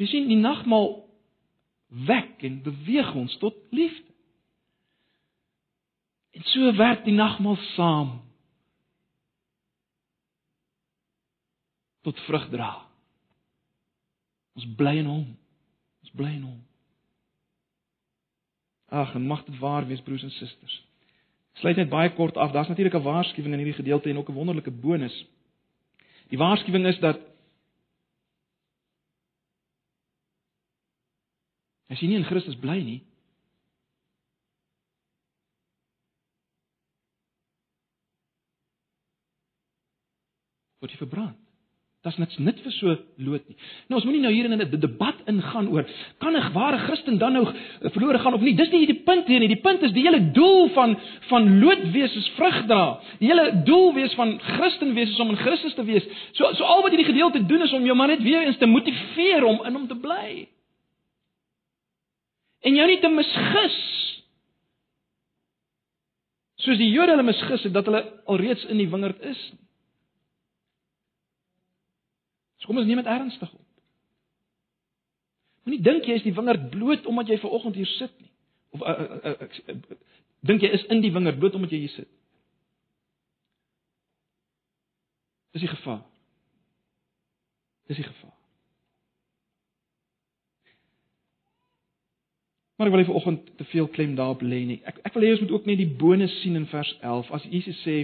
Jy 0.00 0.06
sien 0.08 0.28
die 0.30 0.38
nagmaal 0.40 0.94
wek 2.08 2.44
en 2.46 2.60
beweeg 2.64 3.10
ons 3.20 3.34
tot 3.42 3.56
liefde. 3.74 3.99
So 6.50 6.72
werk 6.76 7.04
die 7.06 7.14
nagmaal 7.14 7.58
saam 7.74 8.16
tot 12.02 12.18
vrug 12.26 12.48
dra. 12.50 12.70
Ons 14.58 14.66
bly 14.76 14.96
in 15.02 15.08
hom. 15.10 15.26
Ons 16.02 16.12
bly 16.16 16.32
in 16.34 16.46
hom. 16.48 16.60
Ag, 18.90 19.12
en 19.14 19.28
mag 19.30 19.44
dit 19.46 19.58
waar 19.62 19.86
wees 19.86 20.02
broers 20.02 20.24
en 20.26 20.32
susters. 20.34 20.80
Sluit 21.60 21.76
net 21.78 21.90
baie 21.92 22.10
kort 22.16 22.38
af. 22.40 22.52
Daar's 22.52 22.68
natuurlik 22.68 22.94
'n 22.94 23.02
waarskuwing 23.02 23.52
in 23.52 23.60
hierdie 23.60 23.82
gedeelte 23.82 24.10
en 24.10 24.18
ook 24.18 24.30
'n 24.30 24.38
wonderlike 24.40 24.70
bonus. 24.70 25.26
Die 26.28 26.38
waarskuwing 26.38 26.86
is 26.86 26.98
dat 26.98 27.18
as 31.88 32.00
jy 32.00 32.06
nie 32.06 32.16
in 32.16 32.24
Christus 32.24 32.56
bly 32.56 32.82
nie, 32.82 33.02
word 40.80 40.92
jy 40.94 41.00
verbrand. 41.00 41.38
Dit's 42.00 42.16
niks 42.16 42.38
nut 42.40 42.56
vir 42.64 42.72
so 42.72 42.94
lood 43.20 43.44
nie. 43.44 43.58
Nou 43.90 43.98
ons 43.98 44.06
moenie 44.08 44.22
nou 44.24 44.30
hier 44.32 44.46
in 44.48 44.56
'n 44.56 44.80
debat 44.80 45.18
ingaan 45.28 45.68
oor 45.68 45.84
kan 46.18 46.34
'n 46.34 46.52
ware 46.54 46.78
Christen 46.78 47.18
dan 47.18 47.32
nou 47.34 47.44
verlore 47.92 48.18
gaan 48.18 48.34
of 48.34 48.40
nie. 48.40 48.56
Dis 48.56 48.70
nie 48.70 48.86
die 48.86 49.02
punt 49.04 49.26
hier 49.26 49.40
nie. 49.40 49.48
Die 49.48 49.60
punt 49.60 49.82
is 49.82 49.92
die 49.92 50.02
hele 50.02 50.32
doel 50.32 50.70
van 50.70 50.96
van 51.28 51.60
lood 51.60 51.92
wees 51.92 52.16
is 52.16 52.28
vrug 52.36 52.66
dra. 52.66 53.00
Die 53.18 53.28
hele 53.28 53.62
doel 53.64 53.92
wees 53.94 54.14
van 54.14 54.40
Christen 54.40 54.94
wees 54.94 55.10
is 55.10 55.20
om 55.20 55.28
in 55.28 55.36
Christus 55.36 55.74
te 55.74 55.84
wees. 55.84 56.04
So 56.32 56.54
so 56.54 56.64
al 56.64 56.82
wat 56.82 56.90
hierdie 56.90 57.12
gedeelte 57.12 57.46
doen 57.46 57.62
is 57.62 57.72
om 57.72 57.84
jou 57.84 57.94
maar 57.94 58.08
net 58.08 58.22
weer 58.22 58.46
eens 58.46 58.58
te 58.58 58.66
motiveer 58.66 59.44
om 59.44 59.66
in 59.66 59.74
hom 59.74 59.86
te 59.86 59.96
bly. 59.96 60.48
En 62.62 62.74
jou 62.74 62.86
nie 62.86 63.00
te 63.00 63.08
misgis. 63.08 63.78
Soos 66.56 66.78
die 66.78 66.90
Jode 66.90 67.10
hulle 67.10 67.22
misgis 67.22 67.62
het 67.62 67.72
dat 67.72 67.84
hulle 67.84 68.22
alreeds 68.26 68.64
in 68.64 68.78
die 68.78 68.88
wingerd 68.88 69.20
is. 69.20 69.52
So 69.52 69.69
kom 72.70 72.78
ons 72.78 72.86
neem 72.86 73.00
dit 73.02 73.10
ernstig 73.10 73.50
op. 73.50 73.66
Moenie 75.66 75.82
dink 75.82 76.06
jy 76.06 76.20
is 76.20 76.26
die 76.26 76.34
wingerd 76.36 76.68
bloot 76.70 77.08
omdat 77.10 77.32
jy 77.32 77.40
ver 77.42 77.56
oggend 77.58 77.74
hier 77.74 77.90
sit 77.96 78.12
nie. 78.22 78.30
Of 78.70 78.84
uh, 78.86 78.94
uh, 78.94 79.32
uh, 79.42 79.74
uh, 79.74 79.98
dink 80.46 80.62
jy 80.62 80.70
is 80.78 80.86
in 80.94 81.02
die 81.02 81.10
wingerd 81.10 81.40
bloot 81.42 81.58
omdat 81.58 81.74
jy 81.74 81.82
hier 81.82 81.96
sit. 81.96 82.10
Dis 85.50 85.66
die 85.66 85.72
gevaar. 85.72 86.04
Dis 87.90 87.98
die 87.98 88.06
gevaar. 88.06 88.36
Maar 92.78 92.88
ek 92.88 92.94
wil 92.94 93.04
vir 93.10 93.18
oggend 93.18 93.50
te 93.58 93.66
veel 93.74 93.90
klem 93.92 94.14
daarop 94.16 94.46
lê 94.46 94.62
nie. 94.64 94.78
Ek 94.88 95.02
ek 95.10 95.18
wil 95.18 95.26
hê 95.26 95.34
ons 95.34 95.42
moet 95.42 95.58
ook 95.58 95.66
net 95.68 95.82
die 95.82 95.90
bonus 96.00 96.38
sien 96.40 96.54
in 96.56 96.70
vers 96.70 96.94
11 97.02 97.34
as 97.36 97.50
Jesus 97.50 97.82
sê 97.82 97.98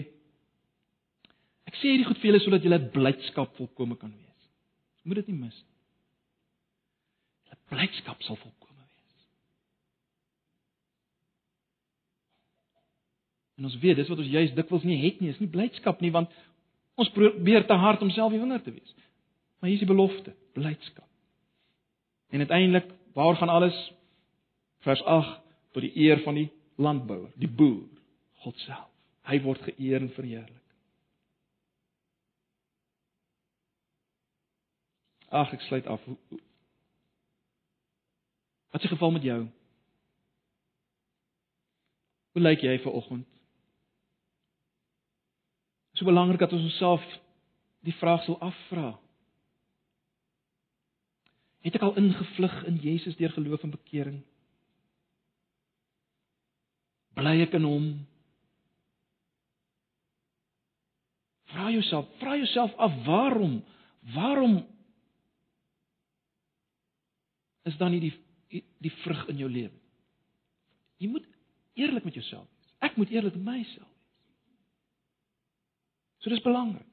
Ek 1.67 1.75
sê 1.81 1.91
hierdie 1.91 2.07
goed 2.07 2.19
vir 2.21 2.29
julle 2.31 2.41
sodat 2.45 2.67
julle 2.67 2.79
blydskap 2.95 3.57
volkome 3.59 3.97
kan 3.99 4.12
wees. 4.12 4.36
Moet 5.07 5.23
dit 5.23 5.31
nie 5.31 5.39
mis 5.39 5.57
nie. 5.63 5.75
Hulle 7.47 7.59
blydskap 7.71 8.25
sal 8.27 8.39
volkome 8.41 8.83
wees. 8.83 9.27
En 13.57 13.69
ons 13.71 13.79
weet 13.85 14.01
dis 14.01 14.11
wat 14.11 14.23
ons 14.25 14.33
juis 14.35 14.55
dikwels 14.57 14.87
nie 14.89 14.99
het 15.05 15.23
nie, 15.23 15.31
is 15.31 15.43
nie 15.43 15.51
blydskap 15.51 16.03
nie 16.03 16.11
want 16.15 16.35
ons 16.99 17.13
probeer 17.15 17.69
te 17.69 17.77
hard 17.79 18.03
om 18.03 18.11
self 18.11 18.35
die 18.35 18.43
winger 18.43 18.65
te 18.65 18.75
wees. 18.75 18.97
Maar 19.61 19.71
hier 19.71 19.79
is 19.79 19.85
die 19.87 19.93
belofte, 19.93 20.35
blydskap. 20.59 21.07
En 22.35 22.43
uiteindelik, 22.43 22.91
waar 23.15 23.39
gaan 23.39 23.53
alles 23.53 23.79
vers 24.85 25.03
8 25.03 25.41
tot 25.73 25.85
die 25.87 25.95
eer 26.03 26.21
van 26.27 26.35
die 26.35 26.49
landbouer, 26.83 27.31
die 27.39 27.49
boer, 27.49 27.87
God 28.43 28.59
self. 28.67 28.91
Hy 29.27 29.39
word 29.43 29.63
geëer 29.67 30.03
en 30.03 30.13
verheerlik. 30.15 30.66
Ag, 35.37 35.53
ek 35.53 35.64
sluit 35.66 35.87
af. 35.93 36.03
Wat 38.72 38.80
se 38.80 38.89
geval 38.89 39.11
met 39.11 39.24
jou? 39.26 39.41
Hoe 42.37 42.43
lyk 42.45 42.64
jy 42.64 42.76
vir 42.84 42.93
oggend? 42.93 43.28
So 45.97 46.05
belangrik 46.05 46.41
dat 46.41 46.53
ons 46.53 46.68
onsself 46.68 47.05
die 47.84 47.95
vraag 47.97 48.24
sal 48.24 48.37
afvra. 48.45 48.91
Het 51.64 51.78
ek 51.78 51.87
al 51.87 51.97
ingevlug 52.01 52.57
in 52.68 52.76
Jesus 52.82 53.16
deur 53.16 53.32
geloof 53.32 53.64
en 53.64 53.72
bekering? 53.72 54.18
Bly 57.16 57.41
ek 57.47 57.57
in 57.57 57.64
hom? 57.64 57.89
Vra 61.55 61.70
jouself, 61.72 62.09
vra 62.20 62.37
jouself 62.37 62.76
af 62.76 62.93
waarom? 63.09 63.62
Waarom 64.14 64.61
is 67.67 67.77
dan 67.81 67.91
nie 67.91 68.01
die 68.01 68.14
die 68.81 68.93
vrug 69.03 69.25
in 69.33 69.41
jou 69.43 69.49
lewe. 69.51 69.75
Jy 71.03 71.09
moet 71.11 71.25
eerlik 71.75 72.05
met 72.07 72.14
jouself 72.14 72.47
wees. 72.47 72.75
Ek 72.87 72.95
moet 72.97 73.11
eerlik 73.11 73.35
met 73.35 73.45
myself 73.45 73.89
wees. 73.91 74.55
So 76.23 76.31
dis 76.31 76.45
belangrik. 76.45 76.87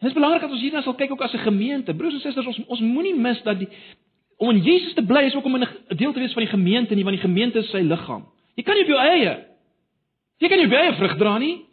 Dit 0.00 0.08
is 0.10 0.16
belangrik 0.16 0.42
dat 0.44 0.50
ons 0.52 0.60
hierna 0.64 0.82
sal 0.84 0.96
kyk 0.96 1.12
ook 1.12 1.22
as 1.22 1.32
'n 1.32 1.44
gemeente. 1.44 1.94
Broers 1.94 2.14
en 2.14 2.20
susters, 2.20 2.46
ons 2.46 2.64
ons 2.66 2.80
moenie 2.80 3.14
mis 3.14 3.42
dat 3.42 3.58
die 3.58 3.68
om 4.36 4.50
in 4.50 4.62
Jesus 4.62 4.94
te 4.94 5.02
bly 5.02 5.22
is 5.24 5.34
ook 5.34 5.44
om 5.44 5.56
'n 5.56 5.68
deel 5.96 6.12
te 6.12 6.20
wees 6.20 6.32
van 6.32 6.42
die 6.42 6.52
gemeente 6.52 6.94
nie, 6.94 7.04
want 7.04 7.16
die 7.16 7.28
gemeente 7.28 7.58
is 7.58 7.70
sy 7.70 7.80
liggaam. 7.80 8.26
Jy 8.54 8.62
kan 8.62 8.74
nie 8.74 8.82
op 8.82 8.88
jou 8.88 8.98
eie 8.98 9.56
Jy 10.36 10.48
kan 10.48 10.58
nie 10.58 10.68
baie 10.68 10.92
vrug 10.98 11.16
dra 11.16 11.38
nie. 11.38 11.64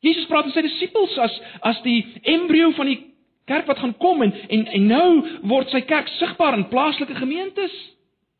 Jesus 0.00 0.28
praat 0.30 0.46
met 0.46 0.54
sy 0.54 0.62
disippels 0.62 1.16
as 1.18 1.34
as 1.66 1.80
die 1.82 2.06
embrio 2.22 2.70
van 2.76 2.86
die 2.86 3.00
kerk 3.48 3.68
wat 3.68 3.80
gaan 3.80 3.96
kom 3.96 4.22
en 4.22 4.32
en 4.32 4.66
en 4.66 4.86
nou 4.86 5.10
word 5.48 5.70
sy 5.72 5.80
kerk 5.88 6.08
sigbaar 6.18 6.56
in 6.58 6.68
plaaslike 6.68 7.16
gemeentes 7.16 7.74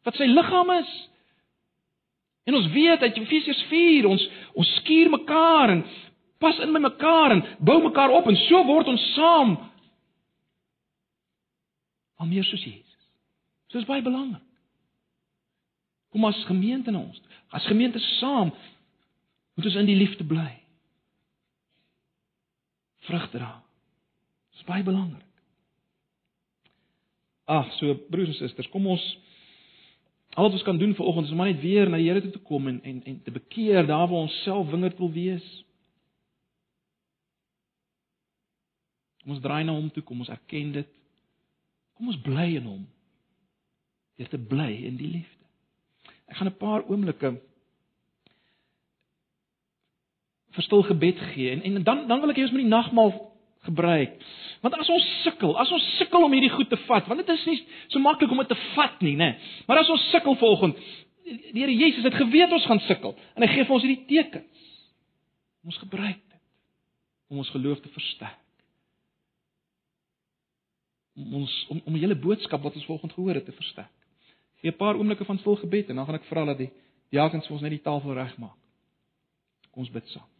wat 0.06 0.16
sy 0.16 0.28
liggaam 0.28 0.70
is. 0.78 0.90
En 2.48 2.56
ons 2.56 2.68
weet 2.72 3.02
uit 3.04 3.22
Efesiërs 3.22 3.62
4 3.70 4.08
ons 4.08 4.28
ons 4.54 4.74
skuur 4.80 5.10
mekaar 5.12 5.74
en 5.76 5.82
pas 6.38 6.58
in 6.64 6.72
by 6.72 6.82
mekaar 6.84 7.34
en 7.34 7.44
bou 7.58 7.80
mekaar 7.84 8.14
op 8.14 8.28
en 8.30 8.38
so 8.46 8.62
word 8.68 8.90
ons 8.92 9.06
saam 9.14 9.56
al 12.18 12.30
meer 12.30 12.44
soos 12.44 12.64
Jesus. 12.64 13.08
So 13.68 13.78
is 13.78 13.88
baie 13.88 14.02
belangrik. 14.02 14.44
Kom 16.12 16.24
as 16.24 16.40
gemeente 16.48 16.90
na 16.90 17.02
ons. 17.04 17.20
As 17.52 17.66
gemeente 17.68 18.00
saam 18.18 18.52
moet 19.54 19.66
ons 19.68 19.76
in 19.76 19.88
die 19.88 19.98
liefde 19.98 20.24
bly. 20.24 20.50
Vrug 23.08 23.28
dra 23.32 23.56
baie 24.66 24.82
belangrik. 24.82 25.24
Ag, 27.48 27.70
so 27.78 27.94
broers 28.10 28.28
en 28.28 28.34
susters, 28.34 28.68
kom 28.68 28.86
ons 28.86 29.04
al 30.34 30.44
wat 30.44 30.52
ons 30.58 30.66
kan 30.66 30.78
doen 30.78 30.92
vir 30.94 31.06
oggend 31.06 31.26
is 31.26 31.32
om 31.32 31.40
net 31.42 31.60
weer 31.62 31.88
na 31.88 31.96
die 31.96 32.10
Here 32.10 32.20
toe 32.22 32.34
te 32.34 32.42
kom 32.44 32.68
en 32.68 32.82
en 32.84 33.00
en 33.04 33.22
te 33.22 33.32
bekeer 33.32 33.86
daar 33.86 34.06
waar 34.06 34.26
ons 34.26 34.42
self 34.42 34.68
wingerd 34.70 34.98
wil 34.98 35.10
wees. 35.12 35.46
Kom 39.22 39.32
ons 39.34 39.42
draai 39.42 39.64
na 39.64 39.72
hom 39.72 39.90
toe, 39.90 40.02
kom 40.02 40.20
ons 40.20 40.30
erken 40.32 40.72
dit. 40.72 40.94
Kom 41.96 42.12
ons 42.12 42.20
bly 42.22 42.54
in 42.60 42.68
hom. 42.68 42.84
Deur 44.16 44.28
te 44.28 44.38
bly 44.38 44.70
in 44.86 44.96
die 45.00 45.10
liefde. 45.10 45.44
Ek 46.28 46.36
gaan 46.36 46.48
'n 46.48 46.56
paar 46.60 46.84
oomblikke 46.84 47.40
vir 50.52 50.62
stil 50.62 50.82
gebed 50.82 51.18
gee 51.32 51.50
en 51.50 51.62
en 51.62 51.82
dan 51.82 52.06
dan 52.08 52.20
wil 52.20 52.30
ek 52.30 52.36
hê 52.36 52.42
ons 52.42 52.52
moet 52.52 52.66
die 52.66 52.76
nagmaal 52.76 53.12
gebruik. 53.66 54.14
Want 54.60 54.74
as 54.74 54.88
ons 54.90 55.06
sukkel, 55.22 55.54
as 55.58 55.70
ons 55.74 55.84
sukkel 55.98 56.24
om 56.24 56.32
hierdie 56.34 56.52
goed 56.52 56.70
te 56.70 56.78
vat, 56.86 57.06
want 57.06 57.20
dit 57.22 57.34
is 57.34 57.44
nie 57.46 57.58
so 57.88 58.02
maklik 58.02 58.30
om 58.34 58.40
dit 58.42 58.50
te 58.52 58.58
vat 58.74 58.98
nie, 59.04 59.14
né? 59.18 59.34
Maar 59.68 59.82
as 59.82 59.92
ons 59.92 60.08
sukkel 60.12 60.36
vanoggend, 60.40 60.80
die 61.28 61.60
Here 61.60 61.74
Jesus 61.74 62.06
het 62.06 62.16
geweet 62.16 62.52
ons 62.52 62.66
gaan 62.66 62.80
sukkel 62.86 63.14
en 63.36 63.44
hy 63.44 63.50
gee 63.52 63.66
vir 63.66 63.76
ons 63.76 63.84
hierdie 63.84 64.06
tekens. 64.08 64.68
Ons 65.68 65.80
gebruik 65.82 66.20
dit 66.22 66.40
om 67.28 67.42
ons 67.42 67.50
geloof 67.52 67.82
te 67.84 67.92
versterk. 67.92 68.44
Om 71.18 71.34
ons 71.42 71.54
om 71.74 71.82
om 71.84 71.98
die 71.98 72.04
hele 72.06 72.16
boodskap 72.16 72.64
wat 72.64 72.78
ons 72.78 72.86
vanoggend 72.88 73.16
gehoor 73.18 73.40
het 73.40 73.48
te 73.48 73.56
versterk. 73.56 73.92
Gee 74.62 74.72
'n 74.72 74.80
paar 74.80 74.96
oomblikke 74.96 75.24
van 75.24 75.38
stil 75.38 75.56
gebed 75.56 75.90
en 75.90 75.96
dan 75.96 76.06
gaan 76.06 76.20
ek 76.20 76.30
vra 76.30 76.44
dat 76.44 76.58
die 76.58 76.70
diakens 77.10 77.46
vir 77.46 77.52
ons 77.52 77.62
net 77.62 77.70
die 77.70 77.84
tafel 77.84 78.14
regmaak. 78.14 78.56
Kom 79.70 79.82
ons 79.82 79.92
bid 79.92 80.08
saam. 80.08 80.37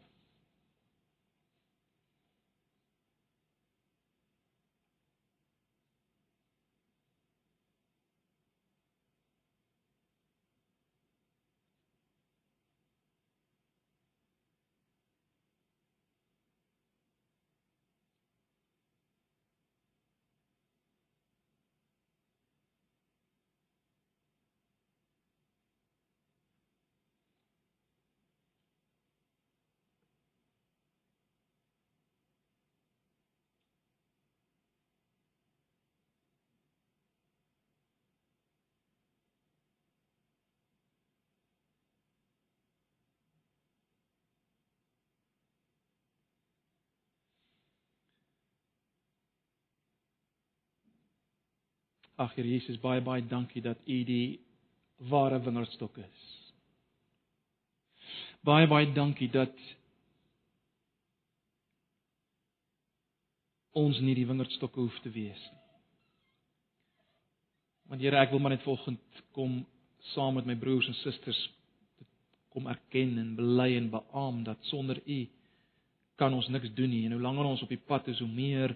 Ag 52.19 52.35
Here 52.35 52.49
Jesus, 52.49 52.81
baie 52.83 53.01
baie 53.01 53.23
dankie 53.23 53.63
dat 53.63 53.79
U 53.87 53.99
die 54.05 54.41
ware 55.11 55.39
wingerdstok 55.43 56.01
is. 56.03 56.25
Baie 58.43 58.67
baie 58.67 58.91
dankie 58.95 59.31
dat 59.31 59.55
ons 63.79 64.01
nie 64.03 64.17
die 64.19 64.27
wingerdstokke 64.27 64.83
hoef 64.83 64.99
te 65.05 65.13
wees 65.15 65.39
nie. 65.53 65.59
Want 67.89 68.03
Here, 68.03 68.19
ek 68.21 68.35
wil 68.35 68.43
maar 68.43 68.53
net 68.57 68.67
volgens 68.67 69.23
kom 69.33 69.63
saam 70.13 70.37
met 70.37 70.47
my 70.47 70.57
broers 70.59 70.89
en 70.91 70.97
susters 71.01 71.39
kom 72.53 72.67
erken 72.69 73.15
en 73.21 73.35
bely 73.39 73.71
en 73.77 73.91
beamoen 73.93 74.45
dat 74.45 74.59
sonder 74.69 75.01
U 75.07 75.21
kan 76.19 76.35
ons 76.35 76.49
niks 76.51 76.73
doen 76.75 76.91
nie 76.91 77.05
en 77.07 77.15
hoe 77.15 77.23
langer 77.23 77.47
ons 77.47 77.63
op 77.63 77.71
die 77.71 77.81
pad 77.81 78.09
is, 78.11 78.19
hoe 78.19 78.29
meer 78.29 78.75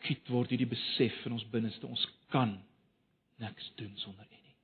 akuut 0.00 0.32
word 0.32 0.52
hierdie 0.52 0.70
besef 0.70 1.16
in 1.28 1.36
ons 1.36 1.46
binneste 1.52 1.86
ons 1.86 2.02
kan 2.32 2.56
niks 3.40 3.70
doen 3.76 3.92
sonder 4.00 4.24
U 4.24 4.36
nie. 4.36 4.56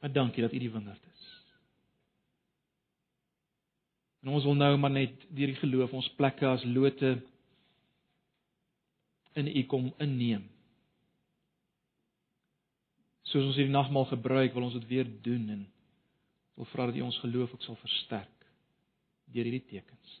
Maar 0.00 0.12
dankie 0.12 0.44
dat 0.46 0.54
U 0.54 0.58
die 0.62 0.70
wingerd 0.70 1.10
is. 1.10 1.28
En 4.22 4.32
ons 4.32 4.46
wil 4.46 4.56
nou 4.56 4.72
maar 4.78 4.94
net 4.94 5.26
deur 5.28 5.52
die 5.52 5.60
geloof 5.60 5.92
ons 5.92 6.10
plekke 6.18 6.46
as 6.48 6.64
lote 6.64 7.16
in 9.34 9.50
U 9.50 9.62
kom 9.70 9.90
inneem. 10.02 10.46
Soos 13.28 13.50
ons 13.50 13.58
hierdie 13.58 13.74
nagmaal 13.74 14.06
gebruik, 14.12 14.54
wil 14.54 14.68
ons 14.68 14.76
dit 14.78 14.86
weer 14.88 15.08
doen 15.26 15.48
en 15.56 15.64
wil 16.54 16.70
vra 16.70 16.86
dat 16.88 17.00
U 17.00 17.06
ons 17.08 17.22
geloof 17.24 17.52
ook 17.52 17.66
sal 17.66 17.78
versterk 17.82 18.30
deur 19.34 19.48
hierdie 19.48 19.66
tekens. 19.66 20.20